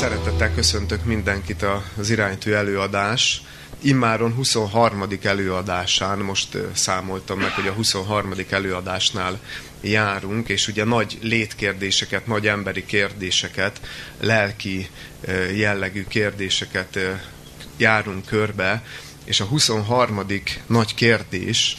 Szeretettel 0.00 0.54
köszöntök 0.54 1.04
mindenkit 1.04 1.64
az 1.96 2.10
iránytű 2.10 2.52
előadás. 2.52 3.42
Immáron 3.80 4.32
23. 4.32 5.04
előadásán, 5.22 6.18
most 6.18 6.58
számoltam 6.74 7.38
meg, 7.38 7.50
hogy 7.50 7.66
a 7.66 7.72
23. 7.72 8.32
előadásnál 8.50 9.40
járunk, 9.80 10.48
és 10.48 10.68
ugye 10.68 10.84
nagy 10.84 11.18
létkérdéseket, 11.22 12.26
nagy 12.26 12.46
emberi 12.46 12.84
kérdéseket, 12.84 13.80
lelki 14.20 14.88
jellegű 15.54 16.04
kérdéseket 16.08 16.98
járunk 17.76 18.26
körbe, 18.26 18.82
és 19.24 19.40
a 19.40 19.44
23. 19.44 20.26
nagy 20.66 20.94
kérdés 20.94 21.76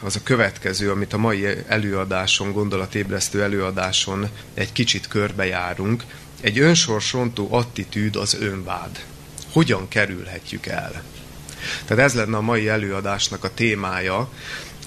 az 0.00 0.16
a 0.16 0.22
következő, 0.22 0.90
amit 0.90 1.12
a 1.12 1.18
mai 1.18 1.46
előadáson, 1.66 2.52
gondolatébresztő 2.52 3.42
előadáson 3.42 4.28
egy 4.54 4.72
kicsit 4.72 5.08
körbejárunk, 5.08 6.04
egy 6.42 6.58
önsorsontó 6.58 7.48
attitűd 7.50 8.16
az 8.16 8.36
önvád. 8.40 9.04
Hogyan 9.52 9.88
kerülhetjük 9.88 10.66
el? 10.66 11.02
Tehát 11.84 12.04
ez 12.04 12.14
lenne 12.14 12.36
a 12.36 12.40
mai 12.40 12.68
előadásnak 12.68 13.44
a 13.44 13.54
témája, 13.54 14.32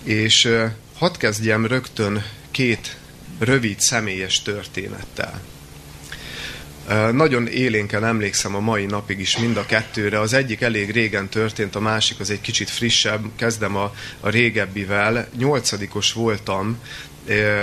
és 0.04 0.50
hadd 0.98 1.18
kezdjem 1.18 1.66
rögtön 1.66 2.26
két 2.52 2.98
rövid 3.40 3.80
személyes 3.80 4.42
történettel. 4.42 5.42
Nagyon 7.12 7.48
élénken 7.48 8.06
emlékszem 8.06 8.56
a 8.56 8.60
mai 8.60 8.86
napig 8.86 9.20
is 9.20 9.38
mind 9.38 9.58
a 9.58 9.66
kettőre. 9.66 10.20
Az 10.20 10.34
egyik 10.34 10.62
elég 10.62 10.92
régen 10.92 11.30
történt, 11.30 11.76
a 11.76 11.80
másik 11.80 12.20
az 12.20 12.30
egy 12.30 12.42
kicsit 12.42 12.70
frissebb. 12.70 13.26
Kezdem 13.36 13.76
a, 13.76 13.96
a 14.20 14.30
régebbivel. 14.30 15.28
Nyolcadikos 15.38 16.14
voltam, 16.14 16.80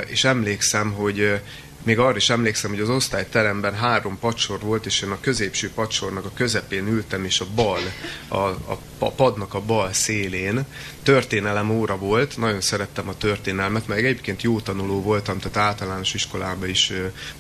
és 0.07 0.25
emlékszem, 0.25 0.93
hogy 0.93 1.41
még 1.85 1.99
arra 1.99 2.17
is 2.17 2.31
emlékszem, 2.31 2.71
hogy 2.71 2.81
az 2.81 2.89
osztályteremben 2.89 3.75
három 3.75 4.19
pacsor 4.19 4.61
volt, 4.61 4.87
és 4.87 5.03
én 5.03 5.11
a 5.11 5.21
középső 5.21 5.71
pacsornak 5.71 6.25
a 6.25 6.33
közepén 6.35 6.87
ültem, 6.87 7.25
és 7.25 7.41
a 7.41 7.47
bal, 7.55 7.81
a, 8.29 8.37
a, 8.37 8.79
a 8.99 9.11
padnak 9.11 9.55
a 9.55 9.61
bal 9.61 9.93
szélén. 9.93 10.65
Történelem 11.03 11.71
óra 11.71 11.97
volt, 11.97 12.37
nagyon 12.37 12.61
szerettem 12.61 13.09
a 13.09 13.17
történelmet, 13.17 13.87
meg 13.87 14.05
egyébként 14.05 14.43
jó 14.43 14.61
tanuló 14.61 15.03
voltam, 15.03 15.39
tehát 15.39 15.69
általános 15.69 16.15
iskolában 16.15 16.69
is 16.69 16.93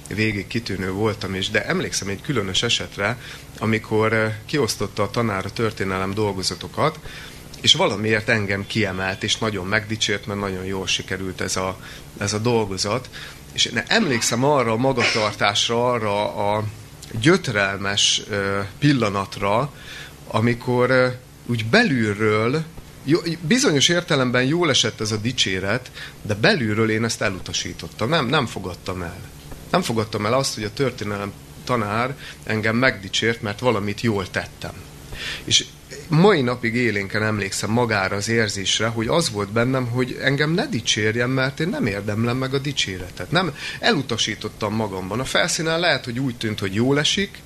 végig 0.09 0.47
kitűnő 0.47 0.91
voltam, 0.91 1.35
és 1.35 1.51
de 1.51 1.67
emlékszem 1.67 2.09
egy 2.09 2.21
különös 2.21 2.63
esetre, 2.63 3.19
amikor 3.59 4.33
kiosztotta 4.47 5.03
a 5.03 5.11
tanár 5.11 5.45
a 5.45 5.53
történelem 5.53 6.15
dolgozatokat, 6.15 6.99
és 7.61 7.75
valamiért 7.75 8.29
engem 8.29 8.67
kiemelt, 8.67 9.23
és 9.23 9.37
nagyon 9.37 9.67
megdicsért, 9.67 10.27
mert 10.27 10.41
nagyon 10.41 10.65
jól 10.65 10.87
sikerült 10.87 11.41
ez 11.41 11.57
a, 11.57 11.79
ez 12.19 12.33
a 12.33 12.39
dolgozat, 12.39 13.09
és 13.53 13.65
én 13.65 13.83
emlékszem 13.87 14.45
arra 14.45 14.73
a 14.73 14.77
magatartásra, 14.77 15.93
arra 15.93 16.35
a 16.55 16.65
gyötrelmes 17.21 18.23
pillanatra, 18.79 19.73
amikor 20.27 21.19
úgy 21.47 21.65
belülről, 21.65 22.65
bizonyos 23.41 23.89
értelemben 23.89 24.45
jól 24.45 24.71
esett 24.71 25.01
ez 25.01 25.13
a 25.13 25.17
dicséret, 25.17 25.91
de 26.23 26.35
belülről 26.35 26.91
én 26.91 27.05
ezt 27.05 27.23
elutasítottam. 27.23 28.09
Nem, 28.09 28.27
nem 28.27 28.47
fogadtam 28.47 29.03
el. 29.03 29.21
Nem 29.71 29.83
fogadtam 29.83 30.27
el 30.27 30.35
azt, 30.35 30.55
hogy 30.55 30.65
a 30.65 30.73
történelem 30.73 31.33
tanár 31.65 32.17
engem 32.45 32.77
megdicsért, 32.77 33.43
mert 33.43 33.61
valamit 33.61 34.01
jól 34.01 34.31
tettem. 34.31 34.73
És 35.45 35.65
mai 36.15 36.41
napig 36.41 36.75
élénken 36.75 37.23
emlékszem 37.23 37.71
magára 37.71 38.17
az 38.17 38.29
érzésre, 38.29 38.87
hogy 38.87 39.07
az 39.07 39.31
volt 39.31 39.53
bennem, 39.53 39.87
hogy 39.87 40.19
engem 40.23 40.51
ne 40.51 40.67
dicsérjen, 40.67 41.31
mert 41.31 41.61
én 41.61 41.69
nem 41.69 41.87
érdemlem 41.87 42.37
meg 42.37 42.55
a 42.55 42.59
dicséretet. 42.59 43.31
Nem, 43.31 43.55
elutasítottam 43.81 44.75
magamban. 44.75 45.21
A 45.21 45.25
felszínen 45.25 45.81
lehet, 45.81 46.05
hogy 46.05 46.19
úgy 46.19 46.37
tűnt, 46.37 46.59
hogy 46.59 46.75
jól 46.75 46.99
esik, 46.99 47.39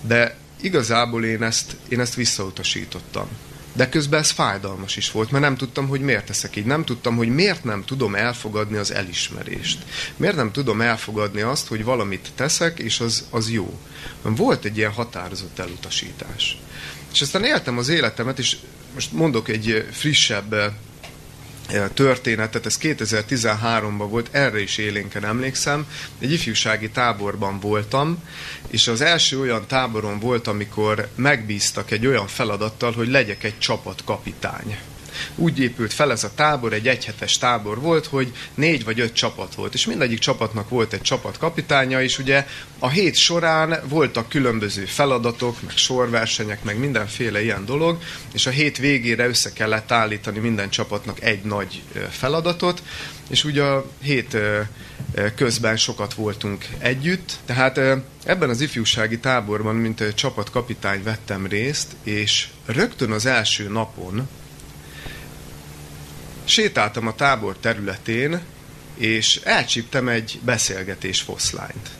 de 0.00 0.36
igazából 0.60 1.24
én 1.24 1.42
ezt, 1.42 1.76
én 1.88 2.00
ezt 2.00 2.14
visszautasítottam. 2.14 3.28
De 3.72 3.88
közben 3.88 4.20
ez 4.20 4.30
fájdalmas 4.30 4.96
is 4.96 5.10
volt, 5.10 5.30
mert 5.30 5.44
nem 5.44 5.56
tudtam, 5.56 5.88
hogy 5.88 6.00
miért 6.00 6.26
teszek 6.26 6.56
így. 6.56 6.64
Nem 6.64 6.84
tudtam, 6.84 7.16
hogy 7.16 7.28
miért 7.28 7.64
nem 7.64 7.84
tudom 7.84 8.14
elfogadni 8.14 8.76
az 8.76 8.92
elismerést. 8.92 9.84
Miért 10.16 10.36
nem 10.36 10.52
tudom 10.52 10.80
elfogadni 10.80 11.40
azt, 11.40 11.66
hogy 11.66 11.84
valamit 11.84 12.28
teszek, 12.34 12.78
és 12.78 13.00
az, 13.00 13.26
az 13.30 13.50
jó. 13.50 13.78
Volt 14.22 14.64
egy 14.64 14.76
ilyen 14.76 14.92
határozott 14.92 15.58
elutasítás. 15.58 16.58
És 17.12 17.20
aztán 17.20 17.44
éltem 17.44 17.78
az 17.78 17.88
életemet, 17.88 18.38
és 18.38 18.56
most 18.94 19.12
mondok 19.12 19.48
egy 19.48 19.86
frissebb 19.90 20.52
eh, 20.52 20.72
történetet, 21.94 22.66
ez 22.66 22.78
2013-ban 22.82 24.06
volt, 24.08 24.28
erre 24.30 24.60
is 24.60 24.78
élénken 24.78 25.24
emlékszem. 25.24 25.86
Egy 26.18 26.32
ifjúsági 26.32 26.90
táborban 26.90 27.60
voltam, 27.60 28.22
és 28.68 28.88
az 28.88 29.00
első 29.00 29.40
olyan 29.40 29.66
táboron 29.66 30.18
volt, 30.18 30.46
amikor 30.46 31.08
megbíztak 31.14 31.90
egy 31.90 32.06
olyan 32.06 32.26
feladattal, 32.26 32.92
hogy 32.92 33.08
legyek 33.08 33.44
egy 33.44 33.58
csapatkapitány 33.58 34.78
úgy 35.34 35.58
épült 35.60 35.92
fel 35.92 36.10
ez 36.10 36.24
a 36.24 36.34
tábor, 36.34 36.72
egy 36.72 36.88
egyhetes 36.88 37.38
tábor 37.38 37.80
volt, 37.80 38.06
hogy 38.06 38.32
négy 38.54 38.84
vagy 38.84 39.00
öt 39.00 39.12
csapat 39.12 39.54
volt, 39.54 39.74
és 39.74 39.86
mindegyik 39.86 40.18
csapatnak 40.18 40.68
volt 40.68 40.92
egy 40.92 41.00
csapatkapitánya, 41.00 42.02
és 42.02 42.18
ugye 42.18 42.46
a 42.78 42.88
hét 42.88 43.14
során 43.14 43.80
voltak 43.88 44.28
különböző 44.28 44.84
feladatok, 44.84 45.62
meg 45.62 45.76
sorversenyek, 45.76 46.64
meg 46.64 46.78
mindenféle 46.78 47.42
ilyen 47.42 47.64
dolog, 47.64 47.98
és 48.32 48.46
a 48.46 48.50
hét 48.50 48.78
végére 48.78 49.26
össze 49.28 49.52
kellett 49.52 49.92
állítani 49.92 50.38
minden 50.38 50.70
csapatnak 50.70 51.22
egy 51.22 51.42
nagy 51.42 51.82
feladatot, 52.10 52.82
és 53.28 53.44
ugye 53.44 53.62
a 53.62 53.90
hét 54.02 54.36
közben 55.34 55.76
sokat 55.76 56.14
voltunk 56.14 56.66
együtt, 56.78 57.36
tehát 57.44 57.80
ebben 58.24 58.48
az 58.48 58.60
ifjúsági 58.60 59.18
táborban, 59.18 59.74
mint 59.74 60.14
csapatkapitány 60.14 61.02
vettem 61.02 61.46
részt, 61.46 61.88
és 62.02 62.48
rögtön 62.66 63.10
az 63.10 63.26
első 63.26 63.68
napon 63.68 64.28
sétáltam 66.48 67.06
a 67.06 67.14
tábor 67.14 67.56
területén, 67.56 68.40
és 68.94 69.40
elcsíptem 69.44 70.08
egy 70.08 70.40
beszélgetés 70.44 71.20
foszlányt. 71.20 71.90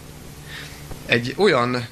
Egy 1.06 1.34
olyan 1.36 1.86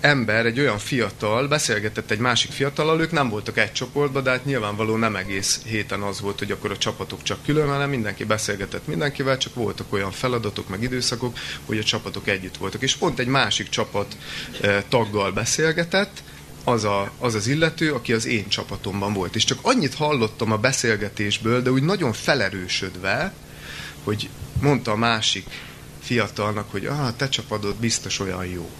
ember, 0.00 0.46
egy 0.46 0.60
olyan 0.60 0.78
fiatal 0.78 1.48
beszélgetett 1.48 2.10
egy 2.10 2.18
másik 2.18 2.50
fiatalal, 2.50 3.00
ők 3.00 3.10
nem 3.10 3.28
voltak 3.28 3.58
egy 3.58 3.72
csoportban, 3.72 4.22
de 4.22 4.30
hát 4.30 4.44
nyilvánvaló 4.44 4.96
nem 4.96 5.16
egész 5.16 5.60
héten 5.64 6.00
az 6.00 6.20
volt, 6.20 6.38
hogy 6.38 6.50
akkor 6.50 6.70
a 6.70 6.78
csapatok 6.78 7.22
csak 7.22 7.42
külön, 7.44 7.68
hanem 7.68 7.90
mindenki 7.90 8.24
beszélgetett 8.24 8.86
mindenkivel, 8.86 9.38
csak 9.38 9.54
voltak 9.54 9.92
olyan 9.92 10.10
feladatok, 10.10 10.68
meg 10.68 10.82
időszakok, 10.82 11.38
hogy 11.66 11.78
a 11.78 11.82
csapatok 11.82 12.28
együtt 12.28 12.56
voltak. 12.56 12.82
És 12.82 12.96
pont 12.96 13.18
egy 13.18 13.26
másik 13.26 13.68
csapat 13.68 14.16
eh, 14.60 14.82
taggal 14.88 15.32
beszélgetett, 15.32 16.22
az, 16.68 16.84
a, 16.84 17.10
az 17.18 17.34
az 17.34 17.46
illető, 17.46 17.92
aki 17.92 18.12
az 18.12 18.26
én 18.26 18.48
csapatomban 18.48 19.12
volt. 19.12 19.34
És 19.34 19.44
csak 19.44 19.58
annyit 19.62 19.94
hallottam 19.94 20.52
a 20.52 20.56
beszélgetésből, 20.56 21.62
de 21.62 21.70
úgy 21.70 21.82
nagyon 21.82 22.12
felerősödve, 22.12 23.32
hogy 24.04 24.28
mondta 24.60 24.90
a 24.90 24.96
másik 24.96 25.46
fiatalnak, 26.02 26.70
hogy 26.70 26.86
ah, 26.86 27.16
te 27.16 27.28
csapatod 27.28 27.74
biztos 27.76 28.20
olyan 28.20 28.46
jó. 28.46 28.70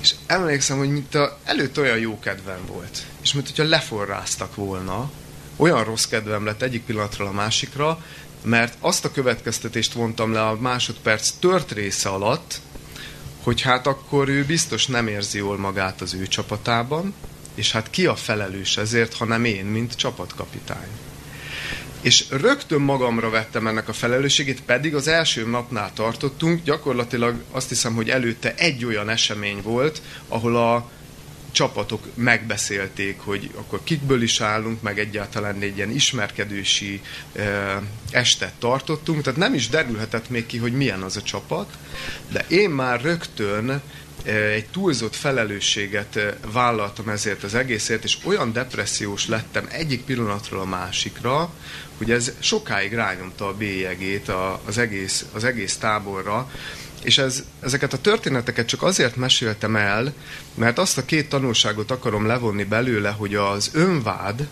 És 0.00 0.14
emlékszem, 0.26 0.78
hogy 0.78 0.90
mint 0.90 1.14
a, 1.14 1.38
előtt 1.44 1.78
olyan 1.78 1.98
jó 1.98 2.18
kedvem 2.18 2.66
volt. 2.66 3.06
És 3.22 3.32
mint 3.32 3.46
hogyha 3.46 3.68
leforráztak 3.68 4.54
volna, 4.54 5.10
olyan 5.56 5.84
rossz 5.84 6.04
kedvem 6.04 6.44
lett 6.44 6.62
egyik 6.62 6.84
pillanatról 6.84 7.28
a 7.28 7.32
másikra, 7.32 8.04
mert 8.42 8.76
azt 8.80 9.04
a 9.04 9.10
következtetést 9.10 9.92
vontam 9.92 10.32
le 10.32 10.46
a 10.46 10.56
másodperc 10.60 11.30
tört 11.38 11.72
része 11.72 12.08
alatt, 12.08 12.60
hogy 13.48 13.60
hát 13.60 13.86
akkor 13.86 14.28
ő 14.28 14.44
biztos 14.44 14.86
nem 14.86 15.06
érzi 15.06 15.38
jól 15.38 15.58
magát 15.58 16.00
az 16.00 16.14
ő 16.14 16.26
csapatában, 16.26 17.14
és 17.54 17.72
hát 17.72 17.90
ki 17.90 18.06
a 18.06 18.16
felelős 18.16 18.76
ezért, 18.76 19.14
ha 19.14 19.24
nem 19.24 19.44
én, 19.44 19.64
mint 19.64 19.96
csapatkapitány. 19.96 20.88
És 22.00 22.24
rögtön 22.30 22.80
magamra 22.80 23.30
vettem 23.30 23.66
ennek 23.66 23.88
a 23.88 23.92
felelősségét, 23.92 24.62
pedig 24.62 24.94
az 24.94 25.08
első 25.08 25.46
napnál 25.46 25.92
tartottunk, 25.94 26.62
gyakorlatilag 26.62 27.42
azt 27.50 27.68
hiszem, 27.68 27.94
hogy 27.94 28.10
előtte 28.10 28.54
egy 28.54 28.84
olyan 28.84 29.08
esemény 29.08 29.60
volt, 29.62 30.02
ahol 30.28 30.56
a 30.56 30.90
csapatok 31.52 32.06
megbeszélték, 32.14 33.20
hogy 33.20 33.50
akkor 33.54 33.80
kikből 33.84 34.22
is 34.22 34.40
állunk, 34.40 34.82
meg 34.82 34.98
egyáltalán 34.98 35.60
egy 35.60 35.76
ilyen 35.76 35.90
ismerkedősi 35.90 37.00
e, 37.32 37.82
estet 38.10 38.52
tartottunk, 38.58 39.22
tehát 39.22 39.38
nem 39.38 39.54
is 39.54 39.68
derülhetett 39.68 40.30
még 40.30 40.46
ki, 40.46 40.58
hogy 40.58 40.72
milyen 40.72 41.02
az 41.02 41.16
a 41.16 41.22
csapat, 41.22 41.72
de 42.28 42.44
én 42.48 42.70
már 42.70 43.00
rögtön 43.00 43.82
egy 44.24 44.66
túlzott 44.66 45.16
felelősséget 45.16 46.36
vállaltam 46.52 47.08
ezért 47.08 47.42
az 47.42 47.54
egészért, 47.54 48.04
és 48.04 48.18
olyan 48.24 48.52
depressziós 48.52 49.26
lettem 49.26 49.66
egyik 49.70 50.04
pillanatról 50.04 50.60
a 50.60 50.64
másikra, 50.64 51.52
hogy 51.96 52.10
ez 52.10 52.32
sokáig 52.38 52.92
rányomta 52.94 53.46
a 53.46 53.54
bélyegét 53.54 54.32
az 54.64 54.78
egész, 54.78 55.24
az 55.32 55.44
egész 55.44 55.76
táborra, 55.76 56.50
és 57.02 57.18
ez, 57.18 57.44
ezeket 57.60 57.92
a 57.92 58.00
történeteket 58.00 58.66
csak 58.66 58.82
azért 58.82 59.16
meséltem 59.16 59.76
el, 59.76 60.12
mert 60.54 60.78
azt 60.78 60.98
a 60.98 61.04
két 61.04 61.28
tanulságot 61.28 61.90
akarom 61.90 62.26
levonni 62.26 62.64
belőle, 62.64 63.10
hogy 63.10 63.34
az 63.34 63.70
önvád 63.72 64.48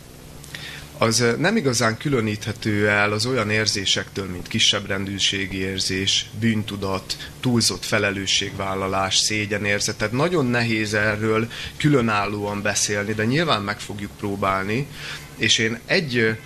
az 0.98 1.24
nem 1.38 1.56
igazán 1.56 1.96
különíthető 1.96 2.88
el 2.88 3.12
az 3.12 3.26
olyan 3.26 3.50
érzésektől, 3.50 4.26
mint 4.26 4.48
kisebb 4.48 4.86
rendűségi 4.86 5.58
érzés, 5.58 6.26
bűntudat, 6.40 7.16
túlzott 7.40 7.84
felelősségvállalás, 7.84 9.16
szégyenérzet. 9.16 9.96
Tehát 9.96 10.12
nagyon 10.12 10.46
nehéz 10.46 10.94
erről 10.94 11.48
különállóan 11.76 12.62
beszélni, 12.62 13.12
de 13.12 13.24
nyilván 13.24 13.62
meg 13.62 13.80
fogjuk 13.80 14.10
próbálni, 14.18 14.86
és 15.36 15.58
én 15.58 15.78
egy 15.86 16.36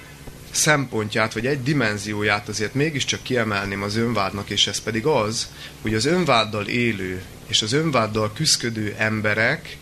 szempontját, 0.50 1.32
vagy 1.32 1.46
egy 1.46 1.62
dimenzióját 1.62 2.48
azért 2.48 2.74
mégiscsak 2.74 3.22
kiemelném 3.22 3.82
az 3.82 3.96
önvádnak, 3.96 4.50
és 4.50 4.66
ez 4.66 4.80
pedig 4.80 5.06
az, 5.06 5.48
hogy 5.82 5.94
az 5.94 6.04
önváddal 6.04 6.66
élő 6.66 7.22
és 7.46 7.62
az 7.62 7.72
önváddal 7.72 8.32
küzdködő 8.32 8.94
emberek 8.98 9.76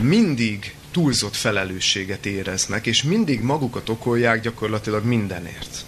mindig 0.00 0.74
túlzott 0.90 1.36
felelősséget 1.36 2.26
éreznek, 2.26 2.86
és 2.86 3.02
mindig 3.02 3.40
magukat 3.40 3.88
okolják 3.88 4.40
gyakorlatilag 4.40 5.04
mindenért. 5.04 5.84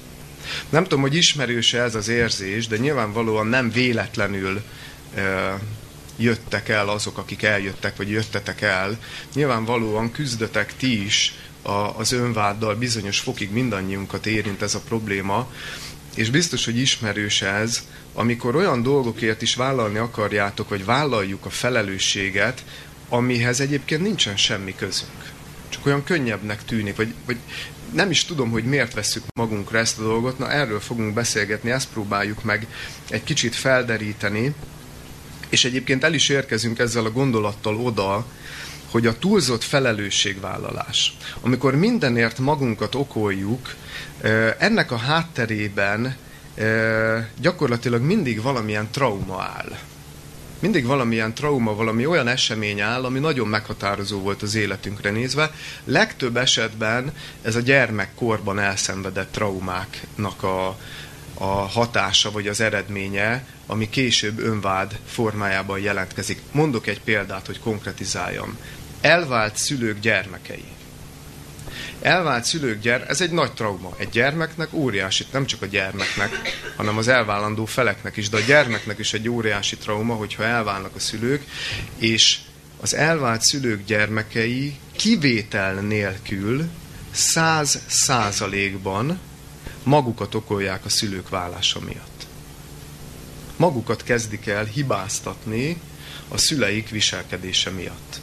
Nem 0.69 0.82
tudom, 0.82 1.00
hogy 1.00 1.15
ismerőse 1.15 1.82
ez 1.82 1.94
az 1.94 2.09
érzés, 2.09 2.67
de 2.67 2.77
nyilvánvalóan 2.77 3.47
nem 3.47 3.70
véletlenül 3.70 4.62
e, 5.15 5.59
jöttek 6.17 6.69
el 6.69 6.88
azok, 6.88 7.19
akik 7.19 7.43
eljöttek, 7.43 7.97
vagy 7.97 8.11
jöttetek 8.11 8.61
el. 8.61 8.99
Nyilvánvalóan 9.35 10.12
küzdötek 10.12 10.77
ti 10.77 11.05
is 11.05 11.35
a, 11.65 11.99
az 11.99 12.13
önváddal, 12.13 12.75
bizonyos 12.75 13.19
fokig 13.19 13.51
mindannyiunkat 13.51 14.27
érint 14.27 14.63
ez 14.63 14.75
a 14.75 14.81
probléma, 14.81 15.53
és 16.15 16.31
biztos, 16.31 16.65
hogy 16.65 16.79
ismerős 16.79 17.43
ez, 17.43 17.83
amikor 18.13 18.57
olyan 18.57 18.83
dolgokért 18.83 19.43
is 19.43 19.55
vállalni 19.55 19.99
akarjátok, 19.99 20.69
vagy 20.69 20.85
vállaljuk 20.85 21.47
a 21.47 21.51
felelősséget, 21.51 22.65
amihez 23.09 23.61
egyébként 23.61 24.03
nincsen 24.03 24.37
semmi 24.37 24.75
közünk. 24.75 25.33
Csak 25.69 25.87
olyan 25.87 26.05
könnyebbnek 26.05 26.65
tűnik, 26.65 26.97
vagy, 26.97 27.15
vagy 27.27 27.37
nem 27.93 28.11
is 28.11 28.25
tudom, 28.25 28.51
hogy 28.51 28.65
miért 28.65 28.95
vesszük 28.95 29.25
magunkra 29.35 29.79
ezt 29.79 29.99
a 29.99 30.03
dolgot, 30.03 30.39
na 30.39 30.51
erről 30.51 30.81
fogunk 30.81 31.15
beszélgetni, 31.15 31.71
ezt 31.71 31.89
próbáljuk 31.89 32.43
meg 32.43 32.67
egy 33.09 33.25
kicsit 33.25 33.55
felderíteni, 33.55 34.55
és 35.49 35.65
egyébként 35.65 36.05
el 36.05 36.15
is 36.15 36.29
érkezünk 36.29 36.79
ezzel 36.79 37.05
a 37.05 37.11
gondolattal 37.11 37.77
oda, 37.77 38.27
hogy 38.94 39.06
a 39.06 39.19
túlzott 39.19 39.62
felelősségvállalás, 39.62 41.17
amikor 41.41 41.75
mindenért 41.75 42.38
magunkat 42.38 42.94
okoljuk, 42.94 43.75
ennek 44.58 44.91
a 44.91 44.96
hátterében 44.96 46.17
gyakorlatilag 47.41 48.02
mindig 48.02 48.43
valamilyen 48.43 48.91
trauma 48.91 49.43
áll 49.43 49.79
mindig 50.58 50.87
valamilyen 50.87 51.35
trauma, 51.35 51.75
valami 51.75 52.06
olyan 52.06 52.29
esemény 52.29 52.81
áll, 52.81 53.05
ami 53.05 53.19
nagyon 53.19 53.49
meghatározó 53.49 54.20
volt 54.20 54.43
az 54.43 54.55
életünkre 54.55 55.11
nézve. 55.11 55.50
Legtöbb 55.85 56.37
esetben 56.37 57.12
ez 57.43 57.56
a 57.56 57.61
gyermekkorban 57.61 58.58
elszenvedett 58.58 59.32
traumáknak 59.32 60.43
a, 60.43 60.79
a 61.35 61.44
hatása 61.44 62.31
vagy 62.31 62.49
az 62.49 62.61
eredménye, 62.61 63.44
ami 63.67 63.88
később 63.88 64.38
önvád 64.38 64.99
formájában 65.06 65.79
jelentkezik. 65.79 66.41
Mondok 66.52 66.87
egy 66.87 67.00
példát, 67.00 67.46
hogy 67.46 67.61
konkretizáljam. 67.61 68.58
Elvált 69.05 69.56
szülők 69.56 70.01
gyermekei. 70.01 70.65
Elvált 72.03 72.45
szülők 72.45 72.81
gyermek, 72.81 73.09
ez 73.09 73.21
egy 73.21 73.31
nagy 73.31 73.53
trauma. 73.53 73.95
Egy 73.99 74.09
gyermeknek 74.09 74.73
óriási, 74.73 75.27
nem 75.33 75.47
csak 75.47 75.62
a 75.62 75.67
gyermeknek, 75.67 76.31
hanem 76.77 76.99
az 76.99 77.09
elvállandó 77.09 77.65
feleknek 77.65 78.17
is, 78.17 78.29
de 78.29 78.37
a 78.37 78.41
gyermeknek 78.41 78.99
is 78.99 79.12
egy 79.12 79.29
óriási 79.29 79.77
trauma, 79.77 80.15
hogyha 80.15 80.45
elválnak 80.45 80.95
a 80.95 80.99
szülők, 80.99 81.45
és 81.99 82.39
az 82.81 82.95
elvált 82.95 83.43
szülők 83.43 83.85
gyermekei 83.85 84.79
kivétel 84.97 85.75
nélkül 85.75 86.69
száz 87.11 87.83
százalékban 87.87 89.21
magukat 89.83 90.35
okolják 90.35 90.85
a 90.85 90.89
szülők 90.89 91.29
válása 91.29 91.81
miatt. 91.81 92.27
Magukat 93.56 94.03
kezdik 94.03 94.47
el 94.47 94.65
hibáztatni 94.65 95.81
a 96.29 96.39
szüleik 96.39 96.89
viselkedése 96.89 97.71
miatt. 97.71 98.21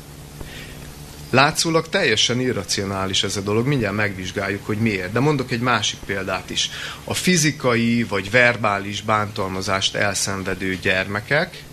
Látszólag 1.31 1.89
teljesen 1.89 2.39
irracionális 2.39 3.23
ez 3.23 3.35
a 3.35 3.41
dolog, 3.41 3.67
mindjárt 3.67 3.95
megvizsgáljuk, 3.95 4.65
hogy 4.65 4.77
miért. 4.77 5.11
De 5.11 5.19
mondok 5.19 5.51
egy 5.51 5.59
másik 5.59 5.99
példát 6.05 6.49
is. 6.49 6.69
A 7.03 7.13
fizikai 7.13 8.03
vagy 8.03 8.31
verbális 8.31 9.01
bántalmazást 9.01 9.95
elszenvedő 9.95 10.77
gyermekek 10.81 11.63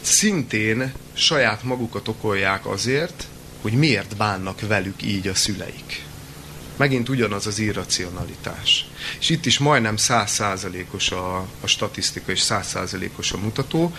szintén 0.00 0.92
saját 1.12 1.62
magukat 1.62 2.08
okolják 2.08 2.66
azért, 2.66 3.24
hogy 3.62 3.72
miért 3.72 4.16
bánnak 4.16 4.60
velük 4.60 5.02
így 5.02 5.28
a 5.28 5.34
szüleik. 5.34 6.02
Megint 6.76 7.08
ugyanaz 7.08 7.46
az 7.46 7.58
irracionalitás. 7.58 8.86
És 9.20 9.28
itt 9.28 9.46
is 9.46 9.58
majdnem 9.58 9.96
százszázalékos 9.96 11.10
a, 11.10 11.36
a 11.60 11.66
statisztika 11.66 12.32
és 12.32 12.40
százszázalékos 12.40 13.32
a 13.32 13.38
mutató. 13.38 13.94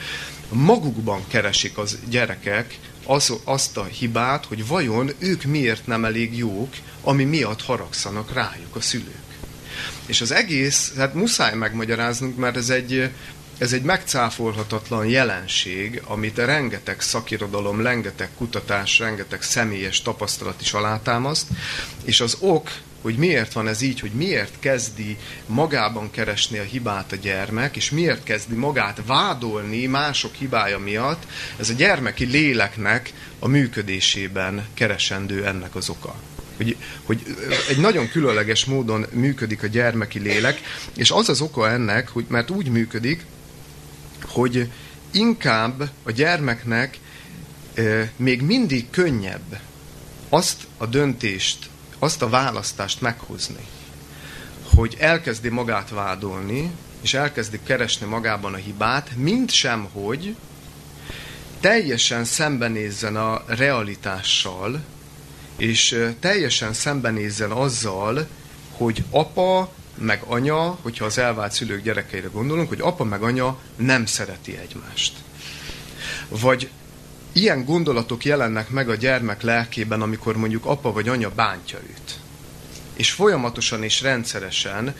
Magukban 0.49 1.23
keresik 1.27 1.77
az 1.77 1.97
gyerekek 2.09 2.79
az, 3.05 3.33
azt 3.43 3.77
a 3.77 3.83
hibát, 3.83 4.45
hogy 4.45 4.67
vajon 4.67 5.11
ők 5.19 5.43
miért 5.43 5.87
nem 5.87 6.05
elég 6.05 6.37
jók, 6.37 6.73
ami 7.01 7.23
miatt 7.23 7.61
haragszanak 7.61 8.33
rájuk 8.33 8.75
a 8.75 8.81
szülők. 8.81 9.37
És 10.05 10.21
az 10.21 10.31
egész, 10.31 10.93
hát 10.97 11.13
muszáj 11.13 11.55
megmagyaráznunk, 11.55 12.37
mert 12.37 12.57
ez 12.57 12.69
egy, 12.69 13.11
ez 13.57 13.73
egy 13.73 13.81
megcáfolhatatlan 13.81 15.05
jelenség, 15.05 16.01
amit 16.05 16.37
a 16.37 16.45
rengeteg 16.45 17.01
szakirodalom, 17.01 17.81
rengeteg 17.81 18.29
kutatás, 18.37 18.99
rengeteg 18.99 19.41
személyes 19.41 20.01
tapasztalat 20.01 20.61
is 20.61 20.73
alátámaszt, 20.73 21.47
és 22.03 22.21
az 22.21 22.37
ok 22.39 22.69
hogy 23.01 23.15
miért 23.15 23.53
van 23.53 23.67
ez 23.67 23.81
így, 23.81 23.99
hogy 23.99 24.11
miért 24.11 24.59
kezdi 24.59 25.17
magában 25.45 26.11
keresni 26.11 26.57
a 26.57 26.63
hibát 26.63 27.11
a 27.11 27.15
gyermek, 27.15 27.75
és 27.75 27.89
miért 27.89 28.23
kezdi 28.23 28.55
magát 28.55 29.01
vádolni 29.05 29.85
mások 29.85 30.33
hibája 30.33 30.79
miatt, 30.79 31.27
ez 31.57 31.69
a 31.69 31.73
gyermeki 31.73 32.25
léleknek 32.25 33.13
a 33.39 33.47
működésében 33.47 34.67
keresendő 34.73 35.45
ennek 35.45 35.75
az 35.75 35.89
oka. 35.89 36.15
Hogy, 36.57 36.75
hogy 37.03 37.21
egy 37.69 37.79
nagyon 37.79 38.09
különleges 38.09 38.65
módon 38.65 39.05
működik 39.11 39.63
a 39.63 39.67
gyermeki 39.67 40.19
lélek, 40.19 40.61
és 40.95 41.11
az 41.11 41.29
az 41.29 41.41
oka 41.41 41.69
ennek, 41.69 42.09
hogy 42.09 42.25
mert 42.27 42.49
úgy 42.49 42.69
működik, 42.69 43.25
hogy 44.21 44.69
inkább 45.11 45.89
a 46.03 46.11
gyermeknek 46.11 46.97
e, 47.73 48.11
még 48.15 48.41
mindig 48.41 48.89
könnyebb 48.89 49.59
azt 50.29 50.67
a 50.77 50.85
döntést 50.85 51.69
azt 51.99 52.21
a 52.21 52.29
választást 52.29 53.01
meghozni, 53.01 53.67
hogy 54.75 54.95
elkezdi 54.99 55.49
magát 55.49 55.89
vádolni, 55.89 56.71
és 57.01 57.13
elkezdi 57.13 57.59
keresni 57.63 58.05
magában 58.05 58.53
a 58.53 58.57
hibát, 58.57 59.15
mint 59.15 59.51
sem, 59.51 59.87
hogy 59.91 60.35
teljesen 61.59 62.25
szembenézzen 62.25 63.15
a 63.15 63.43
realitással, 63.45 64.83
és 65.57 66.07
teljesen 66.19 66.73
szembenézzen 66.73 67.51
azzal, 67.51 68.27
hogy 68.71 69.03
apa 69.09 69.73
meg 69.97 70.23
anya, 70.27 70.77
hogyha 70.81 71.05
az 71.05 71.17
elvált 71.17 71.51
szülők 71.51 71.83
gyerekeire 71.83 72.27
gondolunk, 72.27 72.69
hogy 72.69 72.81
apa 72.81 73.03
meg 73.03 73.23
anya 73.23 73.59
nem 73.75 74.05
szereti 74.05 74.57
egymást. 74.57 75.17
Vagy 76.27 76.69
ilyen 77.39 77.65
gondolatok 77.65 78.25
jelennek 78.25 78.69
meg 78.69 78.89
a 78.89 78.95
gyermek 78.95 79.41
lelkében, 79.41 80.01
amikor 80.01 80.37
mondjuk 80.37 80.65
apa 80.65 80.91
vagy 80.91 81.07
anya 81.07 81.29
bántja 81.29 81.79
őt. 81.89 82.19
És 82.93 83.11
folyamatosan 83.11 83.83
és 83.83 84.01
rendszeresen 84.01 84.95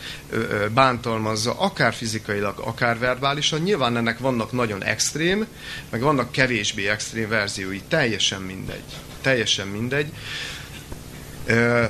bántalmazza, 0.74 1.58
akár 1.58 1.94
fizikailag, 1.94 2.58
akár 2.58 2.98
verbálisan. 2.98 3.60
Nyilván 3.60 3.96
ennek 3.96 4.18
vannak 4.18 4.52
nagyon 4.52 4.84
extrém, 4.84 5.46
meg 5.90 6.00
vannak 6.00 6.32
kevésbé 6.32 6.88
extrém 6.88 7.28
verziói. 7.28 7.80
Teljesen 7.88 8.42
mindegy. 8.42 8.84
Teljesen 9.20 9.66
mindegy. 9.66 10.12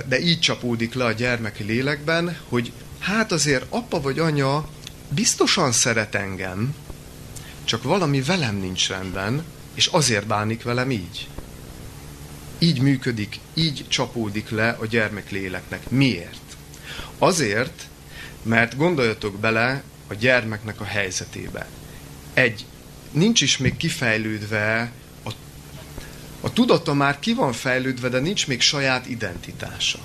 De 0.06 0.20
így 0.20 0.40
csapódik 0.40 0.94
le 0.94 1.04
a 1.04 1.12
gyermeki 1.12 1.62
lélekben, 1.62 2.36
hogy 2.48 2.72
hát 2.98 3.32
azért 3.32 3.64
apa 3.68 4.00
vagy 4.00 4.18
anya 4.18 4.68
biztosan 5.08 5.72
szeret 5.72 6.14
engem, 6.14 6.74
csak 7.64 7.82
valami 7.82 8.22
velem 8.22 8.56
nincs 8.56 8.88
rendben, 8.88 9.44
és 9.80 9.86
azért 9.86 10.26
bánik 10.26 10.62
velem 10.62 10.90
így. 10.90 11.28
Így 12.58 12.80
működik, 12.80 13.38
így 13.54 13.84
csapódik 13.88 14.50
le 14.50 14.76
a 14.80 14.86
gyermek 14.86 15.30
léleknek. 15.30 15.90
Miért? 15.90 16.56
Azért, 17.18 17.86
mert 18.42 18.76
gondoljatok 18.76 19.38
bele 19.38 19.82
a 20.06 20.14
gyermeknek 20.14 20.80
a 20.80 20.84
helyzetébe. 20.84 21.68
Egy, 22.34 22.64
nincs 23.10 23.40
is 23.40 23.58
még 23.58 23.76
kifejlődve, 23.76 24.92
a, 25.24 25.30
a 26.40 26.52
tudata 26.52 26.94
már 26.94 27.18
ki 27.18 27.34
van 27.34 27.52
fejlődve, 27.52 28.08
de 28.08 28.18
nincs 28.18 28.46
még 28.46 28.60
saját 28.60 29.06
identitása. 29.06 29.98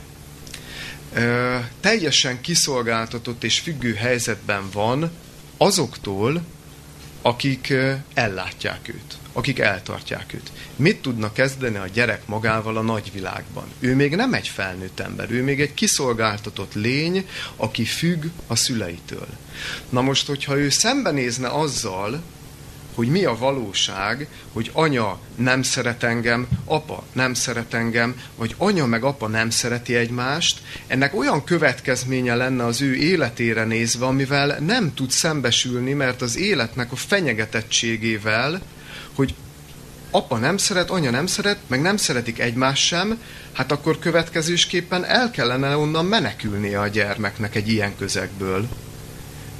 Ö, 1.13 1.57
teljesen 1.79 2.41
kiszolgáltatott 2.41 3.43
és 3.43 3.59
függő 3.59 3.93
helyzetben 3.93 4.69
van 4.71 5.11
azoktól, 5.57 6.43
akik 7.25 7.73
ellátják 8.13 8.87
őt, 8.87 9.17
akik 9.33 9.59
eltartják 9.59 10.33
őt. 10.33 10.51
Mit 10.75 11.01
tudna 11.01 11.31
kezdeni 11.31 11.77
a 11.77 11.87
gyerek 11.93 12.27
magával 12.27 12.77
a 12.77 12.81
nagyvilágban? 12.81 13.65
Ő 13.79 13.95
még 13.95 14.15
nem 14.15 14.33
egy 14.33 14.47
felnőtt 14.47 14.99
ember, 14.99 15.31
ő 15.31 15.43
még 15.43 15.61
egy 15.61 15.73
kiszolgáltatott 15.73 16.73
lény, 16.73 17.27
aki 17.55 17.85
függ 17.85 18.25
a 18.47 18.55
szüleitől. 18.55 19.27
Na 19.89 20.01
most, 20.01 20.27
hogyha 20.27 20.57
ő 20.57 20.69
szembenézne 20.69 21.47
azzal, 21.47 22.21
hogy 22.95 23.07
mi 23.07 23.23
a 23.23 23.37
valóság, 23.37 24.27
hogy 24.53 24.69
anya 24.73 25.19
nem 25.35 25.63
szeret 25.63 26.03
engem, 26.03 26.47
apa 26.65 27.03
nem 27.13 27.33
szeret 27.33 27.73
engem, 27.73 28.15
vagy 28.35 28.55
anya 28.57 28.85
meg 28.85 29.03
apa 29.03 29.27
nem 29.27 29.49
szereti 29.49 29.95
egymást, 29.95 30.61
ennek 30.87 31.15
olyan 31.15 31.43
következménye 31.43 32.35
lenne 32.35 32.65
az 32.65 32.81
ő 32.81 32.95
életére 32.95 33.63
nézve, 33.63 34.05
amivel 34.05 34.57
nem 34.59 34.93
tud 34.93 35.11
szembesülni, 35.11 35.93
mert 35.93 36.21
az 36.21 36.37
életnek 36.37 36.91
a 36.91 36.95
fenyegetettségével, 36.95 38.61
hogy 39.15 39.35
apa 40.11 40.37
nem 40.37 40.57
szeret, 40.57 40.89
anya 40.89 41.09
nem 41.09 41.27
szeret, 41.27 41.57
meg 41.67 41.81
nem 41.81 41.97
szeretik 41.97 42.39
egymást 42.39 42.85
sem, 42.85 43.21
hát 43.53 43.71
akkor 43.71 43.99
következésképpen 43.99 45.05
el 45.05 45.31
kellene 45.31 45.77
onnan 45.77 46.05
menekülnie 46.05 46.79
a 46.79 46.87
gyermeknek 46.87 47.55
egy 47.55 47.69
ilyen 47.69 47.95
közegből. 47.97 48.67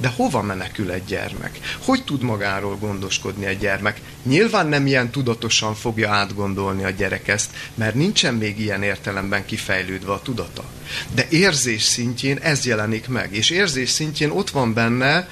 De 0.00 0.08
hova 0.16 0.42
menekül 0.42 0.90
egy 0.90 1.04
gyermek? 1.04 1.58
Hogy 1.84 2.04
tud 2.04 2.22
magáról 2.22 2.76
gondoskodni 2.76 3.46
egy 3.46 3.58
gyermek? 3.58 4.00
Nyilván 4.22 4.66
nem 4.66 4.86
ilyen 4.86 5.10
tudatosan 5.10 5.74
fogja 5.74 6.10
átgondolni 6.10 6.84
a 6.84 6.90
gyerek 6.90 7.28
ezt, 7.28 7.50
mert 7.74 7.94
nincsen 7.94 8.34
még 8.34 8.60
ilyen 8.60 8.82
értelemben 8.82 9.44
kifejlődve 9.44 10.12
a 10.12 10.22
tudata. 10.22 10.64
De 11.14 11.26
érzés 11.28 11.82
szintjén 11.82 12.38
ez 12.38 12.66
jelenik 12.66 13.08
meg, 13.08 13.34
és 13.34 13.50
érzés 13.50 13.90
szintjén 13.90 14.30
ott 14.30 14.50
van 14.50 14.72
benne, 14.72 15.28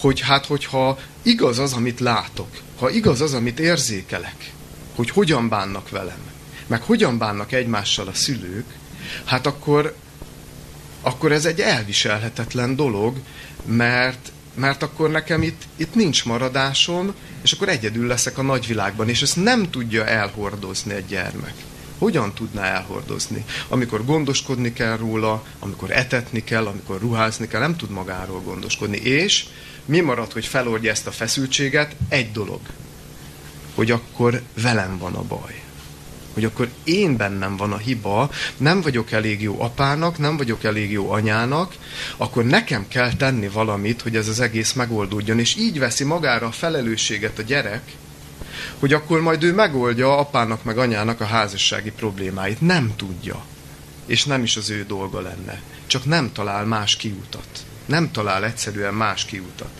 hogy 0.00 0.20
hát 0.20 0.46
hogyha 0.46 0.98
igaz 1.22 1.58
az, 1.58 1.72
amit 1.72 2.00
látok, 2.00 2.48
ha 2.78 2.90
igaz 2.90 3.20
az, 3.20 3.34
amit 3.34 3.60
érzékelek, 3.60 4.52
hogy 4.94 5.10
hogyan 5.10 5.48
bánnak 5.48 5.90
velem, 5.90 6.20
meg 6.66 6.82
hogyan 6.82 7.18
bánnak 7.18 7.52
egymással 7.52 8.08
a 8.08 8.14
szülők, 8.14 8.64
hát 9.24 9.46
akkor, 9.46 9.94
akkor 11.00 11.32
ez 11.32 11.44
egy 11.44 11.60
elviselhetetlen 11.60 12.76
dolog, 12.76 13.16
mert, 13.64 14.32
mert 14.54 14.82
akkor 14.82 15.10
nekem 15.10 15.42
itt, 15.42 15.62
itt 15.76 15.94
nincs 15.94 16.24
maradásom, 16.24 17.14
és 17.42 17.52
akkor 17.52 17.68
egyedül 17.68 18.06
leszek 18.06 18.38
a 18.38 18.42
nagyvilágban, 18.42 19.08
és 19.08 19.22
ezt 19.22 19.42
nem 19.42 19.70
tudja 19.70 20.06
elhordozni 20.06 20.94
egy 20.94 21.06
gyermek. 21.06 21.54
Hogyan 21.98 22.34
tudná 22.34 22.62
elhordozni? 22.62 23.44
Amikor 23.68 24.04
gondoskodni 24.04 24.72
kell 24.72 24.96
róla, 24.96 25.44
amikor 25.58 25.90
etetni 25.90 26.44
kell, 26.44 26.66
amikor 26.66 27.00
ruházni 27.00 27.46
kell, 27.46 27.60
nem 27.60 27.76
tud 27.76 27.90
magáról 27.90 28.40
gondoskodni. 28.40 28.96
És 28.96 29.46
mi 29.84 30.00
marad, 30.00 30.32
hogy 30.32 30.46
feloldja 30.46 30.90
ezt 30.90 31.06
a 31.06 31.10
feszültséget? 31.10 31.96
Egy 32.08 32.32
dolog. 32.32 32.60
Hogy 33.74 33.90
akkor 33.90 34.42
velem 34.54 34.98
van 34.98 35.14
a 35.14 35.22
baj 35.22 35.62
hogy 36.34 36.44
akkor 36.44 36.68
én 36.84 37.16
bennem 37.16 37.56
van 37.56 37.72
a 37.72 37.76
hiba, 37.76 38.30
nem 38.56 38.80
vagyok 38.80 39.12
elég 39.12 39.42
jó 39.42 39.60
apának, 39.60 40.18
nem 40.18 40.36
vagyok 40.36 40.64
elég 40.64 40.90
jó 40.90 41.10
anyának, 41.10 41.74
akkor 42.16 42.44
nekem 42.44 42.88
kell 42.88 43.12
tenni 43.12 43.48
valamit, 43.48 44.02
hogy 44.02 44.16
ez 44.16 44.28
az 44.28 44.40
egész 44.40 44.72
megoldódjon. 44.72 45.38
És 45.38 45.56
így 45.56 45.78
veszi 45.78 46.04
magára 46.04 46.46
a 46.46 46.52
felelősséget 46.52 47.38
a 47.38 47.42
gyerek, 47.42 47.82
hogy 48.78 48.92
akkor 48.92 49.20
majd 49.20 49.42
ő 49.42 49.54
megoldja 49.54 50.18
apának 50.18 50.64
meg 50.64 50.78
anyának 50.78 51.20
a 51.20 51.24
házassági 51.24 51.90
problémáit. 51.90 52.60
Nem 52.60 52.92
tudja. 52.96 53.44
És 54.06 54.24
nem 54.24 54.42
is 54.42 54.56
az 54.56 54.70
ő 54.70 54.84
dolga 54.88 55.20
lenne. 55.20 55.62
Csak 55.86 56.04
nem 56.04 56.32
talál 56.32 56.64
más 56.64 56.96
kiutat. 56.96 57.48
Nem 57.86 58.10
talál 58.10 58.44
egyszerűen 58.44 58.94
más 58.94 59.24
kiutat. 59.24 59.70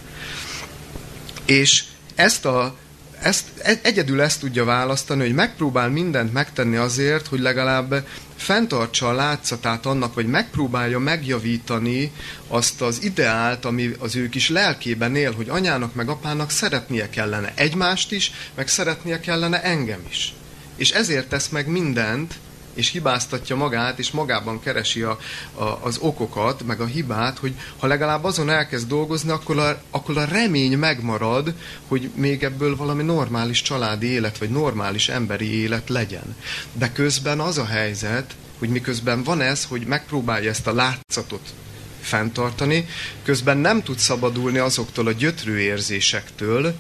És 1.45 1.85
ezt 2.15 2.45
a 2.45 2.77
ezt, 3.23 3.45
egyedül 3.83 4.21
ezt 4.21 4.41
tudja 4.41 4.65
választani, 4.65 5.21
hogy 5.21 5.35
megpróbál 5.35 5.89
mindent 5.89 6.33
megtenni 6.33 6.77
azért, 6.77 7.27
hogy 7.27 7.41
legalább 7.41 8.07
fenntartsa 8.37 9.09
a 9.09 9.13
látszatát 9.13 9.87
annak, 9.87 10.15
vagy 10.15 10.27
megpróbálja 10.27 10.99
megjavítani 10.99 12.13
azt 12.49 12.81
az 12.81 13.03
ideált, 13.03 13.65
ami 13.65 13.91
az 13.99 14.17
ő 14.17 14.29
kis 14.29 14.49
lelkében 14.49 15.17
él, 15.17 15.33
hogy 15.33 15.49
anyának 15.49 15.95
meg 15.95 16.09
apának 16.09 16.51
szeretnie 16.51 17.11
kellene 17.11 17.53
egymást 17.55 18.13
is, 18.13 18.33
meg 18.55 18.69
szeretnie 18.69 19.21
kellene 19.21 19.63
engem 19.63 20.01
is. 20.09 20.35
És 20.77 20.91
ezért 20.91 21.29
tesz 21.29 21.49
meg 21.49 21.67
mindent, 21.67 22.35
és 22.81 22.91
hibáztatja 22.91 23.57
magát, 23.57 23.99
és 23.99 24.11
magában 24.11 24.61
keresi 24.61 25.03
a, 25.03 25.19
a, 25.55 25.63
az 25.83 25.99
okokat, 25.99 26.67
meg 26.67 26.81
a 26.81 26.85
hibát, 26.85 27.39
hogy 27.39 27.55
ha 27.79 27.87
legalább 27.87 28.25
azon 28.25 28.51
elkezd 28.51 28.89
dolgozni, 28.89 29.31
akkor 29.31 29.59
a, 29.59 29.83
akkor 29.91 30.19
a 30.19 30.25
remény 30.25 30.79
megmarad, 30.79 31.55
hogy 31.89 32.11
még 32.15 32.43
ebből 32.43 32.77
valami 32.77 33.03
normális 33.03 33.63
családi 33.63 34.07
élet, 34.07 34.39
vagy 34.39 34.51
normális 34.51 35.09
emberi 35.09 35.61
élet 35.61 35.89
legyen. 35.89 36.37
De 36.73 36.93
közben 36.93 37.41
az 37.41 37.59
a 37.59 37.65
helyzet, 37.65 38.35
hogy 38.59 38.69
miközben 38.69 39.23
van 39.23 39.41
ez, 39.41 39.65
hogy 39.65 39.87
megpróbálja 39.87 40.51
ezt 40.51 40.67
a 40.67 40.75
látszatot 40.75 41.53
fenntartani, 42.01 42.87
közben 43.23 43.59
nem 43.59 43.83
tud 43.83 43.99
szabadulni 43.99 44.59
azoktól 44.59 45.07
a 45.07 45.13
gyötrő 45.13 45.59
érzésektől, 45.59 46.75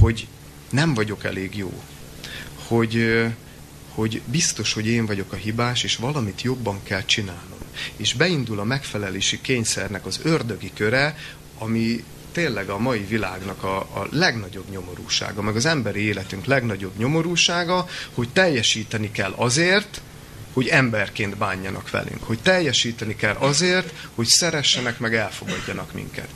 hogy 0.00 0.26
nem 0.70 0.94
vagyok 0.94 1.24
elég 1.24 1.56
jó. 1.56 1.82
Hogy, 2.66 3.24
hogy 3.98 4.22
biztos, 4.24 4.72
hogy 4.72 4.86
én 4.86 5.06
vagyok 5.06 5.32
a 5.32 5.36
hibás, 5.36 5.82
és 5.82 5.96
valamit 5.96 6.42
jobban 6.42 6.80
kell 6.82 7.04
csinálnom. 7.04 7.58
És 7.96 8.14
beindul 8.14 8.58
a 8.58 8.64
megfelelési 8.64 9.40
kényszernek 9.40 10.06
az 10.06 10.20
ördögi 10.22 10.70
köre, 10.74 11.16
ami 11.58 12.04
tényleg 12.32 12.68
a 12.68 12.78
mai 12.78 13.04
világnak 13.04 13.62
a, 13.62 13.76
a 13.76 14.08
legnagyobb 14.10 14.70
nyomorúsága, 14.70 15.42
meg 15.42 15.56
az 15.56 15.66
emberi 15.66 16.00
életünk 16.00 16.44
legnagyobb 16.44 16.98
nyomorúsága, 16.98 17.88
hogy 18.14 18.28
teljesíteni 18.28 19.10
kell 19.10 19.32
azért, 19.36 20.00
hogy 20.52 20.66
emberként 20.66 21.36
bánjanak 21.36 21.90
velünk, 21.90 22.22
hogy 22.22 22.38
teljesíteni 22.38 23.16
kell 23.16 23.34
azért, 23.34 23.92
hogy 24.14 24.26
szeressenek, 24.26 24.98
meg 24.98 25.14
elfogadjanak 25.14 25.92
minket. 25.92 26.28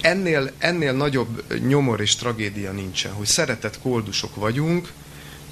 Ennél, 0.00 0.52
ennél 0.58 0.92
nagyobb 0.92 1.44
nyomor 1.66 2.00
és 2.00 2.16
tragédia 2.16 2.72
nincsen, 2.72 3.12
hogy 3.12 3.26
szeretett 3.26 3.80
koldusok 3.80 4.34
vagyunk, 4.34 4.92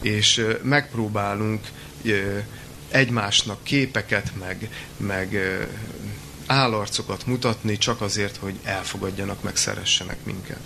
és 0.02 0.46
megpróbálunk 0.62 1.60
egymásnak 2.90 3.62
képeket, 3.62 4.32
meg, 4.38 4.68
meg 4.96 5.38
állarcokat 6.46 7.26
mutatni 7.26 7.78
csak 7.78 8.00
azért, 8.00 8.36
hogy 8.36 8.54
elfogadjanak, 8.62 9.42
meg 9.42 9.56
szeressenek 9.56 10.24
minket. 10.24 10.60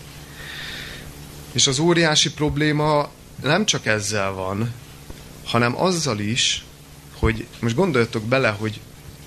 És 1.53 1.67
az 1.67 1.79
óriási 1.79 2.33
probléma 2.33 3.11
nem 3.43 3.67
csak 3.67 3.87
ezzel 3.87 4.33
van, 4.33 4.73
hanem 5.45 5.81
azzal 5.83 6.19
is, 6.19 6.65
hogy 7.19 7.47
most 7.61 7.75
gondoljatok 7.75 8.25
bele, 8.25 8.49
hogy 8.49 8.81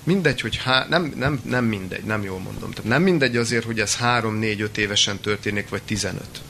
mindegy, 0.04 0.40
hogy 0.40 0.56
há- 0.56 0.88
nem, 0.88 1.12
nem, 1.16 1.40
nem 1.44 1.64
mindegy, 1.64 2.04
nem 2.04 2.22
jól 2.22 2.38
mondom. 2.38 2.70
Tehát 2.70 2.90
nem 2.90 3.02
mindegy 3.02 3.36
azért, 3.36 3.64
hogy 3.64 3.80
ez 3.80 3.96
3-4-5 4.02 4.76
évesen 4.76 5.20
történik, 5.20 5.68
vagy 5.68 5.82
15 5.82 6.42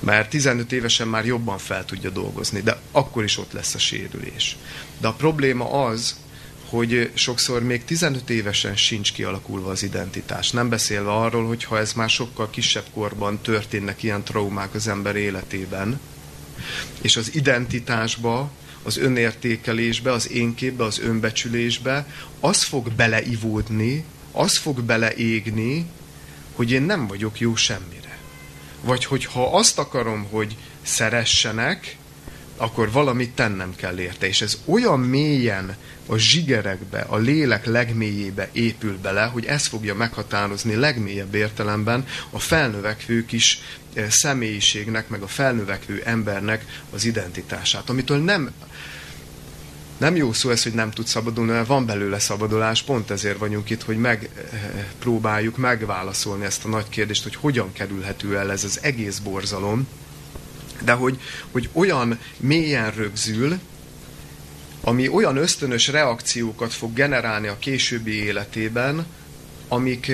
mert 0.00 0.30
15 0.30 0.72
évesen 0.72 1.08
már 1.08 1.26
jobban 1.26 1.58
fel 1.58 1.84
tudja 1.84 2.10
dolgozni, 2.10 2.60
de 2.60 2.80
akkor 2.92 3.24
is 3.24 3.38
ott 3.38 3.52
lesz 3.52 3.74
a 3.74 3.78
sérülés. 3.78 4.56
De 5.00 5.08
a 5.08 5.12
probléma 5.12 5.70
az, 5.84 6.16
hogy 6.70 7.10
sokszor 7.14 7.62
még 7.62 7.84
15 7.84 8.30
évesen 8.30 8.76
sincs 8.76 9.12
kialakulva 9.12 9.70
az 9.70 9.82
identitás. 9.82 10.50
Nem 10.50 10.68
beszélve 10.68 11.10
arról, 11.12 11.46
hogy 11.46 11.64
ha 11.64 11.78
ez 11.78 11.92
már 11.92 12.10
sokkal 12.10 12.50
kisebb 12.50 12.84
korban 12.94 13.38
történnek 13.42 14.02
ilyen 14.02 14.24
traumák 14.24 14.74
az 14.74 14.88
ember 14.88 15.16
életében, 15.16 16.00
és 17.00 17.16
az 17.16 17.34
identitásba, 17.34 18.50
az 18.82 18.96
önértékelésbe, 18.96 20.12
az 20.12 20.30
énképbe, 20.30 20.84
az 20.84 20.98
önbecsülésbe, 20.98 22.06
az 22.40 22.62
fog 22.62 22.92
beleivódni, 22.92 24.04
az 24.32 24.56
fog 24.56 24.82
beleégni, 24.82 25.86
hogy 26.52 26.70
én 26.70 26.82
nem 26.82 27.06
vagyok 27.06 27.40
jó 27.40 27.54
semmi 27.54 27.99
vagy 28.80 29.04
hogyha 29.04 29.56
azt 29.56 29.78
akarom, 29.78 30.26
hogy 30.30 30.56
szeressenek, 30.82 31.96
akkor 32.56 32.92
valamit 32.92 33.30
tennem 33.30 33.74
kell 33.76 33.98
érte. 33.98 34.26
És 34.26 34.40
ez 34.40 34.58
olyan 34.64 35.00
mélyen 35.00 35.76
a 36.06 36.16
zsigerekbe, 36.16 37.00
a 37.00 37.16
lélek 37.16 37.66
legmélyébe 37.66 38.48
épül 38.52 38.98
bele, 39.02 39.24
hogy 39.24 39.44
ez 39.44 39.66
fogja 39.66 39.94
meghatározni 39.94 40.74
legmélyebb 40.74 41.34
értelemben 41.34 42.06
a 42.30 42.38
felnövekvő 42.38 43.24
kis 43.24 43.60
eh, 43.94 44.10
személyiségnek, 44.10 45.08
meg 45.08 45.22
a 45.22 45.26
felnövekvő 45.26 46.02
embernek 46.04 46.82
az 46.90 47.04
identitását, 47.04 47.90
amitől 47.90 48.18
nem 48.18 48.50
nem 50.00 50.16
jó 50.16 50.32
szó 50.32 50.50
ez, 50.50 50.62
hogy 50.62 50.72
nem 50.72 50.90
tud 50.90 51.06
szabadulni, 51.06 51.50
mert 51.50 51.66
van 51.66 51.86
belőle 51.86 52.18
szabadulás, 52.18 52.82
pont 52.82 53.10
ezért 53.10 53.38
vagyunk 53.38 53.70
itt, 53.70 53.82
hogy 53.82 53.96
megpróbáljuk 53.96 55.56
megválaszolni 55.56 56.44
ezt 56.44 56.64
a 56.64 56.68
nagy 56.68 56.88
kérdést, 56.88 57.22
hogy 57.22 57.34
hogyan 57.34 57.72
kerülhető 57.72 58.36
el 58.36 58.50
ez 58.50 58.64
az 58.64 58.78
egész 58.82 59.18
borzalom, 59.18 59.88
de 60.84 60.92
hogy, 60.92 61.20
hogy 61.50 61.68
olyan 61.72 62.18
mélyen 62.36 62.90
rögzül, 62.90 63.58
ami 64.80 65.08
olyan 65.08 65.36
ösztönös 65.36 65.88
reakciókat 65.88 66.72
fog 66.72 66.92
generálni 66.92 67.46
a 67.46 67.58
későbbi 67.58 68.12
életében, 68.12 69.06
amik, 69.68 70.12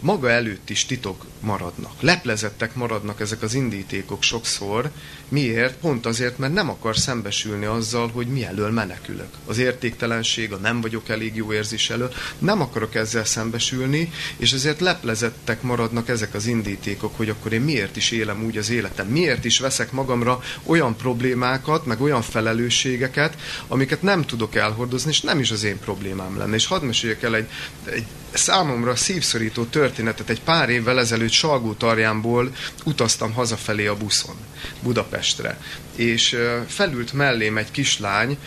maga 0.00 0.30
előtt 0.30 0.70
is 0.70 0.84
titok 0.84 1.24
maradnak. 1.40 2.00
Leplezettek 2.00 2.74
maradnak 2.74 3.20
ezek 3.20 3.42
az 3.42 3.54
indítékok 3.54 4.22
sokszor. 4.22 4.90
Miért? 5.28 5.76
Pont 5.76 6.06
azért, 6.06 6.38
mert 6.38 6.52
nem 6.52 6.68
akar 6.68 6.96
szembesülni 6.96 7.64
azzal, 7.64 8.08
hogy 8.08 8.26
mi 8.26 8.44
elől 8.44 8.70
menekülök. 8.70 9.28
Az 9.46 9.58
értéktelenség, 9.58 10.52
a 10.52 10.56
nem 10.56 10.80
vagyok 10.80 11.08
elég 11.08 11.36
jó 11.36 11.52
érzés 11.52 11.90
elől. 11.90 12.12
Nem 12.38 12.60
akarok 12.60 12.94
ezzel 12.94 13.24
szembesülni, 13.24 14.12
és 14.36 14.52
ezért 14.52 14.80
leplezettek 14.80 15.62
maradnak 15.62 16.08
ezek 16.08 16.34
az 16.34 16.46
indítékok, 16.46 17.16
hogy 17.16 17.28
akkor 17.28 17.52
én 17.52 17.60
miért 17.60 17.96
is 17.96 18.10
élem 18.10 18.44
úgy 18.44 18.56
az 18.56 18.70
életem, 18.70 19.06
miért 19.06 19.44
is 19.44 19.58
veszek 19.58 19.92
magamra 19.92 20.42
olyan 20.62 20.96
problémákat, 20.96 21.86
meg 21.86 22.00
olyan 22.00 22.22
felelősségeket, 22.22 23.36
amiket 23.68 24.02
nem 24.02 24.24
tudok 24.24 24.54
elhordozni, 24.54 25.10
és 25.10 25.20
nem 25.20 25.40
is 25.40 25.50
az 25.50 25.64
én 25.64 25.78
problémám 25.78 26.38
lenne. 26.38 26.54
És 26.54 26.66
hadd 26.66 26.82
meséljek 26.82 27.22
el 27.22 27.36
egy, 27.36 27.48
egy 27.84 28.06
számomra 28.32 28.96
szívszorító 28.96 29.64
történetet. 29.86 30.28
Egy 30.28 30.42
pár 30.42 30.68
évvel 30.68 30.98
ezelőtt 30.98 31.30
Salgótarjánból 31.30 32.54
utaztam 32.84 33.32
hazafelé 33.32 33.86
a 33.86 33.96
buszon 33.96 34.36
Budapestre. 34.82 35.60
És 35.96 36.36
felült 36.66 37.12
mellém 37.12 37.56
egy 37.56 37.70
kislány, 37.70 38.38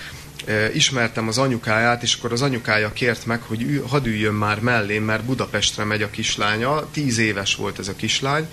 ismertem 0.73 1.27
az 1.27 1.37
anyukáját, 1.37 2.03
és 2.03 2.15
akkor 2.15 2.31
az 2.31 2.41
anyukája 2.41 2.93
kért 2.93 3.25
meg, 3.25 3.41
hogy 3.41 3.83
hadd 3.87 4.05
üljön 4.05 4.33
már 4.33 4.59
mellém, 4.59 5.03
mert 5.03 5.23
Budapestre 5.23 5.83
megy 5.83 6.01
a 6.01 6.09
kislánya. 6.09 6.89
Tíz 6.91 7.17
éves 7.17 7.55
volt 7.55 7.79
ez 7.79 7.87
a 7.87 7.95
kislány, 7.95 8.47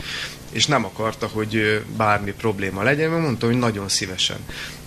és 0.53 0.67
nem 0.67 0.85
akarta, 0.85 1.27
hogy 1.27 1.85
bármi 1.97 2.33
probléma 2.33 2.83
legyen, 2.83 3.11
mert 3.11 3.23
mondta, 3.23 3.47
hogy 3.47 3.59
nagyon 3.59 3.89
szívesen. 3.89 4.39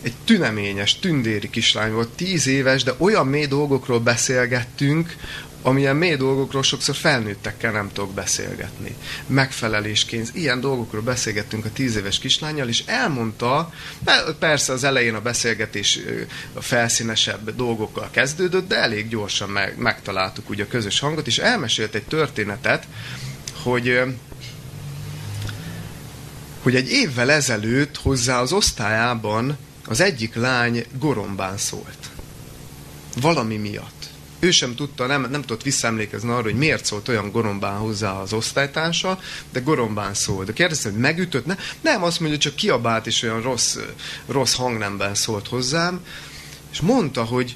Egy 0.02 0.14
tüneményes, 0.26 1.00
tündéri 1.00 1.50
kislány 1.50 1.92
volt, 1.92 2.10
tíz 2.10 2.48
éves, 2.48 2.84
de 2.84 2.94
olyan 2.98 3.28
mély 3.28 3.46
dolgokról 3.46 4.00
beszélgettünk, 4.00 5.16
amilyen 5.62 5.96
mély 5.96 6.16
dolgokról 6.16 6.64
sokszor 6.64 6.96
felnőttekkel 6.96 7.72
nem 7.72 7.90
tudok 7.94 8.14
beszélgetni. 8.14 8.96
Megfelelésként, 9.28 10.30
ilyen 10.34 10.60
dolgokról 10.60 11.02
beszélgettünk 11.02 11.66
a 11.66 11.72
tíz 11.72 11.96
éves 11.96 12.20
kislányjal, 12.20 12.68
és 12.68 12.84
elmondta, 12.86 13.74
persze 14.40 14.74
az 14.74 14.84
elején 14.84 15.16
a 15.16 15.22
beszélgetés 15.22 16.00
a 16.54 16.62
felszínesebb 16.62 17.56
dolgokkal 17.56 18.10
kezdődött, 18.12 18.68
de 18.68 18.76
elég 18.76 19.08
gyorsan 19.08 19.50
meg, 19.50 19.78
megtaláltuk 19.78 20.50
ugye 20.50 20.64
a 20.64 20.68
közös 20.68 21.00
hangot, 21.00 21.28
és 21.28 21.38
elmesélt 21.38 21.96
egy 21.96 22.04
történetet, 22.04 22.88
hogy 23.64 24.02
hogy 26.62 26.76
egy 26.76 26.92
évvel 26.92 27.32
ezelőtt 27.32 27.98
hozzá 27.98 28.42
az 28.42 28.52
osztályában 28.52 29.58
az 29.86 30.00
egyik 30.00 30.36
lány 30.36 30.86
gorombán 31.00 31.58
szólt. 31.58 32.10
Valami 33.22 33.58
miatt 33.58 34.10
ő 34.40 34.52
sem 34.52 34.76
tudta, 34.76 35.06
nem, 35.06 35.22
nem 35.22 35.42
tudott 35.42 35.64
visszaemlékezni 35.64 36.30
arra, 36.30 36.42
hogy 36.42 36.56
miért 36.56 36.86
szólt 36.86 37.08
olyan 37.08 37.32
gorombán 37.32 37.78
hozzá 37.78 38.12
az 38.12 38.34
osztálytársa, 38.34 39.20
de 39.52 39.60
gorombán 39.60 40.14
szólt. 40.14 40.46
De 40.46 40.54
kérdezte, 40.54 40.90
hogy 40.90 41.00
megütött? 41.00 41.46
Ne? 41.46 41.56
Nem, 41.82 42.04
azt 42.04 42.20
mondja, 42.20 42.38
csak 42.38 42.56
kiabált, 42.56 43.08
és 43.08 43.24
olyan 43.24 43.42
rossz, 43.42 43.78
rossz 44.28 44.56
hangnemben 44.56 45.16
szólt 45.16 45.48
hozzám, 45.48 46.00
és 46.72 46.80
mondta, 46.82 47.24
hogy, 47.24 47.56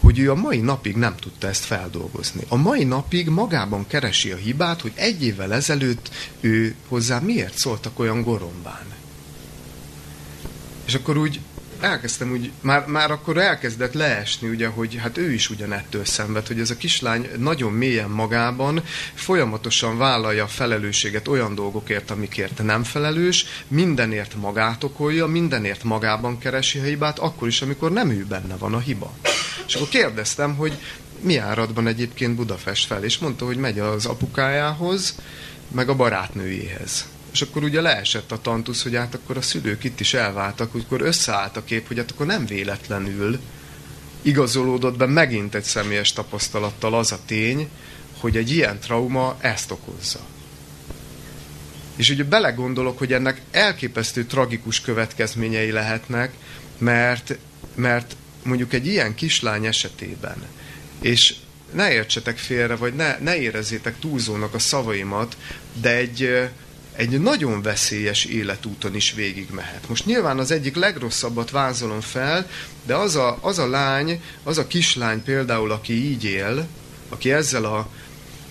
hogy 0.00 0.18
ő 0.18 0.30
a 0.30 0.34
mai 0.34 0.60
napig 0.60 0.96
nem 0.96 1.16
tudta 1.16 1.48
ezt 1.48 1.64
feldolgozni. 1.64 2.42
A 2.48 2.56
mai 2.56 2.84
napig 2.84 3.28
magában 3.28 3.86
keresi 3.86 4.30
a 4.30 4.36
hibát, 4.36 4.80
hogy 4.80 4.92
egy 4.94 5.24
évvel 5.24 5.52
ezelőtt 5.52 6.10
ő 6.40 6.74
hozzá 6.88 7.18
miért 7.18 7.58
szóltak 7.58 7.98
olyan 7.98 8.22
gorombán. 8.22 8.86
És 10.84 10.94
akkor 10.94 11.16
úgy 11.16 11.40
elkezdtem 11.82 12.30
úgy, 12.30 12.52
már, 12.60 12.86
már 12.86 13.10
akkor 13.10 13.36
elkezdett 13.36 13.92
leesni, 13.92 14.48
ugye, 14.48 14.66
hogy 14.66 14.96
hát 14.96 15.18
ő 15.18 15.32
is 15.32 15.50
ugyanettől 15.50 16.04
szenved, 16.04 16.46
hogy 16.46 16.60
ez 16.60 16.70
a 16.70 16.76
kislány 16.76 17.28
nagyon 17.38 17.72
mélyen 17.72 18.10
magában 18.10 18.82
folyamatosan 19.14 19.98
vállalja 19.98 20.44
a 20.44 20.48
felelősséget 20.48 21.28
olyan 21.28 21.54
dolgokért, 21.54 22.10
amikért 22.10 22.62
nem 22.62 22.82
felelős, 22.84 23.46
mindenért 23.68 24.34
magát 24.34 24.84
okolja, 24.84 25.26
mindenért 25.26 25.84
magában 25.84 26.38
keresi 26.38 26.78
a 26.78 26.82
hibát, 26.82 27.18
akkor 27.18 27.48
is, 27.48 27.62
amikor 27.62 27.92
nem 27.92 28.10
ő 28.10 28.24
benne 28.24 28.56
van 28.56 28.74
a 28.74 28.78
hiba. 28.78 29.12
És 29.66 29.74
akkor 29.74 29.88
kérdeztem, 29.88 30.56
hogy 30.56 30.78
mi 31.20 31.36
áradban 31.36 31.86
egyébként 31.86 32.34
Budapest 32.34 32.86
fel, 32.86 33.04
és 33.04 33.18
mondta, 33.18 33.44
hogy 33.44 33.56
megy 33.56 33.78
az 33.78 34.06
apukájához, 34.06 35.14
meg 35.68 35.88
a 35.88 35.96
barátnőjéhez. 35.96 37.11
És 37.32 37.42
akkor 37.42 37.62
ugye 37.62 37.80
leesett 37.80 38.32
a 38.32 38.40
tantusz, 38.40 38.82
hogy 38.82 38.94
hát 38.94 39.14
akkor 39.14 39.36
a 39.36 39.42
szülők 39.42 39.84
itt 39.84 40.00
is 40.00 40.14
elváltak, 40.14 40.74
akkor 40.74 41.00
összeállt 41.00 41.56
a 41.56 41.64
kép, 41.64 41.86
hogy 41.86 41.96
hát 41.96 42.10
akkor 42.10 42.26
nem 42.26 42.46
véletlenül 42.46 43.38
igazolódott 44.22 44.96
be 44.96 45.06
megint 45.06 45.54
egy 45.54 45.64
személyes 45.64 46.12
tapasztalattal 46.12 46.94
az 46.94 47.12
a 47.12 47.18
tény, 47.26 47.68
hogy 48.20 48.36
egy 48.36 48.50
ilyen 48.50 48.78
trauma 48.78 49.36
ezt 49.40 49.70
okozza. 49.70 50.20
És 51.96 52.10
ugye 52.10 52.24
belegondolok, 52.24 52.98
hogy 52.98 53.12
ennek 53.12 53.40
elképesztő 53.50 54.24
tragikus 54.24 54.80
következményei 54.80 55.70
lehetnek, 55.70 56.34
mert, 56.78 57.38
mert 57.74 58.16
mondjuk 58.42 58.72
egy 58.72 58.86
ilyen 58.86 59.14
kislány 59.14 59.66
esetében, 59.66 60.36
és 61.00 61.34
ne 61.72 61.92
értsetek 61.92 62.38
félre, 62.38 62.76
vagy 62.76 62.94
ne, 62.94 63.18
ne 63.18 63.36
érezzétek 63.36 63.98
túlzónak 63.98 64.54
a 64.54 64.58
szavaimat, 64.58 65.36
de 65.80 65.96
egy, 65.96 66.48
egy 66.96 67.20
nagyon 67.20 67.62
veszélyes 67.62 68.24
életúton 68.24 68.94
is 68.94 69.12
végig 69.12 69.48
mehet. 69.50 69.88
Most 69.88 70.06
nyilván 70.06 70.38
az 70.38 70.50
egyik 70.50 70.76
legrosszabbat 70.76 71.50
vázolom 71.50 72.00
fel, 72.00 72.48
de 72.86 72.94
az 72.94 73.16
a, 73.16 73.38
az 73.40 73.58
a 73.58 73.68
lány, 73.68 74.22
az 74.42 74.58
a 74.58 74.66
kislány 74.66 75.22
például, 75.22 75.70
aki 75.70 75.92
így 75.92 76.24
él, 76.24 76.66
aki 77.08 77.32
ezzel 77.32 77.64
a, 77.64 77.88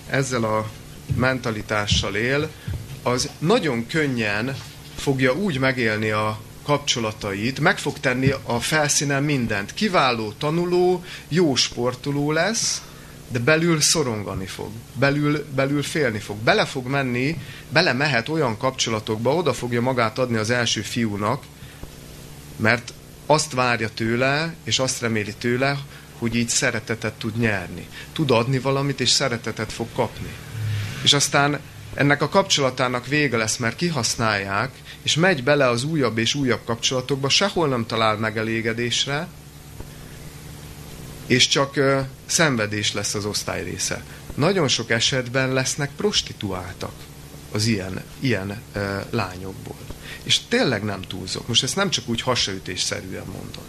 ezzel 0.08 0.44
a 0.44 0.70
mentalitással 1.14 2.14
él, 2.14 2.50
az 3.02 3.28
nagyon 3.38 3.86
könnyen 3.86 4.56
fogja 4.96 5.32
úgy 5.32 5.58
megélni 5.58 6.10
a 6.10 6.40
kapcsolatait, 6.62 7.60
meg 7.60 7.78
fog 7.78 7.98
tenni 7.98 8.32
a 8.42 8.60
felszínen 8.60 9.22
mindent. 9.22 9.74
Kiváló 9.74 10.32
tanuló, 10.38 11.04
jó 11.28 11.54
sportoló 11.54 12.32
lesz, 12.32 12.82
de 13.32 13.38
belül 13.38 13.80
szorongani 13.80 14.46
fog, 14.46 14.70
belül, 14.94 15.44
belül 15.54 15.82
félni 15.82 16.18
fog. 16.18 16.36
Bele 16.36 16.64
fog 16.64 16.86
menni, 16.86 17.36
bele 17.68 17.92
mehet 17.92 18.28
olyan 18.28 18.58
kapcsolatokba, 18.58 19.34
oda 19.34 19.52
fogja 19.52 19.80
magát 19.80 20.18
adni 20.18 20.36
az 20.36 20.50
első 20.50 20.80
fiúnak, 20.80 21.42
mert 22.56 22.92
azt 23.26 23.52
várja 23.52 23.88
tőle, 23.94 24.54
és 24.64 24.78
azt 24.78 25.00
reméli 25.00 25.34
tőle, 25.38 25.78
hogy 26.18 26.34
így 26.34 26.48
szeretetet 26.48 27.12
tud 27.12 27.36
nyerni. 27.38 27.86
Tud 28.12 28.30
adni 28.30 28.58
valamit, 28.58 29.00
és 29.00 29.10
szeretetet 29.10 29.72
fog 29.72 29.86
kapni. 29.94 30.30
És 31.02 31.12
aztán 31.12 31.58
ennek 31.94 32.22
a 32.22 32.28
kapcsolatának 32.28 33.06
vége 33.06 33.36
lesz, 33.36 33.56
mert 33.56 33.76
kihasználják, 33.76 34.70
és 35.02 35.14
megy 35.14 35.44
bele 35.44 35.68
az 35.68 35.84
újabb 35.84 36.18
és 36.18 36.34
újabb 36.34 36.64
kapcsolatokba, 36.64 37.28
sehol 37.28 37.68
nem 37.68 37.86
talál 37.86 38.16
megelégedésre, 38.16 39.28
és 41.32 41.48
csak 41.48 41.76
uh, 41.76 42.00
szenvedés 42.26 42.92
lesz 42.92 43.14
az 43.14 43.24
osztály 43.24 43.64
része. 43.64 44.04
Nagyon 44.34 44.68
sok 44.68 44.90
esetben 44.90 45.52
lesznek 45.52 45.90
prostituáltak 45.96 46.92
az 47.52 47.66
ilyen, 47.66 48.02
ilyen 48.20 48.62
uh, 48.74 48.82
lányokból. 49.10 49.76
És 50.22 50.40
tényleg 50.48 50.84
nem 50.84 51.00
túlzok. 51.00 51.48
Most 51.48 51.62
ezt 51.62 51.76
nem 51.76 51.90
csak 51.90 52.08
úgy 52.08 52.20
hasraütésszerűen 52.20 53.24
mondom. 53.26 53.62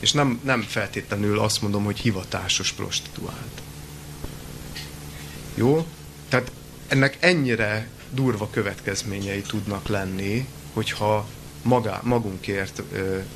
És 0.00 0.12
nem, 0.12 0.40
nem 0.44 0.62
feltétlenül 0.62 1.38
azt 1.38 1.62
mondom, 1.62 1.84
hogy 1.84 1.98
hivatásos 1.98 2.72
prostituált. 2.72 3.62
Jó? 5.54 5.86
Tehát 6.28 6.52
ennek 6.88 7.16
ennyire 7.20 7.88
durva 8.10 8.50
következményei 8.50 9.40
tudnak 9.40 9.88
lenni, 9.88 10.46
hogyha 10.72 11.28
magá, 11.68 12.00
magunkért, 12.02 12.82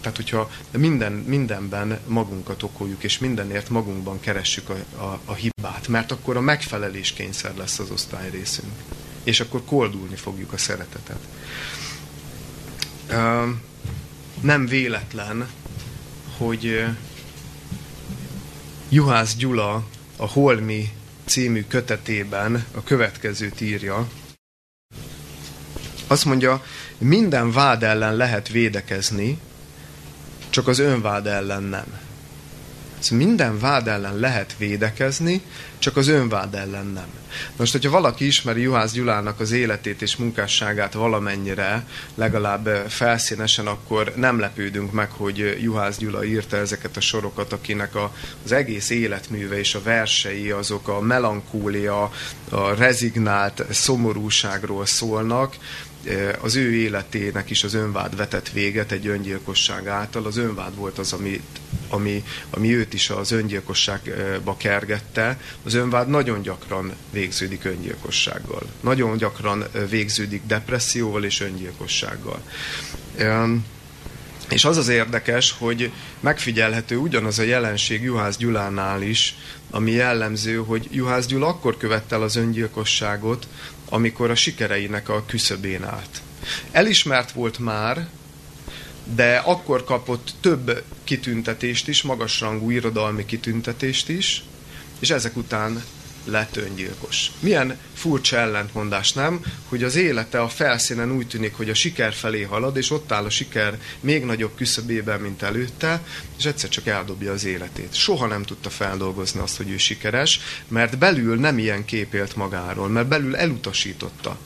tehát 0.01 0.17
hogyha 0.17 0.51
minden, 0.71 1.13
mindenben 1.13 1.99
magunkat 2.07 2.63
okoljuk, 2.63 3.03
és 3.03 3.19
mindenért 3.19 3.69
magunkban 3.69 4.21
keressük 4.21 4.69
a, 4.69 5.03
a, 5.03 5.21
a 5.25 5.35
hibát, 5.35 5.89
mert 5.89 6.13
akkor 6.13 6.37
a 6.37 6.41
megfelelés 6.41 7.13
kényszer 7.13 7.57
lesz 7.57 7.79
az 7.79 7.91
osztály 7.91 8.31
részünk. 8.31 8.73
És 9.23 9.41
akkor 9.41 9.65
koldulni 9.65 10.17
fogjuk 10.17 10.53
a 10.53 10.59
szeretetet. 10.59 11.21
Nem 14.41 14.67
véletlen, 14.67 15.49
hogy 16.37 16.85
Juhász 18.89 19.37
Gyula 19.37 19.85
a 20.17 20.27
Holmi 20.27 20.89
című 21.25 21.65
kötetében 21.69 22.67
a 22.75 22.83
következőt 22.83 23.61
írja. 23.61 24.09
Azt 26.07 26.25
mondja, 26.25 26.65
minden 27.03 27.53
vád 27.53 27.83
ellen 27.83 28.17
lehet 28.17 28.49
védekezni, 28.49 29.39
csak 30.51 30.69
az 30.69 30.79
önvád 30.79 31.27
ellen 31.27 31.63
nem. 31.63 32.01
Szóval 32.99 33.27
minden 33.27 33.59
vád 33.59 33.89
ellen 33.89 34.17
lehet 34.17 34.55
védekezni, 34.59 35.43
csak 35.79 35.97
az 35.97 36.09
önvád 36.09 36.55
ellen 36.55 36.87
nem. 36.87 37.07
Most, 37.57 37.73
hogyha 37.73 37.91
valaki 37.91 38.27
ismeri 38.27 38.61
Juhász 38.61 38.93
Gyulának 38.93 39.41
az 39.41 39.51
életét 39.51 40.03
és 40.03 40.17
munkásságát 40.17 40.93
valamennyire, 40.93 41.87
legalább 42.15 42.85
felszínesen, 42.89 43.67
akkor 43.67 44.13
nem 44.17 44.39
lepődünk 44.39 44.93
meg, 44.93 45.11
hogy 45.11 45.59
Juhász 45.61 45.97
Gyula 45.97 46.25
írta 46.25 46.57
ezeket 46.57 46.97
a 46.97 47.01
sorokat, 47.01 47.53
akinek 47.53 47.95
a, 47.95 48.15
az 48.45 48.53
egész 48.53 48.91
életműve 48.91 49.59
és 49.59 49.75
a 49.75 49.83
versei 49.83 50.51
azok 50.51 50.89
a 50.89 51.01
melankólia, 51.01 52.13
a 52.51 52.75
rezignált 52.75 53.65
szomorúságról 53.71 54.87
szólnak, 54.87 55.57
az 56.41 56.57
ő 56.57 56.75
életének 56.75 57.51
is 57.51 57.65
az 57.65 57.75
önvád 57.75 58.17
vetett 58.17 58.49
véget 58.49 58.93
egy 58.93 59.07
öngyilkosság 59.07 59.87
által. 59.87 60.27
Az 60.27 60.37
önvád 60.37 60.77
volt 60.77 60.99
az, 60.99 61.13
ami, 61.13 61.41
ami, 61.89 62.25
ami 62.51 62.75
őt 62.75 62.95
is 62.95 63.11
az 63.11 63.31
öngyilkosságba 63.31 64.57
kergette. 64.57 65.41
Az 65.65 65.75
önvád 65.75 66.09
nagyon 66.09 66.43
gyakran 66.43 66.93
végződik 67.11 67.65
öngyilkossággal. 67.65 68.63
Nagyon 68.81 69.17
gyakran 69.17 69.65
végződik 69.89 70.43
depresszióval 70.47 71.25
és 71.25 71.41
öngyilkossággal. 71.41 72.43
És 74.49 74.65
az 74.65 74.77
az 74.77 74.89
érdekes, 74.89 75.55
hogy 75.59 75.91
megfigyelhető 76.21 76.97
ugyanaz 76.97 77.39
a 77.39 77.43
jelenség 77.43 78.03
Juhász 78.03 78.37
Gyulánál 78.37 79.03
is, 79.03 79.35
ami 79.71 79.91
jellemző, 79.91 80.57
hogy 80.57 80.89
Juhász 80.91 81.27
Gyula 81.27 81.47
akkor 81.47 81.77
követte 81.77 82.15
el 82.15 82.23
az 82.23 82.37
öngyilkosságot, 82.37 83.47
amikor 83.93 84.31
a 84.31 84.35
sikereinek 84.35 85.09
a 85.09 85.25
küszöbén 85.27 85.85
állt. 85.85 86.21
Elismert 86.71 87.33
volt 87.33 87.59
már, 87.59 88.09
de 89.15 89.37
akkor 89.37 89.85
kapott 89.85 90.31
több 90.41 90.85
kitüntetést 91.05 91.89
is, 91.89 92.03
magasrangú 92.03 92.71
irodalmi 92.71 93.25
kitüntetést 93.25 94.09
is, 94.09 94.45
és 94.99 95.11
ezek 95.11 95.37
után 95.37 95.85
lett 96.25 96.57
öngyilkos. 96.57 97.31
Milyen 97.41 97.79
furcsa 97.95 98.37
ellentmondás, 98.37 99.13
nem? 99.13 99.45
Hogy 99.69 99.83
az 99.83 99.97
élete 99.97 100.41
a 100.41 100.49
felszínen 100.49 101.13
úgy 101.13 101.27
tűnik, 101.27 101.55
hogy 101.55 101.71
a 101.71 101.75
siker 101.75 102.13
felé 102.13 102.43
halad, 102.43 102.77
és 102.77 102.91
ott 102.91 103.13
áll 103.13 103.25
a 103.25 103.31
siker 103.31 103.79
még 104.01 104.25
nagyobb 104.25 104.55
küszöbében, 104.55 105.21
mint 105.21 105.43
előtte, 105.43 106.03
és 106.39 106.45
egyszer 106.45 106.69
csak 106.69 106.87
eldobja 106.87 107.33
az 107.33 107.45
életét. 107.45 107.95
Soha 107.95 108.27
nem 108.27 108.43
tudta 108.43 108.71
feldolgozni 108.71 109.41
azt, 109.41 109.57
hogy 109.57 109.71
ő 109.71 109.77
sikeres, 109.77 110.41
mert 110.69 110.99
belül 110.99 111.37
nem 111.37 111.59
ilyen 111.59 111.85
kép 111.85 112.15
élt 112.15 112.37
magáról, 112.37 112.89
mert 112.89 113.09
belül 113.09 113.37
elutasította. 113.37 114.39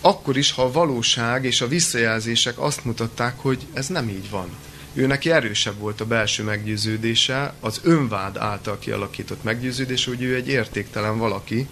Akkor 0.00 0.36
is, 0.36 0.52
ha 0.52 0.62
a 0.62 0.72
valóság 0.72 1.44
és 1.44 1.60
a 1.60 1.68
visszajelzések 1.68 2.58
azt 2.58 2.84
mutatták, 2.84 3.34
hogy 3.38 3.66
ez 3.72 3.86
nem 3.86 4.08
így 4.08 4.30
van 4.30 4.48
ő 4.94 5.06
neki 5.06 5.30
erősebb 5.30 5.78
volt 5.78 6.00
a 6.00 6.06
belső 6.06 6.42
meggyőződése, 6.42 7.54
az 7.60 7.80
önvád 7.82 8.36
által 8.36 8.78
kialakított 8.78 9.42
meggyőződés, 9.42 10.04
hogy 10.04 10.22
ő 10.22 10.34
egy 10.34 10.48
értéktelen 10.48 11.18
valaki, 11.18 11.68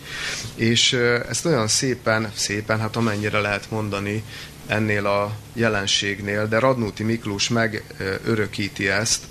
és 0.55 0.93
ezt 1.29 1.45
olyan 1.45 1.69
szépen, 1.69 2.33
szépen, 2.35 2.81
hát 2.81 2.97
amennyire 2.97 3.39
lehet 3.39 3.71
mondani, 3.71 4.25
ennél 4.71 5.07
a 5.07 5.37
jelenségnél, 5.53 6.49
de 6.49 6.59
Radnóti 6.59 7.03
Miklós 7.03 7.49
megörökíti 7.49 8.89
ezt, 8.89 9.25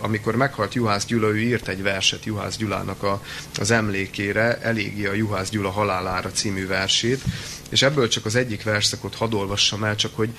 amikor 0.00 0.36
meghalt 0.36 0.74
Juhász 0.74 1.04
Gyula, 1.04 1.28
ő 1.28 1.40
írt 1.40 1.68
egy 1.68 1.82
verset 1.82 2.24
Juhász 2.24 2.56
Gyulának 2.56 3.02
a, 3.02 3.22
az 3.58 3.70
emlékére, 3.70 4.58
elégi 4.60 5.06
a 5.06 5.12
Juhász 5.12 5.48
Gyula 5.48 5.70
halálára 5.70 6.30
című 6.30 6.66
versét, 6.66 7.22
és 7.68 7.82
ebből 7.82 8.08
csak 8.08 8.24
az 8.24 8.34
egyik 8.34 8.62
verszakot 8.62 9.14
hadd 9.14 9.34
olvassam 9.34 9.84
el, 9.84 9.96
csak 9.96 10.16
hogy 10.16 10.30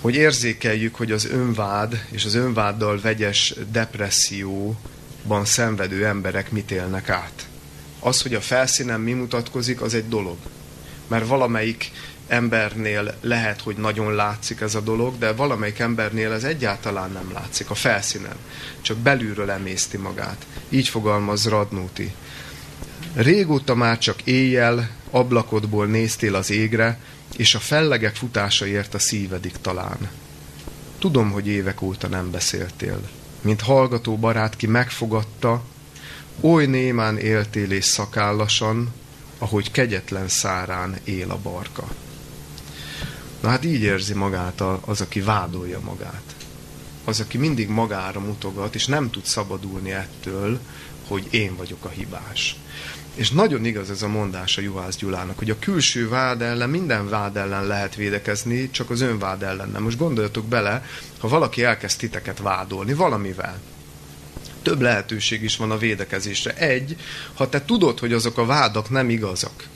hogy 0.00 0.14
érzékeljük, 0.14 0.94
hogy 0.94 1.12
az 1.12 1.24
önvád 1.24 2.04
és 2.10 2.24
az 2.24 2.34
önváddal 2.34 3.00
vegyes 3.00 3.54
depresszióban 3.72 5.44
szenvedő 5.44 6.06
emberek 6.06 6.50
mit 6.50 6.70
élnek 6.70 7.08
át. 7.08 7.46
Az, 8.00 8.22
hogy 8.22 8.34
a 8.34 8.40
felszínen 8.40 9.00
mi 9.00 9.12
mutatkozik, 9.12 9.80
az 9.80 9.94
egy 9.94 10.08
dolog. 10.08 10.36
Mert 11.06 11.26
valamelyik 11.26 11.90
embernél 12.28 13.14
lehet, 13.20 13.60
hogy 13.60 13.76
nagyon 13.76 14.14
látszik 14.14 14.60
ez 14.60 14.74
a 14.74 14.80
dolog, 14.80 15.18
de 15.18 15.32
valamelyik 15.32 15.78
embernél 15.78 16.32
ez 16.32 16.44
egyáltalán 16.44 17.10
nem 17.12 17.32
látszik 17.32 17.70
a 17.70 17.74
felszínen. 17.74 18.36
Csak 18.80 18.96
belülről 18.96 19.50
emészti 19.50 19.96
magát. 19.96 20.46
Így 20.68 20.88
fogalmaz 20.88 21.48
Radnóti. 21.48 22.12
Régóta 23.14 23.74
már 23.74 23.98
csak 23.98 24.22
éjjel 24.22 24.90
ablakodból 25.10 25.86
néztél 25.86 26.34
az 26.34 26.50
égre, 26.50 26.98
és 27.36 27.54
a 27.54 27.58
fellegek 27.58 28.16
futásaért 28.16 28.94
a 28.94 28.98
szívedik 28.98 29.56
talán. 29.60 30.10
Tudom, 30.98 31.30
hogy 31.30 31.46
évek 31.46 31.82
óta 31.82 32.08
nem 32.08 32.30
beszéltél, 32.30 33.00
mint 33.40 33.60
hallgató 33.60 34.16
barát, 34.16 34.56
ki 34.56 34.66
megfogadta, 34.66 35.62
oly 36.40 36.66
némán 36.66 37.18
éltél 37.18 37.70
és 37.70 37.84
szakállasan, 37.84 38.92
ahogy 39.38 39.70
kegyetlen 39.70 40.28
szárán 40.28 40.98
él 41.04 41.30
a 41.30 41.38
barka. 41.42 41.88
Na 43.40 43.48
hát 43.48 43.64
így 43.64 43.82
érzi 43.82 44.14
magát 44.14 44.60
az, 44.84 45.00
aki 45.00 45.20
vádolja 45.20 45.80
magát. 45.80 46.34
Az, 47.04 47.20
aki 47.20 47.38
mindig 47.38 47.68
magára 47.68 48.20
mutogat, 48.20 48.74
és 48.74 48.86
nem 48.86 49.10
tud 49.10 49.24
szabadulni 49.24 49.90
ettől, 49.90 50.60
hogy 51.06 51.26
én 51.30 51.56
vagyok 51.56 51.84
a 51.84 51.88
hibás. 51.88 52.56
És 53.18 53.30
nagyon 53.30 53.64
igaz 53.64 53.90
ez 53.90 54.02
a 54.02 54.08
mondás 54.08 54.58
a 54.58 54.60
Juhász 54.60 54.96
Gyulának, 54.96 55.38
hogy 55.38 55.50
a 55.50 55.58
külső 55.58 56.08
vád 56.08 56.42
ellen, 56.42 56.70
minden 56.70 57.08
vád 57.08 57.36
ellen 57.36 57.66
lehet 57.66 57.94
védekezni, 57.94 58.70
csak 58.70 58.90
az 58.90 59.00
önvád 59.00 59.42
ellen 59.42 59.70
nem. 59.70 59.82
Most 59.82 59.98
gondoljatok 59.98 60.44
bele, 60.44 60.84
ha 61.18 61.28
valaki 61.28 61.64
elkezd 61.64 61.98
titeket 61.98 62.38
vádolni 62.38 62.94
valamivel, 62.94 63.60
több 64.62 64.80
lehetőség 64.80 65.42
is 65.42 65.56
van 65.56 65.70
a 65.70 65.78
védekezésre. 65.78 66.54
Egy, 66.54 66.96
ha 67.34 67.48
te 67.48 67.64
tudod, 67.64 67.98
hogy 67.98 68.12
azok 68.12 68.38
a 68.38 68.46
vádak 68.46 68.90
nem 68.90 69.10
igazak, 69.10 69.68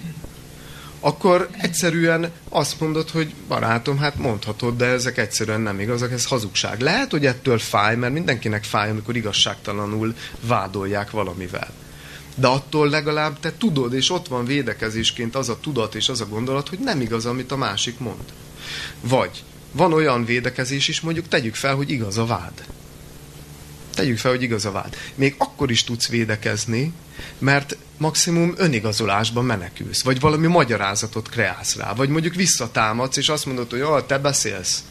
akkor 1.01 1.49
egyszerűen 1.61 2.31
azt 2.49 2.81
mondod, 2.81 3.11
hogy 3.11 3.35
barátom, 3.49 3.99
hát 3.99 4.17
mondhatod, 4.17 4.77
de 4.77 4.87
ezek 4.87 5.19
egyszerűen 5.19 5.61
nem 5.61 5.81
igazak, 5.81 6.13
ez 6.13 6.27
hazugság. 6.27 6.81
Lehet, 6.81 7.11
hogy 7.11 7.27
ettől 7.27 7.59
fáj, 7.59 7.97
mert 7.97 8.13
mindenkinek 8.13 8.65
fáj, 8.65 8.91
amikor 8.91 9.17
igazságtalanul 9.17 10.15
vádolják 10.41 11.11
valamivel 11.11 11.69
de 12.35 12.47
attól 12.47 12.89
legalább 12.89 13.41
te 13.41 13.53
tudod, 13.59 13.95
és 13.95 14.11
ott 14.11 14.29
van 14.29 14.45
védekezésként 14.45 15.35
az 15.35 15.49
a 15.49 15.61
tudat 15.61 15.95
és 15.95 16.09
az 16.09 16.21
a 16.21 16.27
gondolat, 16.27 16.69
hogy 16.69 16.79
nem 16.79 17.01
igaz, 17.01 17.27
amit 17.27 17.53
a 17.53 17.57
másik 17.57 17.99
mond. 17.99 18.33
Vagy 19.01 19.45
van 19.73 19.93
olyan 19.93 20.25
védekezés 20.25 20.89
is, 20.89 21.01
mondjuk 21.01 21.29
tegyük 21.29 21.55
fel, 21.55 21.75
hogy 21.75 21.91
igaz 21.91 22.19
a 22.19 22.27
vád. 22.27 22.65
Tegyük 23.95 24.19
fel, 24.19 24.31
hogy 24.31 24.43
igaz 24.43 24.65
a 24.65 24.71
vád. 24.71 24.97
Még 25.15 25.35
akkor 25.39 25.71
is 25.71 25.85
tudsz 25.85 26.09
védekezni, 26.09 26.93
mert 27.39 27.77
maximum 27.97 28.55
önigazolásban 28.57 29.45
menekülsz, 29.45 30.03
vagy 30.03 30.21
valami 30.21 30.47
magyarázatot 30.47 31.29
kreálsz 31.29 31.77
rá, 31.77 31.95
vagy 31.95 32.09
mondjuk 32.09 32.35
visszatámadsz, 32.35 33.17
és 33.17 33.29
azt 33.29 33.47
mondod, 33.47 33.71
hogy 33.71 33.81
ah, 33.81 34.07
te 34.07 34.19
beszélsz, 34.19 34.83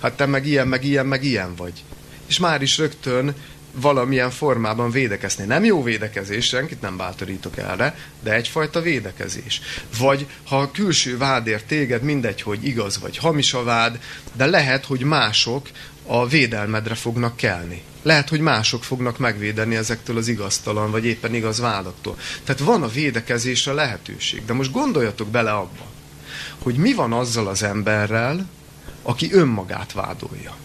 hát 0.00 0.16
te 0.16 0.26
meg 0.26 0.46
ilyen, 0.46 0.68
meg 0.68 0.84
ilyen, 0.84 1.06
meg 1.06 1.24
ilyen 1.24 1.54
vagy. 1.54 1.84
És 2.26 2.38
már 2.38 2.62
is 2.62 2.78
rögtön 2.78 3.34
valamilyen 3.74 4.30
formában 4.30 4.90
védekezni. 4.90 5.44
Nem 5.44 5.64
jó 5.64 5.82
védekezés, 5.82 6.46
senkit 6.46 6.80
nem 6.80 6.96
bátorítok 6.96 7.58
erre, 7.58 7.96
de 8.22 8.32
egyfajta 8.32 8.80
védekezés. 8.80 9.60
Vagy 9.98 10.26
ha 10.44 10.58
a 10.58 10.70
külső 10.70 11.18
vádért 11.18 11.66
téged, 11.66 12.02
mindegy, 12.02 12.42
hogy 12.42 12.66
igaz 12.66 12.98
vagy 12.98 13.16
hamis 13.16 13.54
a 13.54 13.62
vád, 13.62 13.98
de 14.32 14.46
lehet, 14.46 14.84
hogy 14.84 15.00
mások 15.00 15.68
a 16.06 16.26
védelmedre 16.26 16.94
fognak 16.94 17.36
kelni. 17.36 17.82
Lehet, 18.02 18.28
hogy 18.28 18.40
mások 18.40 18.84
fognak 18.84 19.18
megvédeni 19.18 19.76
ezektől 19.76 20.16
az 20.16 20.28
igaztalan, 20.28 20.90
vagy 20.90 21.04
éppen 21.04 21.34
igaz 21.34 21.58
vádaktól. 21.58 22.16
Tehát 22.44 22.60
van 22.60 22.82
a 22.82 22.88
védekezésre 22.88 23.72
lehetőség. 23.72 24.44
De 24.44 24.52
most 24.52 24.70
gondoljatok 24.70 25.28
bele 25.28 25.52
abba, 25.52 25.86
hogy 26.58 26.74
mi 26.74 26.92
van 26.92 27.12
azzal 27.12 27.46
az 27.46 27.62
emberrel, 27.62 28.48
aki 29.02 29.32
önmagát 29.32 29.92
vádolja. 29.92 30.56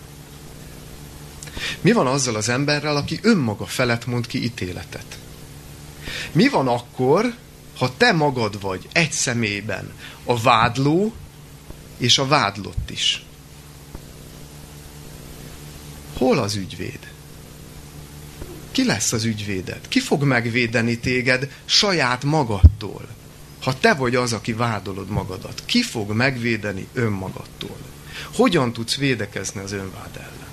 Mi 1.81 1.91
van 1.91 2.07
azzal 2.07 2.35
az 2.35 2.49
emberrel, 2.49 2.95
aki 2.95 3.19
önmaga 3.21 3.65
felett 3.65 4.05
mond 4.05 4.27
ki 4.27 4.43
ítéletet? 4.43 5.17
Mi 6.31 6.47
van 6.47 6.67
akkor, 6.67 7.33
ha 7.77 7.93
te 7.97 8.11
magad 8.11 8.61
vagy 8.61 8.87
egy 8.91 9.11
személyben 9.11 9.91
a 10.23 10.41
vádló 10.41 11.13
és 11.97 12.17
a 12.17 12.27
vádlott 12.27 12.89
is? 12.89 13.23
Hol 16.17 16.37
az 16.39 16.55
ügyvéd? 16.55 16.99
Ki 18.71 18.85
lesz 18.85 19.11
az 19.11 19.23
ügyvéded? 19.23 19.87
Ki 19.87 19.99
fog 19.99 20.23
megvédeni 20.23 20.99
téged 20.99 21.51
saját 21.65 22.23
magadtól? 22.23 23.07
Ha 23.61 23.79
te 23.79 23.93
vagy 23.93 24.15
az, 24.15 24.33
aki 24.33 24.53
vádolod 24.53 25.09
magadat, 25.09 25.63
ki 25.65 25.83
fog 25.83 26.11
megvédeni 26.11 26.87
önmagadtól? 26.93 27.77
Hogyan 28.33 28.73
tudsz 28.73 28.95
védekezni 28.95 29.61
az 29.61 29.71
önvád 29.71 30.15
ellen? 30.17 30.48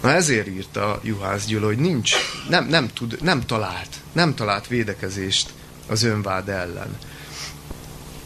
Na 0.00 0.10
ezért 0.10 0.46
írta 0.46 1.00
Juhász 1.02 1.46
Gyula, 1.46 1.66
hogy 1.66 1.78
nincs, 1.78 2.14
nem, 2.48 2.66
nem, 2.66 2.88
tud, 2.88 3.22
nem 3.22 3.46
talált, 3.46 3.96
nem 4.12 4.34
talált 4.34 4.66
védekezést 4.66 5.52
az 5.86 6.02
önvád 6.02 6.48
ellen. 6.48 6.98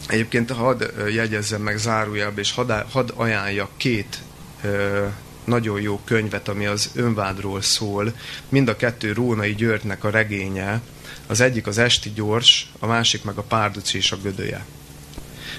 Egyébként 0.08 0.50
hadd 0.50 0.82
jegyezzem 1.12 1.62
meg 1.62 1.78
zárójelbe, 1.78 2.40
és 2.40 2.52
hadd, 2.52 2.72
hadd 2.90 3.10
ajánljak 3.14 3.70
két 3.76 4.18
ö, 4.62 5.06
nagyon 5.44 5.80
jó 5.80 6.00
könyvet, 6.04 6.48
ami 6.48 6.66
az 6.66 6.90
önvádról 6.94 7.62
szól. 7.62 8.14
Mind 8.48 8.68
a 8.68 8.76
kettő 8.76 9.12
Rónai 9.12 9.54
Györgynek 9.54 10.04
a 10.04 10.10
regénye. 10.10 10.80
Az 11.26 11.40
egyik 11.40 11.66
az 11.66 11.78
Esti 11.78 12.10
Gyors, 12.10 12.70
a 12.78 12.86
másik 12.86 13.24
meg 13.24 13.38
a 13.38 13.42
Párduci 13.42 13.96
és 13.96 14.12
a 14.12 14.16
Gödöje. 14.16 14.66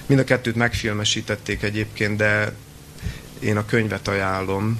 Mind 0.05 0.19
a 0.19 0.23
kettőt 0.23 0.55
megfilmesítették 0.55 1.63
egyébként, 1.63 2.17
de 2.17 2.53
én 3.39 3.57
a 3.57 3.65
könyvet 3.65 4.07
ajánlom, 4.07 4.79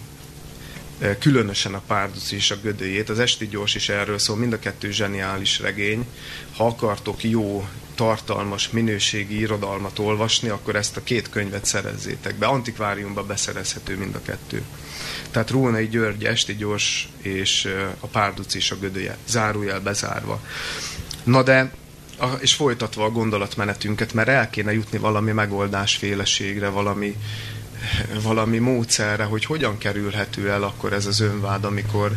különösen 1.20 1.74
a 1.74 1.82
Párduci 1.88 2.36
és 2.36 2.52
a 2.52 2.58
Gödőjét. 2.62 3.10
Az 3.10 3.20
Esti 3.20 3.48
Gyors 3.48 3.76
is 3.76 3.90
erről 3.90 4.20
szól, 4.20 4.36
mind 4.38 4.54
a 4.54 4.60
kettő 4.60 4.92
zseniális 4.92 5.60
regény. 5.60 6.06
Ha 6.56 6.66
akartok 6.66 7.24
jó, 7.24 7.68
tartalmas, 7.96 8.70
minőségi 8.70 9.40
irodalmat 9.40 10.00
olvasni, 10.00 10.50
akkor 10.50 10.76
ezt 10.76 10.98
a 10.98 11.04
két 11.04 11.30
könyvet 11.30 11.66
szerezzétek 11.66 12.36
be. 12.36 12.46
Antikváriumba 12.46 13.24
beszerezhető 13.24 13.98
mind 13.98 14.16
a 14.16 14.22
kettő. 14.22 14.64
Tehát 15.32 15.50
Rónai 15.50 15.88
György, 15.88 16.26
Esti 16.26 16.56
Gyors 16.56 17.10
és 17.22 17.76
a 18.00 18.08
Párduci 18.08 18.58
és 18.58 18.72
a 18.72 18.78
Gödője. 18.80 19.18
Zárójel 19.28 19.80
bezárva. 19.80 20.42
Na 21.24 21.44
de 21.44 21.72
és 22.40 22.54
folytatva 22.54 23.06
a 23.06 23.10
gondolatmenetünket, 23.10 24.14
mert 24.14 24.28
el 24.28 24.50
kéne 24.50 24.74
jutni 24.74 24.98
valami 24.98 25.32
megoldásféleségre, 25.32 26.70
valami, 26.70 27.16
valami 28.24 28.58
módszerre, 28.58 29.24
hogy 29.24 29.46
hogyan 29.46 29.78
kerülhető 29.78 30.50
el 30.50 30.64
akkor 30.64 30.94
ez 30.94 31.06
az 31.06 31.20
önvád, 31.20 31.64
amikor, 31.64 32.12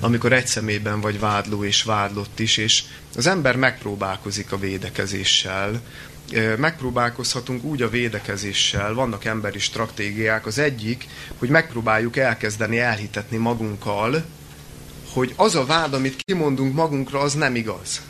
amikor 0.00 0.32
egy 0.32 0.46
szemében 0.46 1.00
vagy 1.00 1.20
vádló 1.20 1.64
és 1.64 1.82
vádlott 1.82 2.38
is, 2.38 2.56
és 2.56 2.82
az 3.16 3.26
ember 3.26 3.56
megpróbálkozik 3.56 4.52
a 4.52 4.58
védekezéssel, 4.58 5.80
megpróbálkozhatunk 6.58 7.64
úgy 7.64 7.82
a 7.82 7.88
védekezéssel, 7.88 8.94
vannak 8.94 9.24
emberi 9.24 9.58
stratégiák. 9.58 10.46
Az 10.46 10.58
egyik, 10.58 11.06
hogy 11.38 11.48
megpróbáljuk 11.48 12.16
elkezdeni 12.16 12.78
elhitetni 12.78 13.36
magunkkal, 13.36 14.24
hogy 15.12 15.32
az 15.36 15.54
a 15.54 15.64
vád, 15.64 15.94
amit 15.94 16.22
kimondunk 16.24 16.74
magunkra, 16.74 17.20
az 17.20 17.34
nem 17.34 17.54
igaz. 17.54 18.00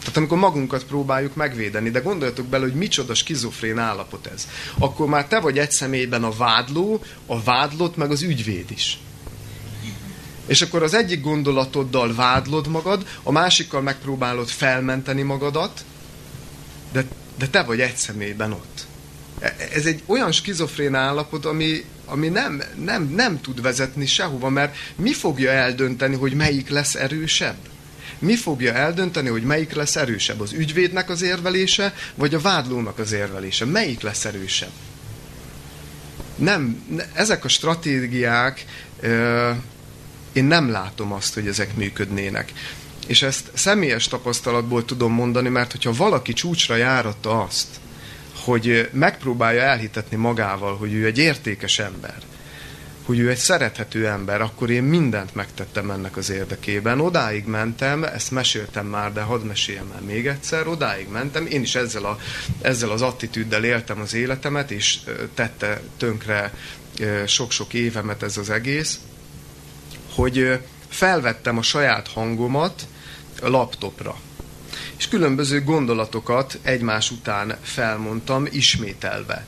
Tehát 0.00 0.16
amikor 0.16 0.38
magunkat 0.38 0.84
próbáljuk 0.84 1.34
megvédeni, 1.34 1.90
de 1.90 2.00
gondoljatok 2.00 2.46
bele, 2.46 2.64
hogy 2.64 2.74
micsoda 2.74 3.14
skizofrén 3.14 3.78
állapot 3.78 4.26
ez. 4.26 4.48
Akkor 4.78 5.08
már 5.08 5.26
te 5.26 5.40
vagy 5.40 5.58
egy 5.58 5.70
személyben 5.70 6.24
a 6.24 6.30
vádló, 6.30 7.02
a 7.26 7.42
vádlott, 7.42 7.96
meg 7.96 8.10
az 8.10 8.22
ügyvéd 8.22 8.70
is. 8.70 8.98
És 10.46 10.62
akkor 10.62 10.82
az 10.82 10.94
egyik 10.94 11.20
gondolatoddal 11.20 12.14
vádlod 12.14 12.66
magad, 12.66 13.06
a 13.22 13.32
másikkal 13.32 13.80
megpróbálod 13.80 14.48
felmenteni 14.48 15.22
magadat, 15.22 15.84
de, 16.92 17.04
de 17.38 17.48
te 17.48 17.62
vagy 17.62 17.80
egy 17.80 17.96
személyben 17.96 18.52
ott. 18.52 18.86
E, 19.40 19.56
ez 19.72 19.86
egy 19.86 20.02
olyan 20.06 20.32
skizofrén 20.32 20.94
állapot, 20.94 21.44
ami, 21.44 21.84
ami 22.04 22.28
nem, 22.28 22.62
nem, 22.84 23.12
nem 23.14 23.40
tud 23.40 23.62
vezetni 23.62 24.06
sehova, 24.06 24.48
mert 24.48 24.76
mi 24.96 25.12
fogja 25.12 25.50
eldönteni, 25.50 26.16
hogy 26.16 26.34
melyik 26.34 26.68
lesz 26.68 26.94
erősebb? 26.94 27.69
Mi 28.18 28.36
fogja 28.36 28.74
eldönteni, 28.74 29.28
hogy 29.28 29.42
melyik 29.42 29.72
lesz 29.72 29.96
erősebb? 29.96 30.40
Az 30.40 30.52
ügyvédnek 30.52 31.10
az 31.10 31.22
érvelése, 31.22 31.94
vagy 32.14 32.34
a 32.34 32.40
vádlónak 32.40 32.98
az 32.98 33.12
érvelése? 33.12 33.64
Melyik 33.64 34.00
lesz 34.00 34.24
erősebb? 34.24 34.72
Nem, 36.36 36.84
ezek 37.14 37.44
a 37.44 37.48
stratégiák, 37.48 38.64
én 40.32 40.44
nem 40.44 40.70
látom 40.70 41.12
azt, 41.12 41.34
hogy 41.34 41.46
ezek 41.46 41.76
működnének. 41.76 42.52
És 43.06 43.22
ezt 43.22 43.50
személyes 43.54 44.08
tapasztalatból 44.08 44.84
tudom 44.84 45.12
mondani, 45.12 45.48
mert 45.48 45.70
hogyha 45.70 45.92
valaki 45.92 46.32
csúcsra 46.32 46.76
járatta 46.76 47.42
azt, 47.42 47.66
hogy 48.44 48.88
megpróbálja 48.92 49.62
elhitetni 49.62 50.16
magával, 50.16 50.76
hogy 50.76 50.92
ő 50.92 51.06
egy 51.06 51.18
értékes 51.18 51.78
ember, 51.78 52.18
hogy 53.04 53.18
ő 53.18 53.30
egy 53.30 53.36
szerethető 53.36 54.06
ember, 54.06 54.40
akkor 54.40 54.70
én 54.70 54.82
mindent 54.82 55.34
megtettem 55.34 55.90
ennek 55.90 56.16
az 56.16 56.30
érdekében. 56.30 57.00
Odáig 57.00 57.44
mentem, 57.44 58.04
ezt 58.04 58.30
meséltem 58.30 58.86
már, 58.86 59.12
de 59.12 59.20
hadd 59.20 59.40
meséljem 59.40 59.92
el 59.94 60.00
még 60.00 60.26
egyszer, 60.26 60.66
odáig 60.66 61.08
mentem, 61.08 61.46
én 61.46 61.60
is 61.60 61.74
ezzel, 61.74 62.04
a, 62.04 62.18
ezzel 62.60 62.90
az 62.90 63.02
attitűddel 63.02 63.64
éltem 63.64 64.00
az 64.00 64.14
életemet, 64.14 64.70
és 64.70 64.98
tette 65.34 65.80
tönkre 65.96 66.52
sok-sok 67.26 67.74
évemet 67.74 68.22
ez 68.22 68.36
az 68.36 68.50
egész, 68.50 68.98
hogy 70.14 70.58
felvettem 70.88 71.58
a 71.58 71.62
saját 71.62 72.08
hangomat 72.08 72.86
a 73.42 73.48
laptopra. 73.48 74.16
És 74.96 75.08
különböző 75.08 75.64
gondolatokat 75.64 76.58
egymás 76.62 77.10
után 77.10 77.56
felmondtam, 77.62 78.46
ismételve 78.50 79.46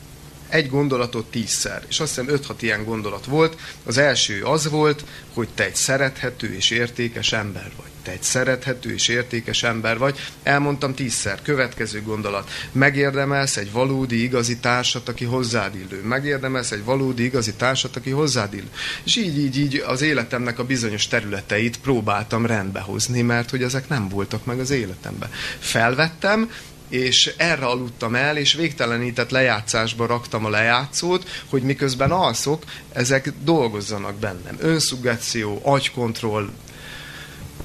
egy 0.53 0.69
gondolatot 0.71 1.31
tízszer. 1.31 1.85
És 1.88 2.01
azt 2.01 2.21
hiszem 2.21 2.41
5-6 2.49 2.55
ilyen 2.61 2.85
gondolat 2.85 3.25
volt. 3.25 3.57
Az 3.85 3.99
első 3.99 4.43
az 4.43 4.69
volt, 4.69 5.05
hogy 5.35 5.49
te 5.55 5.65
egy 5.65 5.77
szerethető 5.77 6.55
és 6.55 6.71
értékes 6.71 7.33
ember 7.33 7.71
vagy. 7.77 7.91
Te 8.03 8.11
egy 8.11 8.23
szerethető 8.23 8.93
és 8.93 9.09
értékes 9.09 9.62
ember 9.62 9.99
vagy. 9.99 10.19
Elmondtam 10.43 10.95
tízszer. 10.95 11.43
Következő 11.43 12.03
gondolat. 12.03 12.51
Megérdemelsz 12.73 13.57
egy 13.57 13.73
valódi 13.73 14.23
igazi 14.23 14.57
társat, 14.57 15.09
aki 15.09 15.25
hozzád 15.25 15.75
illő. 15.75 16.03
Megérdemelsz 16.03 16.71
egy 16.71 16.85
valódi 16.85 17.25
igazi 17.25 17.55
társat, 17.55 17.97
aki 17.97 18.11
hozzád 18.11 18.55
illő. 18.55 18.71
És 19.05 19.17
így, 19.17 19.38
így, 19.38 19.59
így 19.59 19.83
az 19.87 20.03
életemnek 20.03 20.59
a 20.59 20.65
bizonyos 20.65 21.07
területeit 21.07 21.81
próbáltam 21.81 22.47
rendbehozni, 22.47 23.23
mert 23.23 23.51
hogy 23.51 23.62
ezek 23.62 23.88
nem 23.88 24.09
voltak 24.09 24.45
meg 24.45 24.61
az 24.61 24.71
életemben. 24.71 25.31
Felvettem, 25.59 26.51
és 26.92 27.35
erre 27.37 27.66
aludtam 27.66 28.14
el, 28.14 28.37
és 28.37 28.52
végtelenített 28.52 29.31
lejátszásba 29.31 30.07
raktam 30.07 30.44
a 30.44 30.48
lejátszót, 30.48 31.28
hogy 31.48 31.62
miközben 31.62 32.11
alszok, 32.11 32.64
ezek 32.92 33.33
dolgozzanak 33.44 34.14
bennem. 34.14 34.57
Önszuggáció, 34.59 35.61
agykontroll, 35.62 36.48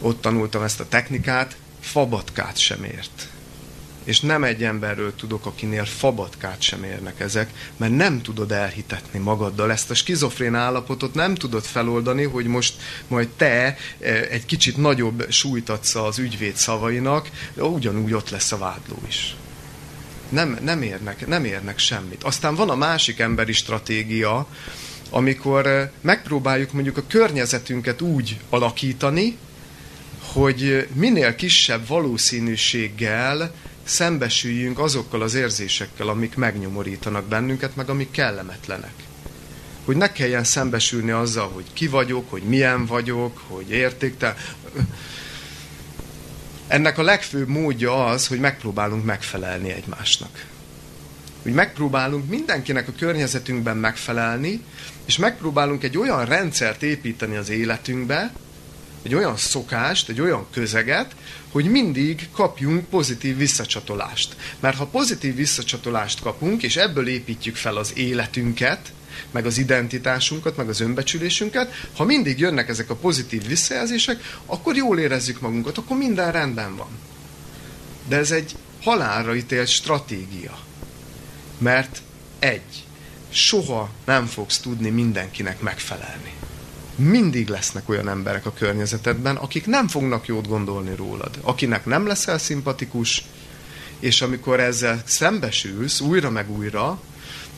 ott 0.01 0.21
tanultam 0.21 0.63
ezt 0.63 0.79
a 0.79 0.87
technikát, 0.87 1.55
fabatkát 1.81 2.57
sem 2.57 2.83
ért. 2.83 3.27
És 4.07 4.19
nem 4.19 4.43
egy 4.43 4.63
emberről 4.63 5.15
tudok, 5.15 5.45
akinél 5.45 5.85
fabatkát 5.85 6.61
sem 6.61 6.83
érnek 6.83 7.19
ezek, 7.19 7.49
mert 7.77 7.95
nem 7.95 8.21
tudod 8.21 8.51
elhitetni 8.51 9.19
magaddal. 9.19 9.71
Ezt 9.71 9.89
a 9.89 9.93
skizofrén 9.93 10.55
állapotot 10.55 11.13
nem 11.13 11.35
tudod 11.35 11.63
feloldani, 11.63 12.23
hogy 12.23 12.45
most 12.45 12.73
majd 13.07 13.27
te 13.27 13.51
e, 13.53 13.75
egy 14.29 14.45
kicsit 14.45 14.77
nagyobb 14.77 15.25
súlyt 15.29 15.69
adsz 15.69 15.95
az 15.95 16.19
ügyvéd 16.19 16.55
szavainak, 16.55 17.29
de 17.53 17.63
ugyanúgy 17.63 18.13
ott 18.13 18.29
lesz 18.29 18.51
a 18.51 18.57
vádló 18.57 18.97
is. 19.07 19.35
Nem, 20.29 20.57
nem, 20.61 20.81
érnek, 20.81 21.27
nem 21.27 21.45
érnek 21.45 21.79
semmit. 21.79 22.23
Aztán 22.23 22.55
van 22.55 22.69
a 22.69 22.75
másik 22.75 23.19
emberi 23.19 23.53
stratégia, 23.53 24.47
amikor 25.09 25.65
e, 25.65 25.91
megpróbáljuk 26.01 26.71
mondjuk 26.71 26.97
a 26.97 27.07
környezetünket 27.07 28.01
úgy 28.01 28.39
alakítani, 28.49 29.37
hogy 30.33 30.87
minél 30.93 31.35
kisebb 31.35 31.87
valószínűséggel 31.87 33.51
szembesüljünk 33.87 34.79
azokkal 34.79 35.21
az 35.21 35.33
érzésekkel, 35.33 36.07
amik 36.07 36.35
megnyomorítanak 36.35 37.25
bennünket, 37.25 37.75
meg 37.75 37.89
amik 37.89 38.11
kellemetlenek. 38.11 38.93
Hogy 39.85 39.95
ne 39.95 40.11
kelljen 40.11 40.43
szembesülni 40.43 41.11
azzal, 41.11 41.49
hogy 41.49 41.65
ki 41.73 41.87
vagyok, 41.87 42.29
hogy 42.29 42.41
milyen 42.41 42.85
vagyok, 42.85 43.41
hogy 43.47 43.69
értéktel. 43.69 44.35
Ennek 46.67 46.97
a 46.97 47.03
legfőbb 47.03 47.47
módja 47.47 48.05
az, 48.05 48.27
hogy 48.27 48.39
megpróbálunk 48.39 49.05
megfelelni 49.05 49.71
egymásnak. 49.71 50.45
Hogy 51.41 51.53
megpróbálunk 51.53 52.29
mindenkinek 52.29 52.87
a 52.87 52.93
környezetünkben 52.97 53.77
megfelelni, 53.77 54.63
és 55.05 55.17
megpróbálunk 55.17 55.83
egy 55.83 55.97
olyan 55.97 56.25
rendszert 56.25 56.83
építeni 56.83 57.35
az 57.35 57.49
életünkbe, 57.49 58.33
egy 59.03 59.15
olyan 59.15 59.37
szokást, 59.37 60.09
egy 60.09 60.21
olyan 60.21 60.45
közeget, 60.51 61.15
hogy 61.51 61.65
mindig 61.65 62.29
kapjunk 62.31 62.85
pozitív 62.85 63.37
visszacsatolást. 63.37 64.35
Mert 64.59 64.77
ha 64.77 64.85
pozitív 64.85 65.35
visszacsatolást 65.35 66.21
kapunk, 66.21 66.63
és 66.63 66.75
ebből 66.75 67.07
építjük 67.07 67.55
fel 67.55 67.75
az 67.75 67.91
életünket, 67.95 68.93
meg 69.31 69.45
az 69.45 69.57
identitásunkat, 69.57 70.57
meg 70.57 70.69
az 70.69 70.79
önbecsülésünket, 70.79 71.73
ha 71.95 72.03
mindig 72.03 72.39
jönnek 72.39 72.69
ezek 72.69 72.89
a 72.89 72.95
pozitív 72.95 73.47
visszajelzések, 73.47 74.39
akkor 74.45 74.75
jól 74.75 74.99
érezzük 74.99 75.39
magunkat, 75.39 75.77
akkor 75.77 75.97
minden 75.97 76.31
rendben 76.31 76.75
van. 76.75 76.89
De 78.07 78.15
ez 78.15 78.31
egy 78.31 78.55
halálra 78.81 79.35
ítélt 79.35 79.67
stratégia. 79.67 80.59
Mert 81.57 82.01
egy, 82.39 82.85
soha 83.29 83.89
nem 84.05 84.25
fogsz 84.25 84.59
tudni 84.59 84.89
mindenkinek 84.89 85.61
megfelelni 85.61 86.36
mindig 86.97 87.47
lesznek 87.47 87.89
olyan 87.89 88.09
emberek 88.09 88.45
a 88.45 88.53
környezetedben, 88.53 89.35
akik 89.35 89.65
nem 89.65 89.87
fognak 89.87 90.27
jót 90.27 90.47
gondolni 90.47 90.95
rólad, 90.95 91.39
akinek 91.41 91.85
nem 91.85 92.07
leszel 92.07 92.37
szimpatikus, 92.37 93.23
és 93.99 94.21
amikor 94.21 94.59
ezzel 94.59 95.01
szembesülsz 95.05 95.99
újra 95.99 96.29
meg 96.29 96.49
újra, 96.49 97.01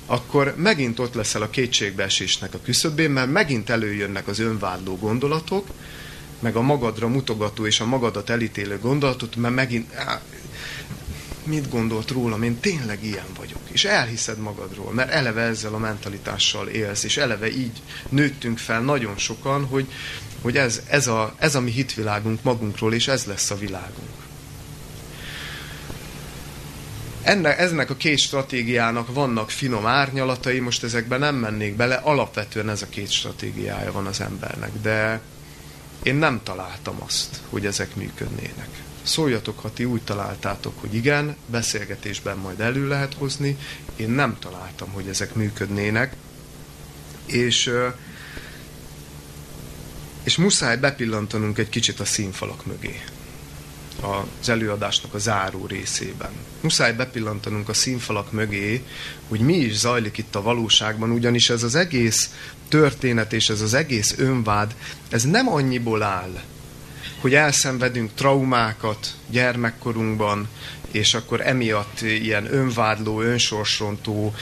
akkor 0.06 0.54
megint 0.58 1.00
ott 1.00 1.14
leszel 1.14 1.42
a 1.42 1.50
kétségbeesésnek 1.50 2.54
a 2.54 2.60
küszöbén, 2.64 3.12
mert 3.12 3.32
megint 3.32 3.70
előjönnek 3.70 4.28
az 4.28 4.40
önvádló 4.40 4.98
gondolatok, 4.98 5.68
meg 6.40 6.56
a 6.56 6.62
magadra 6.62 7.08
mutogató 7.08 7.66
és 7.66 7.80
a 7.80 7.86
magadat 7.86 8.30
elítélő 8.30 8.80
gondolatot, 8.80 9.36
mert 9.36 9.56
megint 9.56 9.94
mit 11.50 11.70
gondolt 11.70 12.10
rólam, 12.10 12.44
én 12.44 12.60
tényleg 12.60 13.04
ilyen 13.04 13.26
vagyok. 13.38 13.62
És 13.72 13.86
elhiszed 13.86 14.38
magadról, 14.38 14.94
mert 14.94 15.12
eleve 15.12 15.42
ezzel 15.42 15.74
a 15.74 15.78
mentalitással 15.78 16.68
élsz, 16.68 17.04
és 17.04 17.18
eleve 17.18 17.52
így 17.52 17.82
nőttünk 18.10 18.58
fel 18.58 18.82
nagyon 18.82 19.18
sokan, 19.18 19.66
hogy, 19.66 19.88
hogy 20.42 20.58
ez, 20.58 20.82
ez, 20.88 21.08
a, 21.08 21.36
ez 21.38 21.56
a 21.56 21.62
mi 21.62 21.72
hitvilágunk 21.72 22.44
magunkról, 22.44 22.94
és 22.94 23.08
ez 23.08 23.26
lesz 23.26 23.50
a 23.52 23.58
világunk. 23.58 24.28
Ennek, 27.22 27.60
eznek 27.60 27.90
a 27.90 27.96
két 27.96 28.18
stratégiának 28.18 29.14
vannak 29.14 29.50
finom 29.50 29.86
árnyalatai, 29.86 30.60
most 30.60 30.84
ezekben 30.84 31.20
nem 31.20 31.36
mennék 31.36 31.76
bele, 31.76 31.96
alapvetően 31.96 32.70
ez 32.70 32.82
a 32.82 32.90
két 32.90 33.12
stratégiája 33.12 33.92
van 33.92 34.06
az 34.06 34.22
embernek, 34.22 34.72
de 34.82 35.22
én 36.04 36.16
nem 36.16 36.40
találtam 36.44 36.96
azt, 37.06 37.42
hogy 37.50 37.66
ezek 37.66 37.96
működnének. 37.96 38.70
Szóljatok, 39.10 39.60
ha 39.60 39.74
ti 39.74 39.86
úgy 39.86 40.02
találtátok, 40.02 40.80
hogy 40.80 40.94
igen, 40.94 41.36
beszélgetésben 41.46 42.38
majd 42.38 42.60
elő 42.60 42.88
lehet 42.88 43.14
hozni, 43.14 43.58
én 43.96 44.10
nem 44.10 44.38
találtam, 44.40 44.90
hogy 44.92 45.08
ezek 45.08 45.34
működnének, 45.34 46.16
és, 47.26 47.72
és 50.24 50.38
muszáj 50.38 50.78
bepillantanunk 50.78 51.58
egy 51.58 51.70
kicsit 51.70 52.00
a 52.00 52.06
színfalak 52.06 52.66
mögé. 52.66 53.04
Az 54.42 54.50
előadásnak 54.50 55.14
a 55.14 55.18
záró 55.18 55.66
részében. 55.66 56.32
Muszáj 56.62 56.94
bepillantanunk 56.94 57.70
a 57.70 57.74
színfalak 57.74 58.32
mögé, 58.32 58.84
hogy 59.28 59.40
mi 59.40 59.58
is 59.58 59.78
zajlik 59.78 60.18
itt 60.18 60.36
a 60.36 60.42
valóságban, 60.42 61.12
ugyanis 61.12 61.50
ez 61.50 61.64
az 61.64 61.76
egész 61.76 62.34
történet 62.68 63.34
és 63.34 63.50
ez 63.50 63.62
az 63.62 63.74
egész 63.74 64.16
önvád, 64.18 64.76
ez 65.10 65.24
nem 65.24 65.48
annyiból 65.48 66.04
áll, 66.04 66.42
hogy 67.22 67.34
elszenvedünk 67.34 68.12
traumákat 68.16 69.14
gyermekkorunkban, 69.30 70.48
és 70.92 71.14
akkor 71.14 71.42
emiatt 71.42 72.02
ilyen 72.02 72.54
önvádló, 72.54 73.22
önsorsrontó 73.22 74.34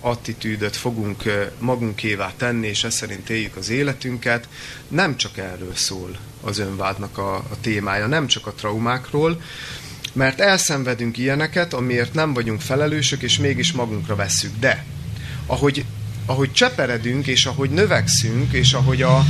attitűdöt 0.00 0.76
fogunk 0.76 1.22
magunkévá 1.58 2.32
tenni, 2.36 2.66
és 2.66 2.84
ez 2.84 2.94
szerint 2.94 3.30
éljük 3.30 3.56
az 3.56 3.68
életünket. 3.68 4.48
Nem 4.88 5.16
csak 5.16 5.38
erről 5.38 5.74
szól 5.74 6.18
az 6.42 6.58
önvádnak 6.58 7.18
a, 7.18 7.34
a 7.34 7.60
témája, 7.60 8.06
nem 8.06 8.26
csak 8.26 8.46
a 8.46 8.52
traumákról, 8.52 9.40
mert 10.12 10.40
elszenvedünk 10.40 11.18
ilyeneket, 11.18 11.74
amiért 11.74 12.14
nem 12.14 12.32
vagyunk 12.32 12.60
felelősök, 12.60 13.22
és 13.22 13.38
mégis 13.38 13.72
magunkra 13.72 14.14
vesszük. 14.14 14.58
De 14.58 14.84
ahogy, 15.46 15.84
ahogy 16.26 16.52
cseperedünk, 16.52 17.26
és 17.26 17.46
ahogy 17.46 17.70
növekszünk, 17.70 18.52
és 18.52 18.72
ahogy 18.72 19.02
a, 19.02 19.24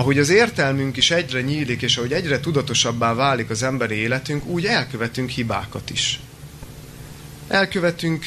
ahogy 0.00 0.18
az 0.18 0.28
értelmünk 0.28 0.96
is 0.96 1.10
egyre 1.10 1.40
nyílik, 1.40 1.82
és 1.82 1.96
ahogy 1.96 2.12
egyre 2.12 2.40
tudatosabbá 2.40 3.14
válik 3.14 3.50
az 3.50 3.62
emberi 3.62 3.94
életünk, 3.94 4.46
úgy 4.46 4.66
elkövetünk 4.66 5.30
hibákat 5.30 5.90
is. 5.90 6.20
Elkövetünk 7.48 8.26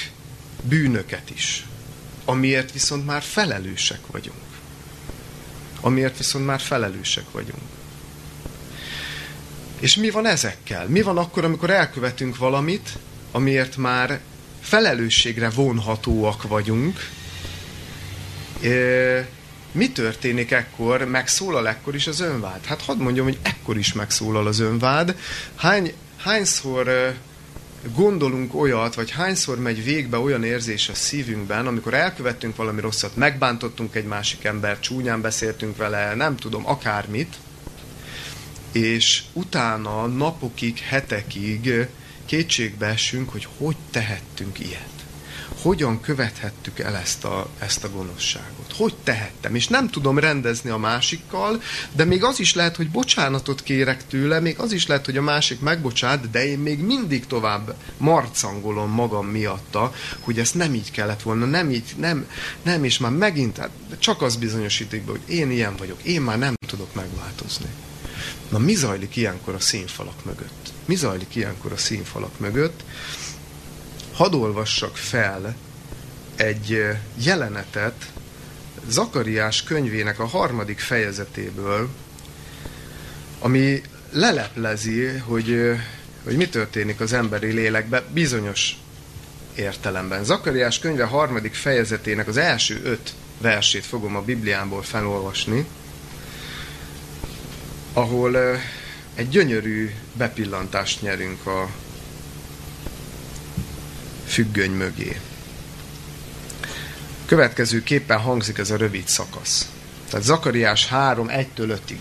bűnöket 0.61 1.29
is, 1.29 1.65
amiért 2.25 2.71
viszont 2.71 3.05
már 3.05 3.21
felelősek 3.21 3.99
vagyunk. 4.07 4.37
Amiért 5.81 6.17
viszont 6.17 6.45
már 6.45 6.59
felelősek 6.59 7.31
vagyunk. 7.31 7.61
És 9.79 9.95
mi 9.95 10.09
van 10.09 10.25
ezekkel? 10.25 10.87
Mi 10.87 11.01
van 11.01 11.17
akkor, 11.17 11.43
amikor 11.43 11.69
elkövetünk 11.69 12.37
valamit, 12.37 12.89
amiért 13.31 13.77
már 13.77 14.19
felelősségre 14.61 15.49
vonhatóak 15.49 16.43
vagyunk, 16.43 16.99
mi 19.73 19.91
történik 19.91 20.51
ekkor, 20.51 21.03
megszólal 21.03 21.67
ekkor 21.67 21.95
is 21.95 22.07
az 22.07 22.19
önvád? 22.19 22.65
Hát 22.65 22.81
hadd 22.81 22.97
mondjam, 22.97 23.25
hogy 23.25 23.37
ekkor 23.41 23.77
is 23.77 23.93
megszólal 23.93 24.47
az 24.47 24.59
önvád. 24.59 25.17
Hány, 25.55 25.93
hányszor 26.17 27.13
gondolunk 27.95 28.55
olyat, 28.55 28.95
vagy 28.95 29.11
hányszor 29.11 29.59
megy 29.59 29.83
végbe 29.83 30.17
olyan 30.17 30.43
érzés 30.43 30.89
a 30.89 30.93
szívünkben, 30.93 31.67
amikor 31.67 31.93
elkövettünk 31.93 32.55
valami 32.55 32.81
rosszat, 32.81 33.15
megbántottunk 33.15 33.95
egy 33.95 34.05
másik 34.05 34.43
embert, 34.43 34.81
csúnyán 34.81 35.21
beszéltünk 35.21 35.77
vele, 35.77 36.13
nem 36.15 36.35
tudom, 36.35 36.67
akármit, 36.67 37.35
és 38.71 39.23
utána 39.33 40.07
napokig, 40.07 40.77
hetekig 40.77 41.87
kétségbe 42.25 42.85
esünk, 42.85 43.29
hogy 43.29 43.47
hogy 43.57 43.75
tehettünk 43.91 44.59
ilyet 44.59 45.02
hogyan 45.63 46.01
követhettük 46.01 46.79
el 46.79 46.95
ezt 46.95 47.23
a, 47.23 47.49
ezt 47.59 47.83
a 47.83 47.89
gonoszságot? 47.89 48.73
Hogy 48.75 48.95
tehettem? 49.03 49.55
És 49.55 49.67
nem 49.67 49.89
tudom 49.89 50.19
rendezni 50.19 50.69
a 50.69 50.77
másikkal, 50.77 51.61
de 51.91 52.03
még 52.03 52.23
az 52.23 52.39
is 52.39 52.53
lehet, 52.53 52.75
hogy 52.75 52.89
bocsánatot 52.89 53.63
kérek 53.63 54.07
tőle, 54.07 54.39
még 54.39 54.59
az 54.59 54.71
is 54.71 54.87
lehet, 54.87 55.05
hogy 55.05 55.17
a 55.17 55.21
másik 55.21 55.59
megbocsát, 55.59 56.29
de 56.29 56.47
én 56.47 56.59
még 56.59 56.79
mindig 56.79 57.27
tovább 57.27 57.75
marcangolom 57.97 58.91
magam 58.91 59.27
miatta, 59.27 59.93
hogy 60.19 60.39
ezt 60.39 60.55
nem 60.55 60.73
így 60.73 60.91
kellett 60.91 61.21
volna, 61.21 61.45
nem 61.45 61.71
így, 61.71 61.93
nem, 61.97 62.27
nem, 62.61 62.83
és 62.83 62.97
már 62.97 63.11
megint, 63.11 63.57
hát 63.57 63.69
csak 63.99 64.21
az 64.21 64.35
bizonyosítik 64.35 65.03
be, 65.03 65.11
hogy 65.11 65.35
én 65.35 65.51
ilyen 65.51 65.75
vagyok, 65.75 66.03
én 66.03 66.21
már 66.21 66.37
nem 66.37 66.53
tudok 66.67 66.93
megváltozni. 66.93 67.69
Na 68.49 68.57
mi 68.57 68.73
zajlik 68.73 69.15
ilyenkor 69.15 69.53
a 69.53 69.59
színfalak 69.59 70.25
mögött? 70.25 70.71
Mi 70.85 70.95
zajlik 70.95 71.35
ilyenkor 71.35 71.71
a 71.71 71.77
színfalak 71.77 72.39
mögött? 72.39 72.83
Hadd 74.13 74.33
olvassak 74.33 74.97
fel 74.97 75.55
egy 76.35 76.85
jelenetet 77.17 78.11
Zakariás 78.87 79.63
könyvének 79.63 80.19
a 80.19 80.25
harmadik 80.25 80.79
fejezetéből, 80.79 81.89
ami 83.39 83.81
leleplezi, 84.11 85.05
hogy, 85.05 85.75
hogy 86.23 86.35
mi 86.35 86.47
történik 86.49 86.99
az 86.99 87.13
emberi 87.13 87.51
lélekben 87.51 88.03
bizonyos 88.13 88.77
értelemben. 89.55 90.23
Zakariás 90.23 90.79
könyve 90.79 91.03
harmadik 91.03 91.53
fejezetének 91.53 92.27
az 92.27 92.37
első 92.37 92.81
öt 92.83 93.13
versét 93.37 93.85
fogom 93.85 94.15
a 94.15 94.21
Bibliámból 94.21 94.83
felolvasni, 94.83 95.65
ahol 97.93 98.37
egy 99.15 99.29
gyönyörű 99.29 99.91
bepillantást 100.13 101.01
nyerünk 101.01 101.45
a, 101.45 101.69
függöny 104.33 104.71
mögé. 104.71 105.19
Következőképpen 107.25 108.19
hangzik 108.19 108.57
ez 108.57 108.71
a 108.71 108.77
rövid 108.77 109.07
szakasz. 109.07 109.69
Tehát 110.09 110.25
Zakariás 110.25 110.87
3, 110.87 111.27
1-től 111.29 111.45
5-ig. 111.57 111.97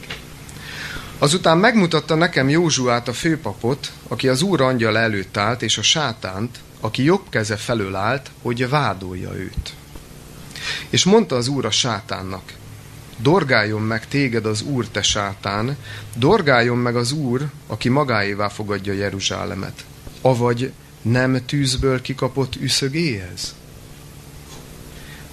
Azután 1.19 1.59
megmutatta 1.59 2.15
nekem 2.15 2.49
Józsuát 2.49 3.09
a 3.09 3.13
főpapot, 3.13 3.93
aki 4.09 4.29
az 4.29 4.43
úr 4.43 4.61
angyal 4.61 4.99
előtt 4.99 5.37
állt, 5.37 5.63
és 5.63 5.79
a 5.79 5.83
sátánt, 5.83 6.59
aki 6.81 7.03
jobb 7.03 7.23
keze 7.31 7.57
felől 7.57 7.95
állt, 7.95 8.31
hogy 8.43 8.69
vádolja 8.69 9.33
őt. 9.35 9.73
És 10.89 11.05
mondta 11.05 11.37
az 11.37 11.49
úr 11.49 11.65
a 11.65 11.71
sátánnak, 11.71 12.53
dorgáljon 13.17 13.83
meg 13.83 14.09
téged 14.09 14.47
az 14.47 14.63
úr, 14.63 14.89
te 14.89 15.03
sátán, 15.03 15.77
dorgáljon 16.17 16.79
meg 16.79 16.97
az 16.97 17.13
úr, 17.13 17.47
aki 17.67 17.89
magáévá 17.89 18.49
fogadja 18.49 18.93
Jeruzsálemet. 18.93 19.85
Avagy 20.21 20.73
nem 21.03 21.45
tűzből 21.47 22.01
kikapott 22.01 22.57
üszögéhez? 22.57 23.55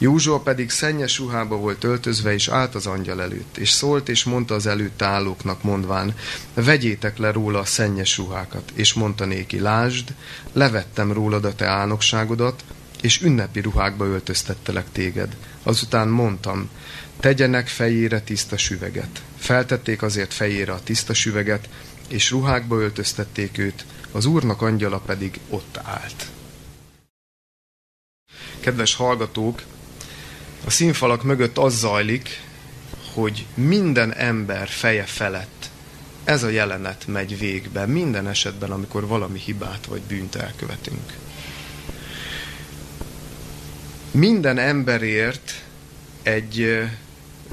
Józsua 0.01 0.39
pedig 0.39 0.69
szennyes 0.69 1.17
ruhába 1.17 1.55
volt 1.55 1.83
öltözve, 1.83 2.33
és 2.33 2.47
állt 2.47 2.75
az 2.75 2.85
angyal 2.85 3.21
előtt, 3.21 3.57
és 3.57 3.69
szólt, 3.69 4.09
és 4.09 4.23
mondta 4.23 4.55
az 4.55 4.65
előtte 4.65 5.05
állóknak, 5.05 5.63
mondván, 5.63 6.15
vegyétek 6.53 7.17
le 7.17 7.31
róla 7.31 7.59
a 7.59 7.65
szennyes 7.65 8.17
ruhákat, 8.17 8.71
és 8.73 8.93
mondta 8.93 9.25
néki, 9.25 9.59
lásd, 9.59 10.13
levettem 10.53 11.11
rólad 11.11 11.45
a 11.45 11.55
te 11.55 11.65
álnokságodat, 11.65 12.63
és 13.01 13.21
ünnepi 13.21 13.59
ruhákba 13.59 14.05
öltöztettelek 14.05 14.85
téged. 14.91 15.35
Azután 15.63 16.07
mondtam, 16.07 16.69
tegyenek 17.19 17.67
fejére 17.67 18.21
tiszta 18.21 18.57
süveget. 18.57 19.21
Feltették 19.37 20.01
azért 20.01 20.33
fejére 20.33 20.71
a 20.71 20.83
tiszta 20.83 21.13
süveget, 21.13 21.69
és 22.07 22.31
ruhákba 22.31 22.79
öltöztették 22.79 23.57
őt, 23.57 23.85
az 24.11 24.25
Úrnak 24.25 24.61
angyala 24.61 24.99
pedig 24.99 25.39
ott 25.49 25.77
állt. 25.83 26.27
Kedves 28.59 28.95
hallgatók, 28.95 29.63
a 30.65 30.69
színfalak 30.69 31.23
mögött 31.23 31.57
az 31.57 31.77
zajlik, 31.77 32.41
hogy 33.13 33.45
minden 33.53 34.13
ember 34.13 34.67
feje 34.67 35.03
felett 35.03 35.69
ez 36.23 36.43
a 36.43 36.49
jelenet 36.49 37.07
megy 37.07 37.39
végbe, 37.39 37.85
minden 37.85 38.27
esetben, 38.27 38.71
amikor 38.71 39.07
valami 39.07 39.39
hibát 39.39 39.85
vagy 39.85 40.01
bűnt 40.01 40.35
elkövetünk. 40.35 41.13
Minden 44.11 44.57
emberért 44.57 45.63
egy 46.23 46.79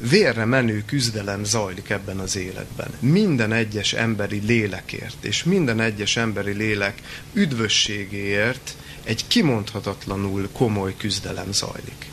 vérre 0.00 0.44
menő 0.44 0.82
küzdelem 0.86 1.44
zajlik 1.44 1.90
ebben 1.90 2.18
az 2.18 2.36
életben. 2.36 2.90
Minden 3.00 3.52
egyes 3.52 3.92
emberi 3.92 4.42
lélekért, 4.46 5.24
és 5.24 5.44
minden 5.44 5.80
egyes 5.80 6.16
emberi 6.16 6.52
lélek 6.52 7.00
üdvösségéért 7.32 8.76
egy 9.04 9.26
kimondhatatlanul 9.26 10.48
komoly 10.52 10.94
küzdelem 10.96 11.52
zajlik. 11.52 12.10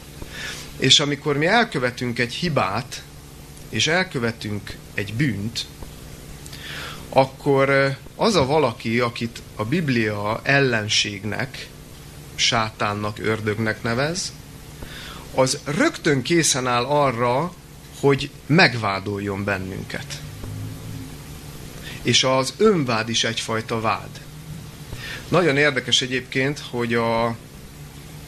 És 0.78 1.00
amikor 1.00 1.38
mi 1.38 1.46
elkövetünk 1.46 2.19
egy 2.19 2.34
hibát, 2.34 3.04
és 3.69 3.88
elkövetünk 3.88 4.76
egy 4.93 5.13
bűnt, 5.13 5.65
akkor 7.10 7.98
az 8.15 8.36
a 8.36 8.46
valaki, 8.46 8.99
akit 8.99 9.41
a 9.55 9.66
Biblia 9.66 10.39
ellenségnek, 10.43 11.68
sátánnak, 12.36 13.20
ördögnek 13.20 13.84
nevez, 13.84 14.34
az 15.36 15.60
rögtön 15.64 16.22
készen 16.22 16.68
áll 16.68 16.84
arra, 16.84 17.53
hogy 18.04 18.30
megvádoljon 18.45 19.43
bennünket. 19.43 20.22
És 22.01 22.24
az 22.24 22.54
önvád 22.58 23.10
is 23.10 23.24
egyfajta 23.24 23.82
vád. 23.82 24.22
Nagyon 25.28 25.58
érdekes 25.58 26.01
egyébként, 26.01 26.60
hogy 26.70 26.93
a, 26.93 27.36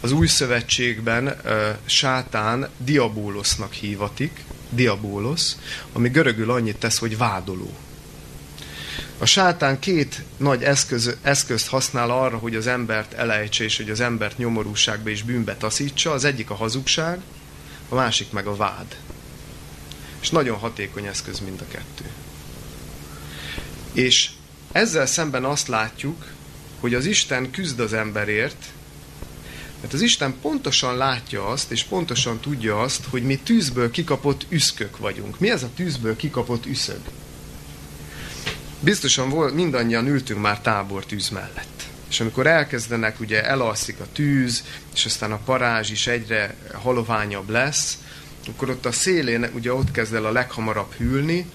az 0.01 0.11
új 0.11 0.28
szövetségben 0.28 1.28
uh, 1.28 1.51
sátán 1.86 2.69
diabólosznak 2.78 3.73
hívatik, 3.73 4.43
diabólosz, 4.69 5.57
ami 5.93 6.09
görögül 6.09 6.51
annyit 6.51 6.78
tesz, 6.78 6.97
hogy 6.97 7.17
vádoló. 7.17 7.73
A 9.17 9.26
sátán 9.26 9.80
két 9.80 10.21
nagy 10.38 10.63
eszköz, 10.63 11.17
eszközt 11.21 11.67
használ 11.67 12.11
arra, 12.11 12.38
hogy 12.38 12.55
az 12.55 12.67
embert 12.67 13.13
elejtse, 13.13 13.63
és 13.63 13.78
hogy 13.78 13.89
az 13.89 13.99
embert 13.99 14.38
nyomorúságba 14.38 15.09
és 15.09 15.23
bűnbe 15.23 15.55
taszítsa. 15.55 16.11
Az 16.11 16.23
egyik 16.23 16.49
a 16.49 16.55
hazugság, 16.55 17.19
a 17.89 17.95
másik 17.95 18.32
meg 18.32 18.47
a 18.47 18.55
vád. 18.55 18.97
És 20.26 20.32
nagyon 20.32 20.57
hatékony 20.57 21.05
eszköz 21.05 21.39
mind 21.39 21.61
a 21.61 21.71
kettő. 21.71 22.09
És 23.93 24.30
ezzel 24.71 25.05
szemben 25.05 25.43
azt 25.43 25.67
látjuk, 25.67 26.26
hogy 26.80 26.93
az 26.93 27.05
Isten 27.05 27.51
küzd 27.51 27.80
az 27.80 27.93
emberért, 27.93 28.65
mert 29.82 29.93
az 29.93 30.01
Isten 30.01 30.36
pontosan 30.41 30.97
látja 30.97 31.47
azt, 31.47 31.71
és 31.71 31.84
pontosan 31.84 32.39
tudja 32.39 32.82
azt, 32.82 33.05
hogy 33.09 33.23
mi 33.23 33.38
tűzből 33.38 33.91
kikapott 33.91 34.45
üszkök 34.49 34.97
vagyunk. 34.97 35.39
Mi 35.39 35.49
ez 35.49 35.63
a 35.63 35.69
tűzből 35.76 36.15
kikapott 36.15 36.65
üszög? 36.65 36.99
Biztosan 38.80 39.30
volt, 39.30 39.53
mindannyian 39.53 40.07
ültünk 40.07 40.41
már 40.41 40.61
tábortűz 40.61 41.30
mellett. 41.30 41.84
És 42.09 42.19
amikor 42.19 42.47
elkezdenek, 42.47 43.19
ugye 43.19 43.43
elalszik 43.43 43.99
a 43.99 44.07
tűz, 44.13 44.63
és 44.93 45.05
aztán 45.05 45.32
a 45.32 45.39
parázs 45.45 45.91
is 45.91 46.07
egyre 46.07 46.55
haloványabb 46.73 47.49
lesz, 47.49 47.97
akkor 48.47 48.69
ott 48.69 48.85
a 48.85 48.91
szélén 48.91 49.49
ugye 49.53 49.73
ott 49.73 49.91
kezd 49.91 50.13
el 50.13 50.25
a 50.25 50.31
leghamarabb 50.31 50.93
hűlni, 50.93 51.45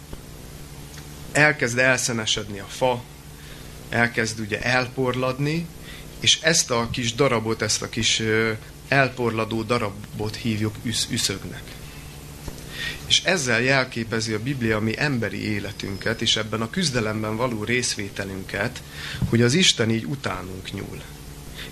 elkezd 1.33 1.79
elszenesedni 1.79 2.59
a 2.59 2.67
fa, 2.69 3.03
elkezd 3.89 4.41
ugye 4.41 4.63
elporladni, 4.63 5.67
és 6.21 6.41
ezt 6.41 6.71
a 6.71 6.89
kis 6.91 7.15
darabot, 7.15 7.63
ezt 7.63 7.83
a 7.83 7.89
kis 7.89 8.23
elporladó 8.89 9.63
darabot 9.63 10.37
hívjuk 10.37 10.75
üsz, 10.83 11.07
üszögnek. 11.11 11.63
És 13.07 13.23
ezzel 13.25 13.61
jelképezi 13.61 14.33
a 14.33 14.43
Biblia 14.43 14.81
mi 14.81 14.99
emberi 14.99 15.51
életünket, 15.51 16.23
és 16.23 16.37
ebben 16.37 16.61
a 16.61 16.71
küzdelemben 16.71 17.37
való 17.37 17.65
részvételünket, 17.65 18.83
hogy 19.29 19.43
az 19.43 19.55
Isten 19.55 19.91
így 19.91 20.05
utánunk 20.05 20.73
nyúl. 20.73 21.03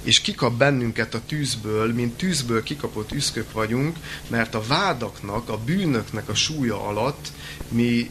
És 0.02 0.20
kikap 0.20 0.52
bennünket 0.52 1.14
a 1.14 1.20
tűzből, 1.26 1.92
mint 1.92 2.16
tűzből 2.16 2.62
kikapott 2.62 3.12
üszkök 3.12 3.52
vagyunk, 3.52 3.96
mert 4.28 4.54
a 4.54 4.62
vádaknak, 4.66 5.48
a 5.48 5.58
bűnöknek 5.58 6.28
a 6.28 6.34
súlya 6.34 6.86
alatt 6.86 7.32
mi 7.68 8.10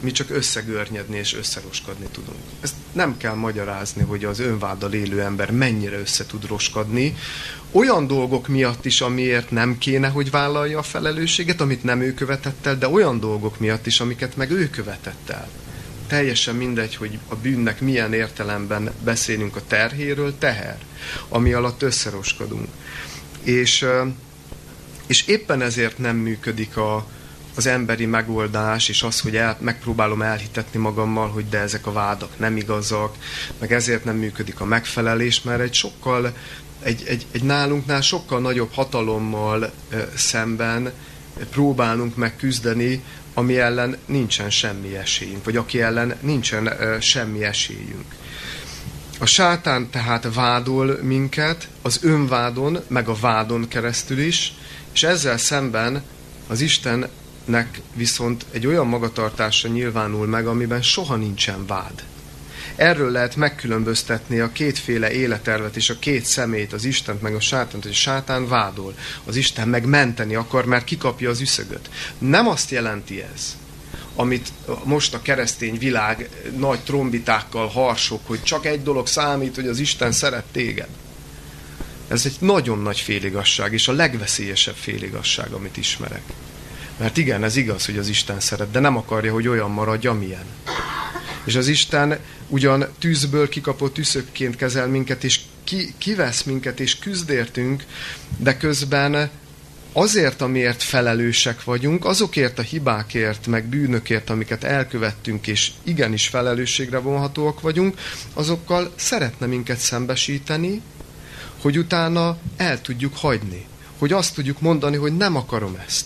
mi 0.00 0.10
csak 0.10 0.30
összegörnyedni 0.30 1.16
és 1.16 1.34
összeroskadni 1.34 2.06
tudunk. 2.12 2.38
Ezt 2.60 2.74
nem 2.92 3.16
kell 3.16 3.34
magyarázni, 3.34 4.02
hogy 4.02 4.24
az 4.24 4.38
önváddal 4.38 4.92
élő 4.92 5.20
ember 5.20 5.50
mennyire 5.50 5.98
össze 5.98 6.26
tud 6.26 6.46
roskadni, 6.46 7.16
olyan 7.70 8.06
dolgok 8.06 8.48
miatt 8.48 8.84
is, 8.84 9.00
amiért 9.00 9.50
nem 9.50 9.78
kéne, 9.78 10.08
hogy 10.08 10.30
vállalja 10.30 10.78
a 10.78 10.82
felelősséget, 10.82 11.60
amit 11.60 11.84
nem 11.84 12.00
ő 12.00 12.14
követett 12.14 12.66
el, 12.66 12.78
de 12.78 12.88
olyan 12.88 13.20
dolgok 13.20 13.58
miatt 13.58 13.86
is, 13.86 14.00
amiket 14.00 14.36
meg 14.36 14.50
ő 14.50 14.70
követett 14.70 15.28
el. 15.28 15.48
Teljesen 16.06 16.54
mindegy, 16.54 16.96
hogy 16.96 17.18
a 17.28 17.34
bűnnek 17.34 17.80
milyen 17.80 18.12
értelemben 18.12 18.92
beszélünk 19.04 19.56
a 19.56 19.66
terhéről, 19.66 20.38
teher, 20.38 20.78
ami 21.28 21.52
alatt 21.52 21.82
összeroskadunk. 21.82 22.68
És, 23.42 23.86
és 25.06 25.26
éppen 25.26 25.62
ezért 25.62 25.98
nem 25.98 26.16
működik 26.16 26.76
a, 26.76 27.06
az 27.56 27.66
emberi 27.66 28.06
megoldás, 28.06 28.88
és 28.88 29.02
az, 29.02 29.20
hogy 29.20 29.36
el, 29.36 29.56
megpróbálom 29.60 30.22
elhitetni 30.22 30.80
magammal, 30.80 31.28
hogy 31.28 31.48
de 31.48 31.58
ezek 31.58 31.86
a 31.86 31.92
vádak 31.92 32.38
nem 32.38 32.56
igazak, 32.56 33.16
meg 33.58 33.72
ezért 33.72 34.04
nem 34.04 34.16
működik 34.16 34.60
a 34.60 34.64
megfelelés, 34.64 35.42
mert 35.42 35.60
egy 35.60 35.74
sokkal, 35.74 36.36
egy, 36.82 37.02
egy, 37.06 37.26
egy 37.30 37.42
nálunknál 37.42 38.00
sokkal 38.00 38.40
nagyobb 38.40 38.72
hatalommal 38.72 39.64
e, 39.64 40.08
szemben 40.14 40.92
próbálunk 41.50 42.16
megküzdeni, 42.16 43.02
ami 43.38 43.58
ellen 43.58 43.96
nincsen 44.06 44.50
semmi 44.50 44.96
esélyünk, 44.96 45.44
vagy 45.44 45.56
aki 45.56 45.80
ellen 45.80 46.16
nincsen 46.20 46.72
semmi 47.00 47.44
esélyünk. 47.44 48.14
A 49.18 49.26
sátán 49.26 49.90
tehát 49.90 50.34
vádol 50.34 50.98
minket 51.02 51.68
az 51.82 51.98
önvádon, 52.02 52.78
meg 52.86 53.08
a 53.08 53.14
vádon 53.20 53.68
keresztül 53.68 54.18
is, 54.18 54.54
és 54.92 55.02
ezzel 55.02 55.38
szemben 55.38 56.02
az 56.46 56.60
Isten 56.60 57.08
nek 57.44 57.80
viszont 57.94 58.44
egy 58.50 58.66
olyan 58.66 58.86
magatartása 58.86 59.68
nyilvánul 59.68 60.26
meg, 60.26 60.46
amiben 60.46 60.82
soha 60.82 61.16
nincsen 61.16 61.66
vád. 61.66 62.04
Erről 62.76 63.10
lehet 63.10 63.36
megkülönböztetni 63.36 64.38
a 64.38 64.52
kétféle 64.52 65.12
életervet 65.12 65.76
és 65.76 65.90
a 65.90 65.98
két 65.98 66.24
szemét, 66.24 66.72
az 66.72 66.84
Istent 66.84 67.22
meg 67.22 67.34
a 67.34 67.40
sátánt, 67.40 67.82
hogy 67.82 67.92
a 67.92 67.94
sátán 67.94 68.48
vádol, 68.48 68.94
az 69.24 69.36
Isten 69.36 69.68
meg 69.68 69.84
menteni 69.84 70.34
akar, 70.34 70.64
mert 70.64 70.84
kikapja 70.84 71.30
az 71.30 71.40
üszögöt. 71.40 71.90
Nem 72.18 72.48
azt 72.48 72.70
jelenti 72.70 73.22
ez, 73.34 73.56
amit 74.14 74.52
most 74.84 75.14
a 75.14 75.22
keresztény 75.22 75.78
világ 75.78 76.28
nagy 76.56 76.80
trombitákkal 76.80 77.68
harsok, 77.68 78.26
hogy 78.26 78.42
csak 78.42 78.66
egy 78.66 78.82
dolog 78.82 79.06
számít, 79.06 79.54
hogy 79.54 79.66
az 79.66 79.78
Isten 79.78 80.12
szeret 80.12 80.44
téged. 80.52 80.88
Ez 82.08 82.26
egy 82.26 82.36
nagyon 82.38 82.78
nagy 82.78 83.00
féligasság, 83.00 83.72
és 83.72 83.88
a 83.88 83.92
legveszélyesebb 83.92 84.74
féligasság, 84.74 85.52
amit 85.52 85.76
ismerek. 85.76 86.22
Mert 86.98 87.16
igen, 87.16 87.44
ez 87.44 87.56
igaz, 87.56 87.86
hogy 87.86 87.98
az 87.98 88.08
Isten 88.08 88.40
szeret, 88.40 88.70
de 88.70 88.80
nem 88.80 88.96
akarja, 88.96 89.32
hogy 89.32 89.48
olyan 89.48 89.70
maradj, 89.70 90.06
amilyen. 90.06 90.44
És 91.46 91.54
az 91.54 91.68
Isten 91.68 92.18
ugyan 92.48 92.86
tűzből 92.98 93.48
kikapott 93.48 93.94
tűzökként 93.94 94.56
kezel 94.56 94.86
minket, 94.86 95.24
és 95.24 95.40
ki, 95.64 95.94
kivesz 95.98 96.42
minket, 96.42 96.80
és 96.80 96.98
küzdértünk, 96.98 97.84
de 98.36 98.56
közben 98.56 99.30
azért, 99.92 100.40
amiért 100.40 100.82
felelősek 100.82 101.64
vagyunk, 101.64 102.04
azokért 102.04 102.58
a 102.58 102.62
hibákért, 102.62 103.46
meg 103.46 103.64
bűnökért, 103.64 104.30
amiket 104.30 104.64
elkövettünk, 104.64 105.46
és 105.46 105.70
igenis 105.82 106.26
felelősségre 106.26 106.98
vonhatóak 106.98 107.60
vagyunk, 107.60 107.98
azokkal 108.32 108.92
szeretne 108.96 109.46
minket 109.46 109.78
szembesíteni, 109.78 110.82
hogy 111.60 111.78
utána 111.78 112.38
el 112.56 112.80
tudjuk 112.80 113.16
hagyni. 113.16 113.66
Hogy 113.98 114.12
azt 114.12 114.34
tudjuk 114.34 114.60
mondani, 114.60 114.96
hogy 114.96 115.16
nem 115.16 115.36
akarom 115.36 115.78
ezt. 115.86 116.04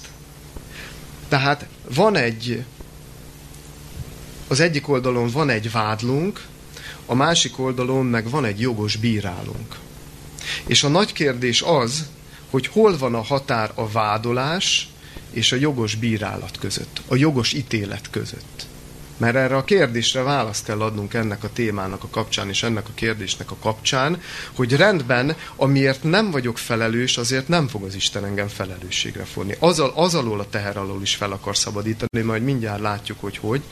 Tehát 1.28 1.66
van 1.94 2.16
egy, 2.16 2.64
az 4.50 4.60
egyik 4.60 4.88
oldalon 4.88 5.28
van 5.28 5.50
egy 5.50 5.70
vádlunk, 5.70 6.44
a 7.06 7.14
másik 7.14 7.58
oldalon 7.58 8.06
meg 8.06 8.30
van 8.30 8.44
egy 8.44 8.60
jogos 8.60 8.96
bírálunk. 8.96 9.76
És 10.66 10.82
a 10.82 10.88
nagy 10.88 11.12
kérdés 11.12 11.62
az, 11.62 12.06
hogy 12.50 12.66
hol 12.66 12.98
van 12.98 13.14
a 13.14 13.22
határ 13.22 13.70
a 13.74 13.88
vádolás 13.88 14.88
és 15.30 15.52
a 15.52 15.56
jogos 15.56 15.94
bírálat 15.94 16.58
között, 16.58 17.02
a 17.06 17.16
jogos 17.16 17.52
ítélet 17.52 18.10
között. 18.10 18.66
Mert 19.16 19.36
erre 19.36 19.56
a 19.56 19.64
kérdésre 19.64 20.22
választ 20.22 20.64
kell 20.64 20.80
adnunk 20.80 21.14
ennek 21.14 21.44
a 21.44 21.52
témának 21.52 22.04
a 22.04 22.08
kapcsán, 22.08 22.48
és 22.48 22.62
ennek 22.62 22.88
a 22.88 22.94
kérdésnek 22.94 23.50
a 23.50 23.56
kapcsán, 23.60 24.20
hogy 24.52 24.76
rendben, 24.76 25.36
amiért 25.56 26.02
nem 26.02 26.30
vagyok 26.30 26.58
felelős, 26.58 27.16
azért 27.16 27.48
nem 27.48 27.68
fog 27.68 27.84
az 27.84 27.94
Isten 27.94 28.24
engem 28.24 28.48
felelősségre 28.48 29.24
fonni. 29.24 29.54
Az, 29.58 29.82
az 29.94 30.14
alól 30.14 30.40
a 30.40 30.48
teher 30.48 30.76
alól 30.76 31.02
is 31.02 31.14
fel 31.14 31.32
akar 31.32 31.56
szabadítani, 31.56 32.22
majd 32.22 32.42
mindjárt 32.42 32.80
látjuk, 32.80 33.20
hogy 33.20 33.36
hogy. 33.36 33.62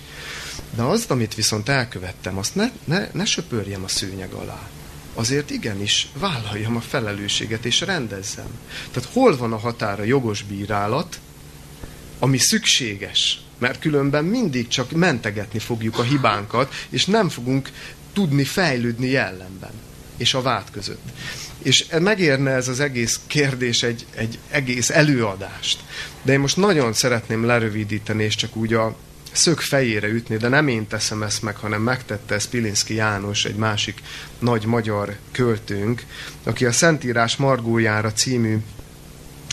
De 0.74 0.82
azt, 0.82 1.10
amit 1.10 1.34
viszont 1.34 1.68
elkövettem, 1.68 2.38
azt 2.38 2.54
ne, 2.54 2.70
ne, 2.84 3.08
ne 3.12 3.24
söpörjem 3.24 3.84
a 3.84 3.88
szőnyeg 3.88 4.32
alá. 4.32 4.68
Azért 5.14 5.50
igenis 5.50 6.08
vállaljam 6.18 6.76
a 6.76 6.80
felelősséget 6.80 7.64
és 7.64 7.80
rendezzem. 7.80 8.48
Tehát 8.90 9.08
hol 9.12 9.36
van 9.36 9.52
a 9.52 9.58
határa 9.58 10.02
jogos 10.02 10.42
bírálat, 10.42 11.20
ami 12.18 12.38
szükséges, 12.38 13.40
mert 13.58 13.80
különben 13.80 14.24
mindig 14.24 14.68
csak 14.68 14.90
mentegetni 14.90 15.58
fogjuk 15.58 15.98
a 15.98 16.02
hibánkat, 16.02 16.74
és 16.88 17.06
nem 17.06 17.28
fogunk 17.28 17.70
tudni 18.12 18.44
fejlődni 18.44 19.06
jellemben 19.06 19.72
és 20.18 20.34
a 20.34 20.42
vád 20.42 20.70
között. 20.70 21.08
És 21.62 21.86
megérne 22.00 22.50
ez 22.50 22.68
az 22.68 22.80
egész 22.80 23.20
kérdés 23.26 23.82
egy, 23.82 24.06
egy 24.14 24.38
egész 24.50 24.90
előadást. 24.90 25.80
De 26.22 26.32
én 26.32 26.40
most 26.40 26.56
nagyon 26.56 26.92
szeretném 26.92 27.44
lerövidíteni, 27.44 28.24
és 28.24 28.34
csak 28.34 28.56
úgy 28.56 28.74
a 28.74 28.96
szög 29.38 29.60
fejére 29.60 30.08
ütni, 30.08 30.36
de 30.36 30.48
nem 30.48 30.68
én 30.68 30.86
teszem 30.86 31.22
ezt 31.22 31.42
meg, 31.42 31.56
hanem 31.56 31.82
megtette 31.82 32.34
ezt 32.34 32.48
Pilinszki 32.48 32.94
János, 32.94 33.44
egy 33.44 33.56
másik 33.56 34.02
nagy 34.38 34.64
magyar 34.64 35.16
költőnk, 35.32 36.04
aki 36.42 36.64
a 36.64 36.72
Szentírás 36.72 37.36
Margójára 37.36 38.12
című 38.12 38.58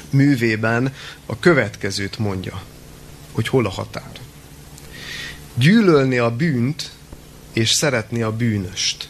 művében 0.10 0.94
a 1.26 1.40
következőt 1.40 2.18
mondja 2.18 2.62
hogy 3.36 3.48
hol 3.48 3.66
a 3.66 3.70
határ. 3.70 4.12
Gyűlölni 5.54 6.18
a 6.18 6.36
bűnt 6.36 6.92
és 7.54 7.70
szeretni 7.70 8.22
a 8.22 8.36
bűnöst. 8.36 9.10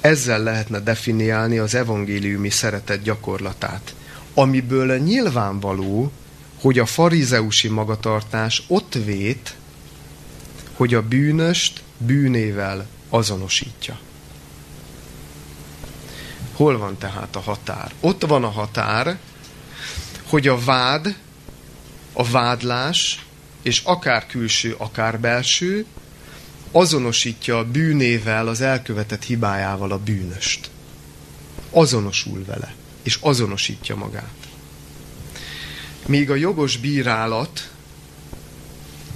Ezzel 0.00 0.42
lehetne 0.42 0.78
definiálni 0.78 1.58
az 1.58 1.74
evangéliumi 1.74 2.50
szeretet 2.50 3.02
gyakorlatát, 3.02 3.94
amiből 4.34 4.98
nyilvánvaló, 4.98 6.12
hogy 6.60 6.78
a 6.78 6.86
farizeusi 6.86 7.68
magatartás 7.68 8.62
ott 8.66 8.94
vét, 8.94 9.56
hogy 10.72 10.94
a 10.94 11.02
bűnöst 11.02 11.82
bűnével 11.98 12.86
azonosítja. 13.08 13.98
Hol 16.52 16.78
van 16.78 16.98
tehát 16.98 17.36
a 17.36 17.40
határ? 17.40 17.92
Ott 18.00 18.26
van 18.26 18.44
a 18.44 18.50
határ, 18.50 19.18
hogy 20.26 20.48
a 20.48 20.58
vád, 20.58 21.16
a 22.12 22.24
vádlás, 22.24 23.24
és 23.62 23.82
akár 23.84 24.26
külső, 24.26 24.74
akár 24.78 25.20
belső, 25.20 25.86
azonosítja 26.72 27.58
a 27.58 27.64
bűnével, 27.64 28.48
az 28.48 28.60
elkövetett 28.60 29.24
hibájával 29.24 29.92
a 29.92 29.98
bűnöst. 29.98 30.70
Azonosul 31.70 32.44
vele, 32.44 32.74
és 33.02 33.18
azonosítja 33.20 33.96
magát. 33.96 34.39
Míg 36.10 36.30
a 36.30 36.34
jogos 36.34 36.76
bírálat 36.76 37.70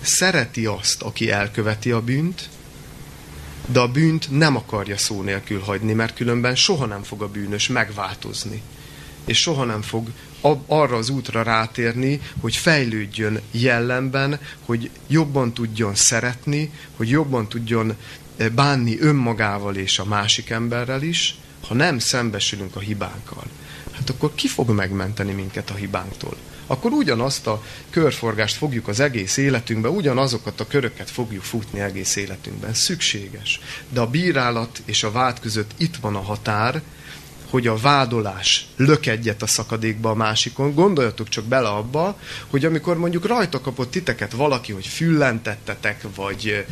szereti 0.00 0.66
azt, 0.66 1.02
aki 1.02 1.30
elköveti 1.30 1.90
a 1.90 2.00
bűnt, 2.00 2.48
de 3.66 3.80
a 3.80 3.88
bűnt 3.88 4.30
nem 4.30 4.56
akarja 4.56 4.96
szó 4.96 5.22
nélkül 5.22 5.60
hagyni, 5.60 5.92
mert 5.92 6.14
különben 6.14 6.54
soha 6.54 6.86
nem 6.86 7.02
fog 7.02 7.22
a 7.22 7.28
bűnös 7.28 7.68
megváltozni. 7.68 8.62
És 9.24 9.38
soha 9.40 9.64
nem 9.64 9.82
fog 9.82 10.08
arra 10.66 10.96
az 10.96 11.08
útra 11.08 11.42
rátérni, 11.42 12.20
hogy 12.40 12.56
fejlődjön 12.56 13.40
jellemben, 13.50 14.40
hogy 14.64 14.90
jobban 15.06 15.52
tudjon 15.52 15.94
szeretni, 15.94 16.70
hogy 16.96 17.08
jobban 17.08 17.48
tudjon 17.48 17.96
eh, 18.36 18.48
bánni 18.48 19.00
önmagával 19.00 19.76
és 19.76 19.98
a 19.98 20.04
másik 20.04 20.50
emberrel 20.50 21.02
is, 21.02 21.34
ha 21.66 21.74
nem 21.74 21.98
szembesülünk 21.98 22.76
a 22.76 22.80
hibánkkal. 22.80 23.44
Hát 23.92 24.10
akkor 24.10 24.34
ki 24.34 24.48
fog 24.48 24.70
megmenteni 24.70 25.32
minket 25.32 25.70
a 25.70 25.74
hibánktól? 25.74 26.36
Akkor 26.66 26.92
ugyanazt 26.92 27.46
a 27.46 27.62
körforgást 27.90 28.56
fogjuk 28.56 28.88
az 28.88 29.00
egész 29.00 29.36
életünkben, 29.36 29.92
ugyanazokat 29.92 30.60
a 30.60 30.66
köröket 30.66 31.10
fogjuk 31.10 31.42
futni 31.42 31.80
egész 31.80 32.16
életünkben. 32.16 32.74
Szükséges. 32.74 33.60
De 33.88 34.00
a 34.00 34.06
bírálat 34.06 34.82
és 34.84 35.02
a 35.02 35.10
vád 35.10 35.40
között 35.40 35.70
itt 35.76 35.96
van 35.96 36.16
a 36.16 36.22
határ, 36.22 36.82
hogy 37.50 37.66
a 37.66 37.76
vádolás 37.76 38.66
lök 38.76 39.06
egyet 39.06 39.42
a 39.42 39.46
szakadékba 39.46 40.10
a 40.10 40.14
másikon. 40.14 40.74
Gondoljatok 40.74 41.28
csak 41.28 41.44
bele 41.44 41.68
abba, 41.68 42.18
hogy 42.46 42.64
amikor 42.64 42.98
mondjuk 42.98 43.26
rajta 43.26 43.60
kapott 43.60 43.90
titeket 43.90 44.32
valaki, 44.32 44.72
hogy 44.72 44.86
füllentettetek, 44.86 46.06
vagy 46.14 46.64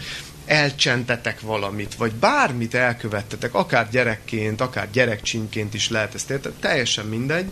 elcsentetek 0.47 1.40
valamit, 1.40 1.95
vagy 1.95 2.12
bármit 2.12 2.74
elkövettetek, 2.74 3.55
akár 3.55 3.88
gyerekként, 3.90 4.61
akár 4.61 4.88
gyerekcsinként 4.93 5.74
is 5.74 5.88
lehet 5.88 6.14
ezt 6.14 6.30
érteni, 6.30 6.55
teljesen 6.61 7.07
mindegy, 7.07 7.51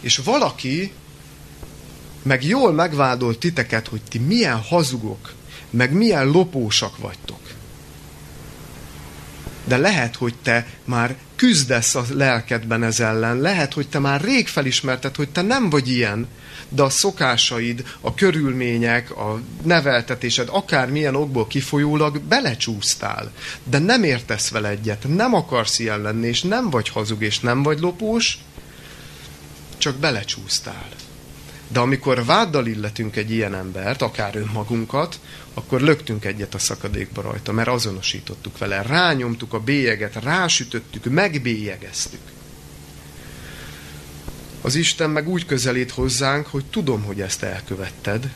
és 0.00 0.16
valaki 0.16 0.92
meg 2.22 2.44
jól 2.44 2.72
megvádolt 2.72 3.38
titeket, 3.38 3.88
hogy 3.88 4.00
ti 4.08 4.18
milyen 4.18 4.60
hazugok, 4.60 5.32
meg 5.70 5.92
milyen 5.92 6.26
lopósak 6.26 6.98
vagytok. 6.98 7.40
De 9.64 9.76
lehet, 9.76 10.16
hogy 10.16 10.34
te 10.42 10.66
már 10.84 11.16
küzdesz 11.36 11.94
a 11.94 12.04
lelkedben 12.10 12.82
ez 12.82 13.00
ellen, 13.00 13.40
lehet, 13.40 13.72
hogy 13.72 13.88
te 13.88 13.98
már 13.98 14.20
rég 14.20 14.48
felismerted, 14.48 15.16
hogy 15.16 15.28
te 15.28 15.42
nem 15.42 15.70
vagy 15.70 15.88
ilyen, 15.88 16.28
de 16.68 16.82
a 16.82 16.90
szokásaid, 16.90 17.84
a 18.00 18.14
körülmények, 18.14 19.10
a 19.10 19.40
neveltetésed, 19.62 20.48
akármilyen 20.50 21.14
okból 21.14 21.46
kifolyólag 21.46 22.20
belecsúsztál. 22.20 23.32
De 23.64 23.78
nem 23.78 24.02
értesz 24.02 24.50
vele 24.50 24.68
egyet, 24.68 25.04
nem 25.08 25.34
akarsz 25.34 25.78
ilyen 25.78 26.00
lenni, 26.00 26.26
és 26.26 26.42
nem 26.42 26.70
vagy 26.70 26.88
hazug, 26.88 27.22
és 27.22 27.40
nem 27.40 27.62
vagy 27.62 27.80
lopós, 27.80 28.38
csak 29.78 29.96
belecsúsztál. 29.96 30.88
De 31.72 31.80
amikor 31.80 32.24
váddal 32.24 32.66
illetünk 32.66 33.16
egy 33.16 33.30
ilyen 33.30 33.54
embert, 33.54 34.02
akár 34.02 34.36
önmagunkat, 34.36 35.20
akkor 35.54 35.80
lögtünk 35.80 36.24
egyet 36.24 36.54
a 36.54 36.58
szakadékba 36.58 37.22
rajta, 37.22 37.52
mert 37.52 37.68
azonosítottuk 37.68 38.58
vele, 38.58 38.82
rányomtuk 38.82 39.52
a 39.52 39.60
bélyeget, 39.60 40.22
rásütöttük, 40.22 41.04
megbélyegeztük. 41.04 42.20
Az 44.60 44.74
Isten 44.74 45.10
meg 45.10 45.28
úgy 45.28 45.46
közelít 45.46 45.90
hozzánk, 45.90 46.46
hogy 46.46 46.64
tudom, 46.64 47.02
hogy 47.02 47.20
ezt 47.20 47.42
elkövetted, 47.42 48.32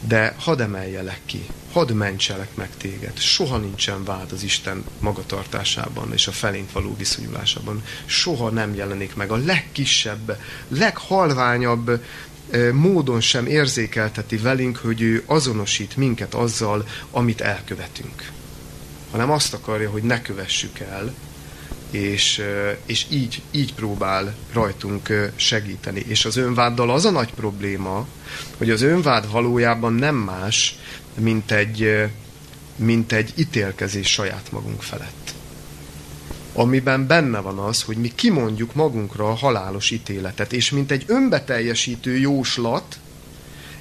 de 0.00 0.34
hadd 0.38 0.60
emeljelek 0.60 1.20
ki, 1.26 1.46
hadd 1.72 1.92
mentselek 1.92 2.54
meg 2.54 2.70
téged. 2.76 3.18
Soha 3.18 3.56
nincsen 3.56 4.04
vád 4.04 4.32
az 4.32 4.42
Isten 4.42 4.84
magatartásában 4.98 6.12
és 6.12 6.26
a 6.26 6.32
felénk 6.32 6.72
való 6.72 6.96
viszonyulásában. 6.96 7.82
Soha 8.04 8.50
nem 8.50 8.74
jelenik 8.74 9.14
meg 9.14 9.30
a 9.30 9.36
legkisebb, 9.36 10.38
leghalványabb 10.68 12.00
módon 12.72 13.20
sem 13.20 13.46
érzékelteti 13.46 14.36
velünk, 14.36 14.76
hogy 14.76 15.02
ő 15.02 15.22
azonosít 15.26 15.96
minket 15.96 16.34
azzal, 16.34 16.86
amit 17.10 17.40
elkövetünk. 17.40 18.30
Hanem 19.10 19.30
azt 19.30 19.54
akarja, 19.54 19.90
hogy 19.90 20.02
ne 20.02 20.22
kövessük 20.22 20.78
el, 20.78 21.14
és, 21.90 22.42
és 22.86 23.06
így, 23.10 23.42
így 23.50 23.74
próbál 23.74 24.34
rajtunk 24.52 25.30
segíteni. 25.36 26.04
És 26.06 26.24
az 26.24 26.36
önváddal 26.36 26.90
az 26.90 27.04
a 27.04 27.10
nagy 27.10 27.34
probléma, 27.34 28.06
hogy 28.56 28.70
az 28.70 28.82
önvád 28.82 29.30
valójában 29.30 29.92
nem 29.92 30.14
más, 30.14 30.78
mint 31.18 31.50
egy, 31.50 32.08
mint 32.76 33.12
egy 33.12 33.32
ítélkezés 33.36 34.12
saját 34.12 34.52
magunk 34.52 34.82
felett. 34.82 35.34
Amiben 36.52 37.06
benne 37.06 37.38
van 37.38 37.58
az, 37.58 37.82
hogy 37.82 37.96
mi 37.96 38.12
kimondjuk 38.14 38.74
magunkra 38.74 39.28
a 39.30 39.34
halálos 39.34 39.90
ítéletet, 39.90 40.52
és 40.52 40.70
mint 40.70 40.90
egy 40.90 41.04
önbeteljesítő 41.06 42.18
jóslat, 42.18 42.98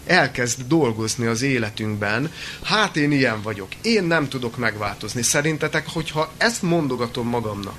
elkezd 0.06 0.62
dolgozni 0.68 1.26
az 1.26 1.42
életünkben, 1.42 2.32
hát 2.64 2.96
én 2.96 3.12
ilyen 3.12 3.42
vagyok, 3.42 3.68
én 3.82 4.04
nem 4.04 4.28
tudok 4.28 4.58
megváltozni. 4.58 5.22
Szerintetek, 5.22 5.88
hogyha 5.90 6.32
ezt 6.38 6.62
mondogatom 6.62 7.28
magamnak, 7.28 7.78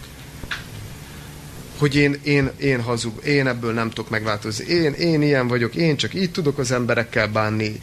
hogy 1.79 1.95
én, 1.95 2.21
én, 2.23 2.51
én 2.57 2.83
hazug, 2.83 3.25
én 3.25 3.47
ebből 3.47 3.73
nem 3.73 3.89
tudok 3.89 4.11
megváltozni, 4.11 4.65
én, 4.65 4.93
én 4.93 5.23
ilyen 5.23 5.49
vagyok, 5.49 5.75
én 5.75 5.97
csak 5.97 6.15
így 6.15 6.31
tudok 6.31 6.59
az 6.59 6.71
emberekkel 6.71 7.29
bánni, 7.29 7.81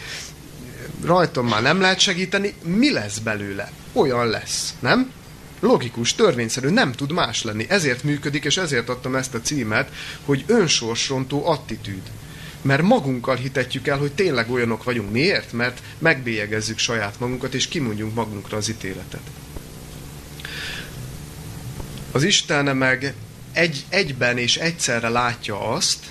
rajtam 1.06 1.47
már 1.47 1.62
nem 1.62 1.82
lehet 1.82 1.99
segíteni, 1.99 2.53
mi 2.64 2.91
lesz 2.91 3.18
belőle? 3.18 3.72
Olyan 3.93 4.28
lesz, 4.28 4.74
nem? 4.80 5.12
Logikus, 5.60 6.16
törvényszerű, 6.16 6.70
nem 6.70 6.91
tud 6.91 7.12
más 7.12 7.43
lenni. 7.43 7.66
Ezért 7.70 8.03
működik, 8.03 8.45
és 8.45 8.58
ezért 8.58 8.89
adtam 8.89 9.16
ezt 9.16 9.34
a 9.34 9.41
címet, 9.41 9.91
hogy 10.26 10.43
önsorsrontó 10.47 11.47
attitűd. 11.47 12.01
Mert 12.62 12.82
magunkkal 12.82 13.36
hitetjük 13.36 13.88
el, 13.88 13.97
hogy 13.97 14.12
tényleg 14.12 14.51
olyanok 14.51 14.84
vagyunk. 14.84 15.12
Miért? 15.12 15.53
Mert 15.53 15.82
megbélyegezzük 15.97 16.78
saját 16.78 17.20
magunkat, 17.20 17.53
és 17.53 17.68
kimondjunk 17.68 18.14
magunkra 18.14 18.58
az 18.58 18.70
ítéletet. 18.70 19.22
Az 22.12 22.24
Isten 22.24 22.78
meg 22.78 23.14
egy, 23.53 23.86
egyben 23.89 24.38
és 24.38 24.58
egyszerre 24.58 25.10
látja 25.10 25.70
azt, 25.70 26.06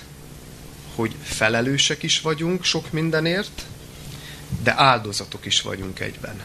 hogy 0.95 1.15
felelősek 1.23 2.03
is 2.03 2.21
vagyunk 2.21 2.63
sok 2.63 2.91
mindenért, 2.91 3.65
de 4.65 4.73
áldozatok 4.77 5.45
is 5.45 5.61
vagyunk 5.61 5.99
egyben. 5.99 6.41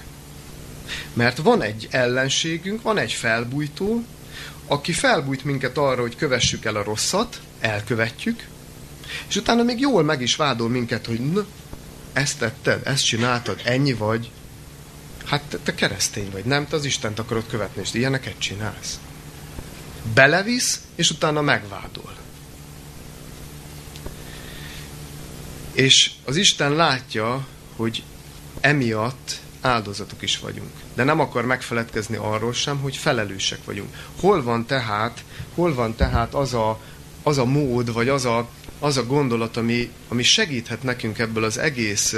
Mert 1.12 1.38
van 1.38 1.62
egy 1.62 1.88
ellenségünk, 1.90 2.82
van 2.82 2.98
egy 2.98 3.12
felbújtó, 3.12 4.04
aki 4.66 4.92
felbújt 4.92 5.44
minket 5.44 5.78
arra, 5.78 6.00
hogy 6.00 6.16
kövessük 6.16 6.64
el 6.64 6.76
a 6.76 6.82
rosszat, 6.82 7.40
elkövetjük, 7.60 8.46
és 9.28 9.36
utána 9.36 9.62
még 9.62 9.80
jól 9.80 10.02
meg 10.02 10.20
is 10.20 10.36
vádol 10.36 10.68
minket, 10.68 11.06
hogy 11.06 11.32
na, 11.32 11.46
ezt 12.12 12.38
tetted, 12.38 12.86
ezt 12.86 13.04
csináltad, 13.04 13.60
ennyi 13.64 13.92
vagy. 13.92 14.30
Hát 15.24 15.42
te, 15.48 15.58
te 15.58 15.74
keresztény 15.74 16.30
vagy, 16.30 16.44
nem? 16.44 16.68
Te 16.68 16.76
az 16.76 16.84
Istent 16.84 17.18
akarod 17.18 17.46
követni, 17.48 17.82
és 17.82 17.94
ilyeneket 17.94 18.38
csinálsz 18.38 18.98
belevisz, 20.14 20.80
és 20.94 21.10
utána 21.10 21.40
megvádol. 21.40 22.16
És 25.72 26.10
az 26.24 26.36
Isten 26.36 26.72
látja, 26.72 27.46
hogy 27.76 28.02
emiatt 28.60 29.40
áldozatok 29.60 30.22
is 30.22 30.38
vagyunk. 30.38 30.70
De 30.94 31.04
nem 31.04 31.20
akar 31.20 31.44
megfeledkezni 31.44 32.16
arról 32.16 32.52
sem, 32.52 32.78
hogy 32.78 32.96
felelősek 32.96 33.64
vagyunk. 33.64 33.94
Hol 34.20 34.42
van 34.42 34.66
tehát, 34.66 35.24
hol 35.54 35.74
van 35.74 35.96
tehát 35.96 36.34
az 36.34 36.54
a, 36.54 36.80
az 37.22 37.38
a 37.38 37.44
mód, 37.44 37.92
vagy 37.92 38.08
az 38.08 38.24
a, 38.24 38.48
az 38.78 38.96
a 38.96 39.06
gondolat, 39.06 39.56
ami, 39.56 39.90
ami 40.08 40.22
segíthet 40.22 40.82
nekünk 40.82 41.18
ebből 41.18 41.44
az 41.44 41.58
egész 41.58 42.16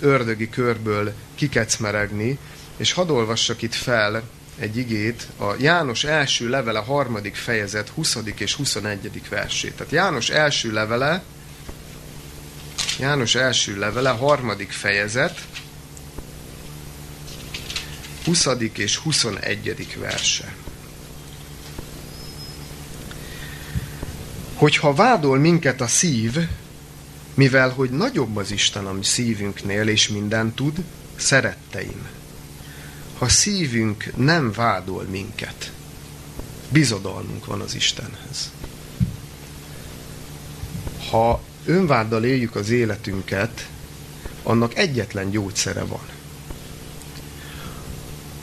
ördögi 0.00 0.48
körből 0.48 1.12
kikecmeregni, 1.34 2.38
és 2.76 2.92
hadd 2.92 3.10
olvassak 3.10 3.62
itt 3.62 3.74
fel 3.74 4.22
egy 4.58 4.76
igét, 4.76 5.26
a 5.38 5.54
János 5.58 6.04
első 6.04 6.48
levele 6.48 6.78
harmadik 6.78 7.34
fejezet 7.34 7.88
20. 7.88 8.18
és 8.38 8.54
21. 8.54 9.22
versét. 9.28 9.72
Tehát 9.72 9.92
János 9.92 10.30
első 10.30 10.72
levele, 10.72 11.22
János 12.98 13.34
első 13.34 13.78
levele 13.78 14.10
harmadik 14.10 14.70
fejezet 14.70 15.40
20. 18.28 18.46
és 18.74 18.96
21. 18.96 19.96
verse. 19.98 20.54
Hogyha 24.54 24.94
vádol 24.94 25.38
minket 25.38 25.80
a 25.80 25.86
szív, 25.86 26.36
mivel 27.34 27.70
hogy 27.70 27.90
nagyobb 27.90 28.36
az 28.36 28.50
Isten 28.50 28.86
a 28.86 28.92
mi 28.92 29.04
szívünknél, 29.04 29.88
és 29.88 30.08
minden 30.08 30.54
tud, 30.54 30.84
szeretteim, 31.16 32.06
ha 33.18 33.28
szívünk 33.28 34.16
nem 34.16 34.52
vádol 34.52 35.02
minket, 35.02 35.72
bizodalmunk 36.68 37.46
van 37.46 37.60
az 37.60 37.74
Istenhez. 37.74 38.52
Ha 41.10 41.42
önváddal 41.64 42.24
éljük 42.24 42.54
az 42.54 42.70
életünket, 42.70 43.68
annak 44.42 44.76
egyetlen 44.76 45.30
gyógyszere 45.30 45.84
van. 45.84 46.17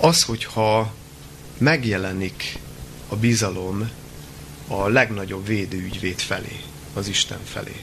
Az, 0.05 0.23
hogyha 0.23 0.93
megjelenik 1.57 2.59
a 3.07 3.15
bizalom 3.15 3.89
a 4.67 4.87
legnagyobb 4.87 5.45
védőügyvéd 5.47 6.19
felé, 6.19 6.61
az 6.93 7.07
Isten 7.07 7.39
felé. 7.43 7.75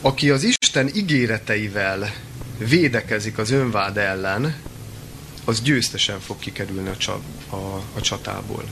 Aki 0.00 0.30
az 0.30 0.42
Isten 0.42 0.90
ígéreteivel 0.94 2.14
védekezik 2.58 3.38
az 3.38 3.50
önvád 3.50 3.96
ellen, 3.96 4.56
az 5.44 5.62
győztesen 5.62 6.20
fog 6.20 6.38
kikerülni 6.38 6.88
a, 6.88 6.96
csa, 6.96 7.20
a, 7.50 7.56
a 7.94 8.00
csatából. 8.00 8.64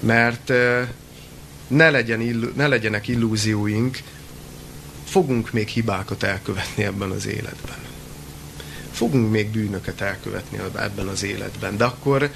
Mert 0.00 0.52
ne, 1.68 1.90
legyen 1.90 2.20
illu, 2.20 2.50
ne 2.54 2.66
legyenek 2.66 3.08
illúzióink, 3.08 3.98
fogunk 5.04 5.52
még 5.52 5.68
hibákat 5.68 6.22
elkövetni 6.22 6.84
ebben 6.84 7.10
az 7.10 7.26
életben. 7.26 7.85
Fogunk 8.96 9.30
még 9.30 9.50
bűnöket 9.50 10.00
elkövetni 10.00 10.58
ebben 10.76 11.06
az 11.06 11.22
életben, 11.22 11.76
de 11.76 11.84
akkor 11.84 12.30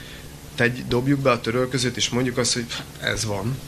tegy, 0.55 0.85
dobjuk 0.89 1.21
be 1.21 1.31
a 1.31 1.41
törölközőt, 1.41 1.97
és 1.97 2.09
mondjuk 2.09 2.37
azt, 2.37 2.53
hogy 2.53 2.67
ez 3.01 3.25
van. 3.25 3.59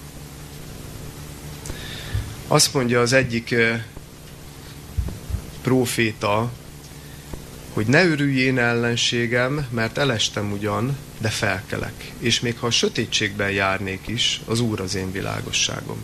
Azt 2.46 2.74
mondja 2.74 3.00
az 3.00 3.12
egyik 3.12 3.54
próféta, 5.62 6.52
hogy 7.72 7.86
ne 7.86 8.04
örüljén 8.04 8.58
ellenségem, 8.58 9.66
mert 9.70 9.98
elestem 9.98 10.52
ugyan, 10.52 10.96
de 11.18 11.28
felkelek. 11.28 12.12
És 12.18 12.40
még 12.40 12.58
ha 12.58 12.66
a 12.66 12.70
sötétségben 12.70 13.50
járnék 13.50 14.06
is, 14.06 14.40
az 14.46 14.60
Úr 14.60 14.80
az 14.80 14.94
én 14.94 15.12
világosságom. 15.12 15.98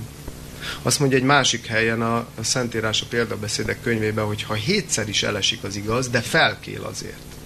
Azt 0.82 0.98
mondja 0.98 1.18
egy 1.18 1.24
másik 1.24 1.66
helyen 1.66 2.02
a, 2.02 2.16
a 2.16 2.42
Szentírás 2.42 3.02
a 3.02 3.06
példabeszédek 3.08 3.82
könyvében, 3.82 4.24
hogy 4.24 4.42
ha 4.42 4.54
hétszer 4.54 5.08
is 5.08 5.22
elesik 5.22 5.64
az 5.64 5.76
igaz, 5.76 6.08
de 6.08 6.20
felkél 6.20 6.84
azért. 6.84 7.36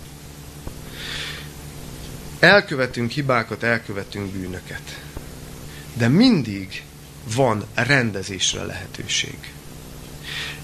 Elkövetünk 2.39 3.11
hibákat, 3.11 3.63
elkövetünk 3.63 4.33
bűnöket. 4.33 5.01
De 5.95 6.09
mindig 6.09 6.83
van 7.35 7.65
rendezésre 7.75 8.65
lehetőség. 8.65 9.39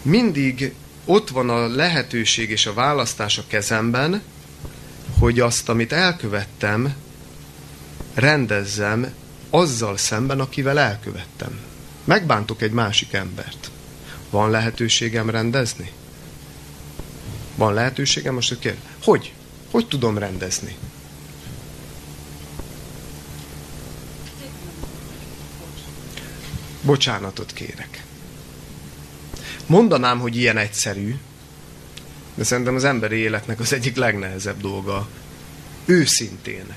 Mindig 0.02 0.72
ott 1.04 1.28
van 1.28 1.50
a 1.50 1.66
lehetőség 1.66 2.50
és 2.50 2.66
a 2.66 2.74
választás 2.74 3.38
a 3.38 3.44
kezemben, 3.46 4.22
hogy 5.18 5.40
azt, 5.40 5.68
amit 5.68 5.92
elkövettem, 5.92 6.94
rendezzem 8.14 9.12
azzal 9.50 9.96
szemben, 9.96 10.40
akivel 10.40 10.78
elkövettem. 10.78 11.67
Megbántok 12.08 12.62
egy 12.62 12.72
másik 12.72 13.12
embert. 13.12 13.70
Van 14.30 14.50
lehetőségem 14.50 15.30
rendezni? 15.30 15.92
Van 17.54 17.74
lehetőségem? 17.74 18.34
Most 18.34 18.58
kér? 18.58 18.76
Hogy? 19.02 19.32
Hogy 19.70 19.86
tudom 19.88 20.18
rendezni? 20.18 20.76
Bocsánatot 26.82 27.52
kérek. 27.52 28.04
Mondanám, 29.66 30.18
hogy 30.18 30.36
ilyen 30.36 30.56
egyszerű, 30.56 31.16
de 32.34 32.44
szerintem 32.44 32.74
az 32.74 32.84
emberi 32.84 33.16
életnek 33.16 33.60
az 33.60 33.72
egyik 33.72 33.96
legnehezebb 33.96 34.60
dolga. 34.60 35.08
Őszintén. 35.84 36.74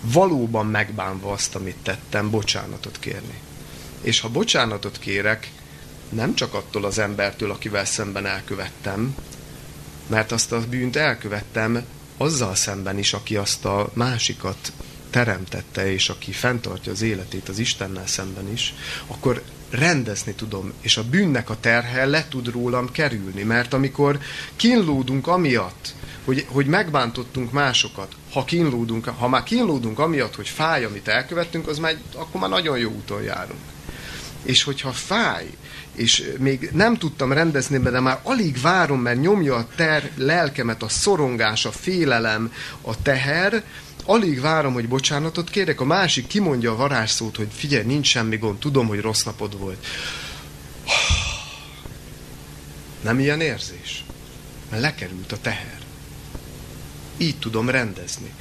Valóban 0.00 0.66
megbánva 0.66 1.32
azt, 1.32 1.54
amit 1.54 1.76
tettem, 1.82 2.30
bocsánatot 2.30 2.98
kérni. 2.98 3.40
És 4.04 4.20
ha 4.20 4.28
bocsánatot 4.28 4.98
kérek, 4.98 5.50
nem 6.08 6.34
csak 6.34 6.54
attól 6.54 6.84
az 6.84 6.98
embertől, 6.98 7.50
akivel 7.50 7.84
szemben 7.84 8.26
elkövettem, 8.26 9.16
mert 10.06 10.32
azt 10.32 10.52
a 10.52 10.60
bűnt 10.68 10.96
elkövettem 10.96 11.84
azzal 12.16 12.54
szemben 12.54 12.98
is, 12.98 13.12
aki 13.12 13.36
azt 13.36 13.64
a 13.64 13.90
másikat 13.92 14.72
teremtette, 15.10 15.92
és 15.92 16.08
aki 16.08 16.32
fenntartja 16.32 16.92
az 16.92 17.02
életét 17.02 17.48
az 17.48 17.58
Istennel 17.58 18.06
szemben 18.06 18.52
is, 18.52 18.74
akkor 19.06 19.42
rendezni 19.70 20.32
tudom, 20.32 20.72
és 20.80 20.96
a 20.96 21.04
bűnnek 21.04 21.50
a 21.50 21.56
terhe 21.60 22.06
le 22.06 22.26
tud 22.28 22.48
rólam 22.52 22.90
kerülni. 22.90 23.42
Mert 23.42 23.72
amikor 23.72 24.18
kínlódunk 24.56 25.26
amiatt, 25.26 25.94
hogy, 26.24 26.46
hogy 26.48 26.66
megbántottunk 26.66 27.52
másokat, 27.52 28.12
ha 28.32 28.44
kínlódunk, 28.44 29.04
ha 29.04 29.28
már 29.28 29.42
kínlódunk 29.42 29.98
amiatt, 29.98 30.34
hogy 30.34 30.48
fáj, 30.48 30.84
amit 30.84 31.08
elkövettünk, 31.08 31.68
az 31.68 31.78
már, 31.78 31.96
akkor 32.14 32.40
már 32.40 32.50
nagyon 32.50 32.78
jó 32.78 32.90
úton 32.90 33.22
járunk. 33.22 33.60
És 34.44 34.62
hogyha 34.62 34.92
fáj, 34.92 35.46
és 35.94 36.30
még 36.38 36.70
nem 36.72 36.96
tudtam 36.96 37.32
rendezni, 37.32 37.78
de 37.78 38.00
már 38.00 38.18
alig 38.22 38.60
várom, 38.60 39.00
mert 39.00 39.20
nyomja 39.20 39.54
a 39.54 39.68
ter 39.76 40.10
lelkemet, 40.16 40.82
a 40.82 40.88
szorongás, 40.88 41.64
a 41.64 41.72
félelem, 41.72 42.52
a 42.80 43.02
teher, 43.02 43.64
alig 44.04 44.40
várom, 44.40 44.72
hogy 44.72 44.88
bocsánatot 44.88 45.50
kérek, 45.50 45.80
a 45.80 45.84
másik 45.84 46.26
kimondja 46.26 46.72
a 46.72 46.76
varázsszót, 46.76 47.36
hogy 47.36 47.48
figyelj, 47.52 47.84
nincs 47.84 48.06
semmi 48.06 48.36
gond, 48.36 48.58
tudom, 48.58 48.86
hogy 48.86 49.00
rossz 49.00 49.22
napod 49.22 49.58
volt. 49.58 49.86
Nem 53.00 53.18
ilyen 53.18 53.40
érzés? 53.40 54.04
Mert 54.70 54.82
lekerült 54.82 55.32
a 55.32 55.38
teher. 55.40 55.78
Így 57.16 57.38
tudom 57.38 57.68
rendezni. 57.68 58.32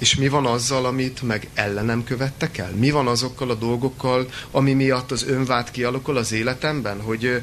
És 0.00 0.14
mi 0.14 0.28
van 0.28 0.46
azzal, 0.46 0.86
amit 0.86 1.22
meg 1.22 1.48
ellenem 1.54 2.04
követtek 2.04 2.58
el? 2.58 2.70
Mi 2.70 2.90
van 2.90 3.06
azokkal 3.06 3.50
a 3.50 3.54
dolgokkal, 3.54 4.30
ami 4.50 4.72
miatt 4.72 5.10
az 5.10 5.26
önvád 5.26 5.70
kialakul 5.70 6.16
az 6.16 6.32
életemben? 6.32 7.00
Hogy, 7.00 7.42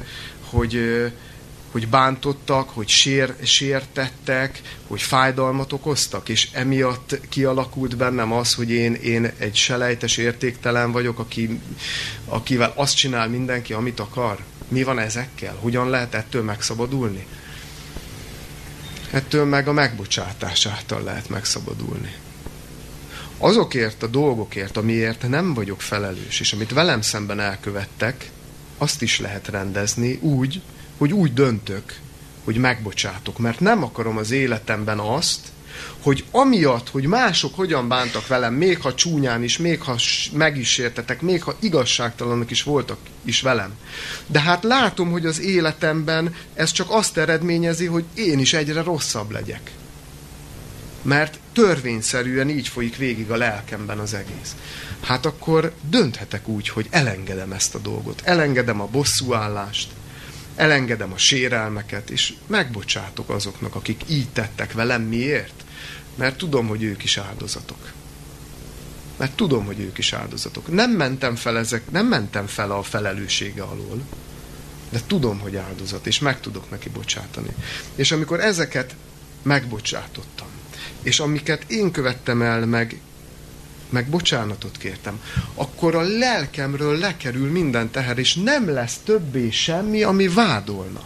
hogy 0.50 0.80
hogy 1.70 1.88
bántottak, 1.88 2.68
hogy 2.68 2.88
sér, 2.88 3.34
sértettek, 3.42 4.60
hogy 4.86 5.02
fájdalmat 5.02 5.72
okoztak, 5.72 6.28
és 6.28 6.48
emiatt 6.52 7.20
kialakult 7.28 7.96
bennem 7.96 8.32
az, 8.32 8.54
hogy 8.54 8.70
én, 8.70 8.94
én 8.94 9.32
egy 9.38 9.56
selejtes 9.56 10.16
értéktelen 10.16 10.92
vagyok, 10.92 11.18
aki, 11.18 11.60
akivel 12.24 12.72
azt 12.74 12.96
csinál 12.96 13.28
mindenki, 13.28 13.72
amit 13.72 14.00
akar. 14.00 14.38
Mi 14.68 14.82
van 14.82 14.98
ezekkel? 14.98 15.56
Hogyan 15.60 15.90
lehet 15.90 16.14
ettől 16.14 16.42
megszabadulni? 16.42 17.26
Ettől 19.10 19.44
meg 19.44 19.68
a 19.68 19.72
megbocsátás 19.72 20.66
által 20.66 21.02
lehet 21.02 21.28
megszabadulni. 21.28 22.14
Azokért 23.38 24.02
a 24.02 24.06
dolgokért, 24.06 24.76
amiért 24.76 25.28
nem 25.28 25.54
vagyok 25.54 25.80
felelős, 25.80 26.40
és 26.40 26.52
amit 26.52 26.72
velem 26.72 27.00
szemben 27.00 27.40
elkövettek, 27.40 28.30
azt 28.78 29.02
is 29.02 29.20
lehet 29.20 29.48
rendezni 29.48 30.18
úgy, 30.22 30.60
hogy 30.96 31.12
úgy 31.12 31.32
döntök, 31.32 31.98
hogy 32.44 32.56
megbocsátok, 32.56 33.38
mert 33.38 33.60
nem 33.60 33.82
akarom 33.82 34.16
az 34.16 34.30
életemben 34.30 34.98
azt, 34.98 35.40
hogy 36.02 36.24
amiatt, 36.30 36.88
hogy 36.88 37.06
mások 37.06 37.54
hogyan 37.54 37.88
bántak 37.88 38.26
velem, 38.26 38.54
még 38.54 38.80
ha 38.80 38.94
csúnyán 38.94 39.42
is, 39.42 39.58
még 39.58 39.80
ha 39.80 39.96
meg 40.32 40.56
is 40.56 40.78
értetek, 40.78 41.20
még 41.20 41.42
ha 41.42 41.56
igazságtalanok 41.58 42.50
is 42.50 42.62
voltak 42.62 42.98
is 43.24 43.40
velem. 43.40 43.72
De 44.26 44.40
hát 44.40 44.64
látom, 44.64 45.10
hogy 45.10 45.26
az 45.26 45.40
életemben 45.40 46.34
ez 46.54 46.72
csak 46.72 46.86
azt 46.90 47.16
eredményezi, 47.16 47.86
hogy 47.86 48.04
én 48.14 48.38
is 48.38 48.52
egyre 48.52 48.82
rosszabb 48.82 49.30
legyek. 49.30 49.70
Mert 51.02 51.38
törvényszerűen 51.58 52.48
így 52.48 52.68
folyik 52.68 52.96
végig 52.96 53.30
a 53.30 53.36
lelkemben 53.36 53.98
az 53.98 54.14
egész. 54.14 54.56
Hát 55.00 55.26
akkor 55.26 55.72
dönthetek 55.90 56.48
úgy, 56.48 56.68
hogy 56.68 56.86
elengedem 56.90 57.52
ezt 57.52 57.74
a 57.74 57.78
dolgot. 57.78 58.20
Elengedem 58.24 58.80
a 58.80 58.86
bosszúállást, 58.86 59.90
elengedem 60.56 61.12
a 61.12 61.18
sérelmeket, 61.18 62.10
és 62.10 62.34
megbocsátok 62.46 63.30
azoknak, 63.30 63.74
akik 63.74 64.02
így 64.06 64.28
tettek 64.28 64.72
velem. 64.72 65.02
Miért? 65.02 65.64
Mert 66.14 66.36
tudom, 66.36 66.66
hogy 66.66 66.82
ők 66.82 67.04
is 67.04 67.16
áldozatok. 67.16 67.92
Mert 69.16 69.36
tudom, 69.36 69.64
hogy 69.64 69.80
ők 69.80 69.98
is 69.98 70.12
áldozatok. 70.12 70.72
Nem 70.72 70.90
mentem 70.90 71.36
fel 71.36 71.58
ezek, 71.58 71.90
nem 71.90 72.06
mentem 72.06 72.46
fel 72.46 72.70
a 72.70 72.82
felelőssége 72.82 73.62
alól, 73.62 74.00
de 74.90 75.00
tudom, 75.06 75.38
hogy 75.38 75.56
áldozat, 75.56 76.06
és 76.06 76.18
meg 76.18 76.40
tudok 76.40 76.70
neki 76.70 76.88
bocsátani. 76.88 77.50
És 77.94 78.12
amikor 78.12 78.40
ezeket 78.40 78.94
megbocsátottam, 79.42 80.46
és 81.02 81.20
amiket 81.20 81.64
én 81.66 81.90
követtem 81.90 82.42
el, 82.42 82.66
meg 82.66 83.00
meg 83.90 84.08
bocsánatot 84.08 84.76
kértem, 84.78 85.20
akkor 85.54 85.94
a 85.94 86.00
lelkemről 86.00 86.98
lekerül 86.98 87.50
minden 87.50 87.90
teher, 87.90 88.18
és 88.18 88.34
nem 88.34 88.68
lesz 88.68 88.96
többé 89.04 89.50
semmi, 89.50 90.02
ami 90.02 90.28
vádolna. 90.28 91.00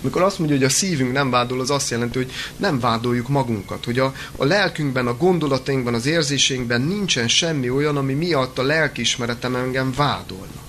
Mikor 0.00 0.22
azt 0.22 0.38
mondja, 0.38 0.56
hogy 0.56 0.64
a 0.64 0.68
szívünk 0.68 1.12
nem 1.12 1.30
vádol, 1.30 1.60
az 1.60 1.70
azt 1.70 1.90
jelenti, 1.90 2.18
hogy 2.18 2.32
nem 2.56 2.80
vádoljuk 2.80 3.28
magunkat, 3.28 3.84
hogy 3.84 3.98
a, 3.98 4.14
a 4.36 4.44
lelkünkben, 4.44 5.06
a 5.06 5.16
gondolatainkban, 5.16 5.94
az 5.94 6.06
érzéseinkben 6.06 6.80
nincsen 6.80 7.28
semmi 7.28 7.70
olyan, 7.70 7.96
ami 7.96 8.12
miatt 8.12 8.58
a 8.58 8.62
lelkiismeretem 8.62 9.54
engem 9.54 9.92
vádolna. 9.96 10.62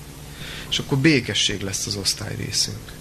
És 0.70 0.80
akkor 0.80 0.98
békesség 0.98 1.62
lesz 1.62 1.86
az 1.86 1.96
osztály 1.96 2.36
részünk. 2.36 2.95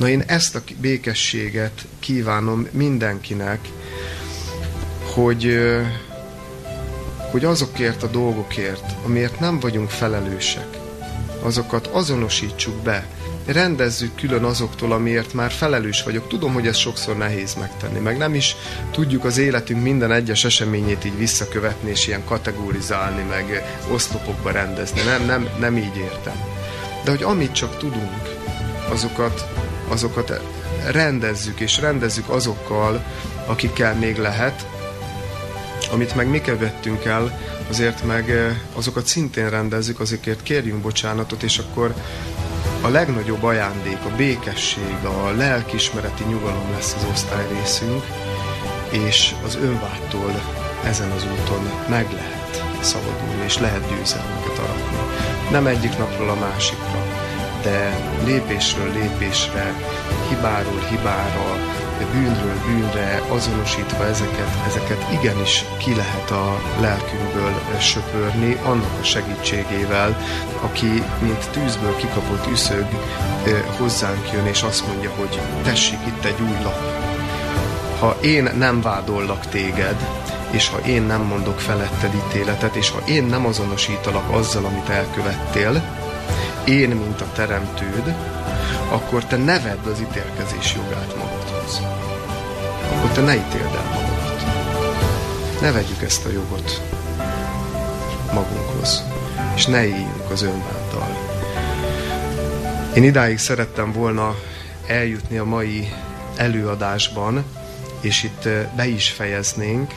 Na 0.00 0.08
én 0.08 0.22
ezt 0.26 0.54
a 0.54 0.62
békességet 0.80 1.86
kívánom 1.98 2.66
mindenkinek, 2.70 3.68
hogy, 5.14 5.58
hogy 7.30 7.44
azokért 7.44 8.02
a 8.02 8.06
dolgokért, 8.06 8.84
amiért 9.04 9.40
nem 9.40 9.60
vagyunk 9.60 9.90
felelősek, 9.90 10.66
azokat 11.42 11.86
azonosítsuk 11.86 12.74
be, 12.74 13.06
rendezzük 13.46 14.14
külön 14.14 14.44
azoktól, 14.44 14.92
amiért 14.92 15.32
már 15.32 15.50
felelős 15.50 16.02
vagyok. 16.02 16.28
Tudom, 16.28 16.52
hogy 16.52 16.66
ez 16.66 16.76
sokszor 16.76 17.16
nehéz 17.16 17.54
megtenni, 17.54 17.98
meg 17.98 18.16
nem 18.16 18.34
is 18.34 18.56
tudjuk 18.90 19.24
az 19.24 19.38
életünk 19.38 19.82
minden 19.82 20.12
egyes 20.12 20.44
eseményét 20.44 21.04
így 21.04 21.18
visszakövetni, 21.18 21.90
és 21.90 22.06
ilyen 22.06 22.24
kategorizálni, 22.24 23.22
meg 23.22 23.62
oszlopokba 23.92 24.50
rendezni. 24.50 25.00
Nem, 25.02 25.24
nem, 25.24 25.48
nem 25.58 25.76
így 25.76 25.96
értem. 25.96 26.36
De 27.04 27.10
hogy 27.10 27.22
amit 27.22 27.52
csak 27.52 27.78
tudunk, 27.78 28.38
azokat, 28.88 29.48
azokat 29.90 30.40
rendezzük, 30.90 31.60
és 31.60 31.80
rendezzük 31.80 32.28
azokkal, 32.28 33.04
akikkel 33.46 33.94
még 33.94 34.18
lehet, 34.18 34.66
amit 35.92 36.14
meg 36.14 36.28
mi 36.28 36.40
követtünk 36.40 37.04
el, 37.04 37.38
azért 37.68 38.06
meg 38.06 38.30
eh, 38.30 38.56
azokat 38.74 39.06
szintén 39.06 39.50
rendezzük, 39.50 40.00
azokért 40.00 40.42
kérjünk 40.42 40.82
bocsánatot, 40.82 41.42
és 41.42 41.58
akkor 41.58 41.94
a 42.82 42.88
legnagyobb 42.88 43.42
ajándék, 43.42 43.98
a 44.04 44.16
békesség, 44.16 45.04
a 45.04 45.30
lelkismereti 45.30 46.24
nyugalom 46.24 46.70
lesz 46.72 46.94
az 46.94 47.06
osztály 47.10 47.46
részünk, 47.58 48.04
és 48.90 49.34
az 49.44 49.58
önvádtól 49.62 50.42
ezen 50.84 51.10
az 51.10 51.24
úton 51.24 51.70
meg 51.88 52.12
lehet 52.12 52.62
szabadulni, 52.80 53.44
és 53.44 53.58
lehet 53.58 53.88
győzelmeket 53.88 54.58
aratni. 54.58 54.98
Nem 55.50 55.66
egyik 55.66 55.98
napról 55.98 56.28
a 56.28 56.34
másikra, 56.34 56.99
de 57.62 57.96
lépésről 58.24 58.92
lépésre, 58.92 59.74
hibáról 60.28 60.80
hibára, 60.90 61.58
bűnről 62.12 62.56
bűnre 62.66 63.22
azonosítva 63.28 64.06
ezeket, 64.06 64.50
ezeket 64.66 65.06
igenis 65.12 65.64
ki 65.78 65.94
lehet 65.94 66.30
a 66.30 66.60
lelkünkből 66.80 67.52
söpörni, 67.78 68.56
annak 68.64 68.98
a 69.00 69.04
segítségével, 69.04 70.16
aki 70.60 71.02
mint 71.20 71.50
tűzből 71.50 71.96
kikapott 71.96 72.46
üszög 72.50 72.86
hozzánk 73.78 74.32
jön, 74.32 74.46
és 74.46 74.62
azt 74.62 74.86
mondja, 74.86 75.10
hogy 75.10 75.40
tessék 75.62 75.98
itt 76.06 76.24
egy 76.24 76.40
új 76.40 76.62
lap. 76.62 76.78
Ha 77.98 78.16
én 78.20 78.50
nem 78.58 78.80
vádollak 78.80 79.46
téged, 79.46 79.96
és 80.50 80.68
ha 80.68 80.78
én 80.78 81.02
nem 81.02 81.22
mondok 81.22 81.60
feletted 81.60 82.14
ítéletet, 82.14 82.74
és 82.74 82.90
ha 82.90 82.98
én 83.06 83.24
nem 83.24 83.46
azonosítalak 83.46 84.34
azzal, 84.34 84.64
amit 84.64 84.88
elkövettél, 84.88 85.99
én, 86.64 86.88
mint 86.88 87.20
a 87.20 87.32
teremtőd, 87.34 88.14
akkor 88.90 89.24
te 89.24 89.36
ne 89.36 89.60
vedd 89.60 89.86
az 89.92 90.00
ítélkezés 90.00 90.74
jogát 90.74 91.16
magadhoz. 91.16 91.80
Akkor 92.92 93.10
te 93.10 93.20
ne 93.20 93.34
ítéld 93.34 93.74
el 93.74 93.90
magadat. 93.94 94.42
Ne 95.60 95.72
vegyük 95.72 96.02
ezt 96.02 96.26
a 96.26 96.30
jogot 96.30 96.82
magunkhoz, 98.32 99.04
és 99.54 99.66
ne 99.66 99.84
éljünk 99.84 100.30
az 100.30 100.42
önbántal. 100.42 101.16
Én 102.94 103.04
idáig 103.04 103.38
szerettem 103.38 103.92
volna 103.92 104.34
eljutni 104.86 105.38
a 105.38 105.44
mai 105.44 105.92
előadásban, 106.36 107.44
és 108.00 108.22
itt 108.22 108.48
be 108.76 108.86
is 108.86 109.10
fejeznénk. 109.10 109.94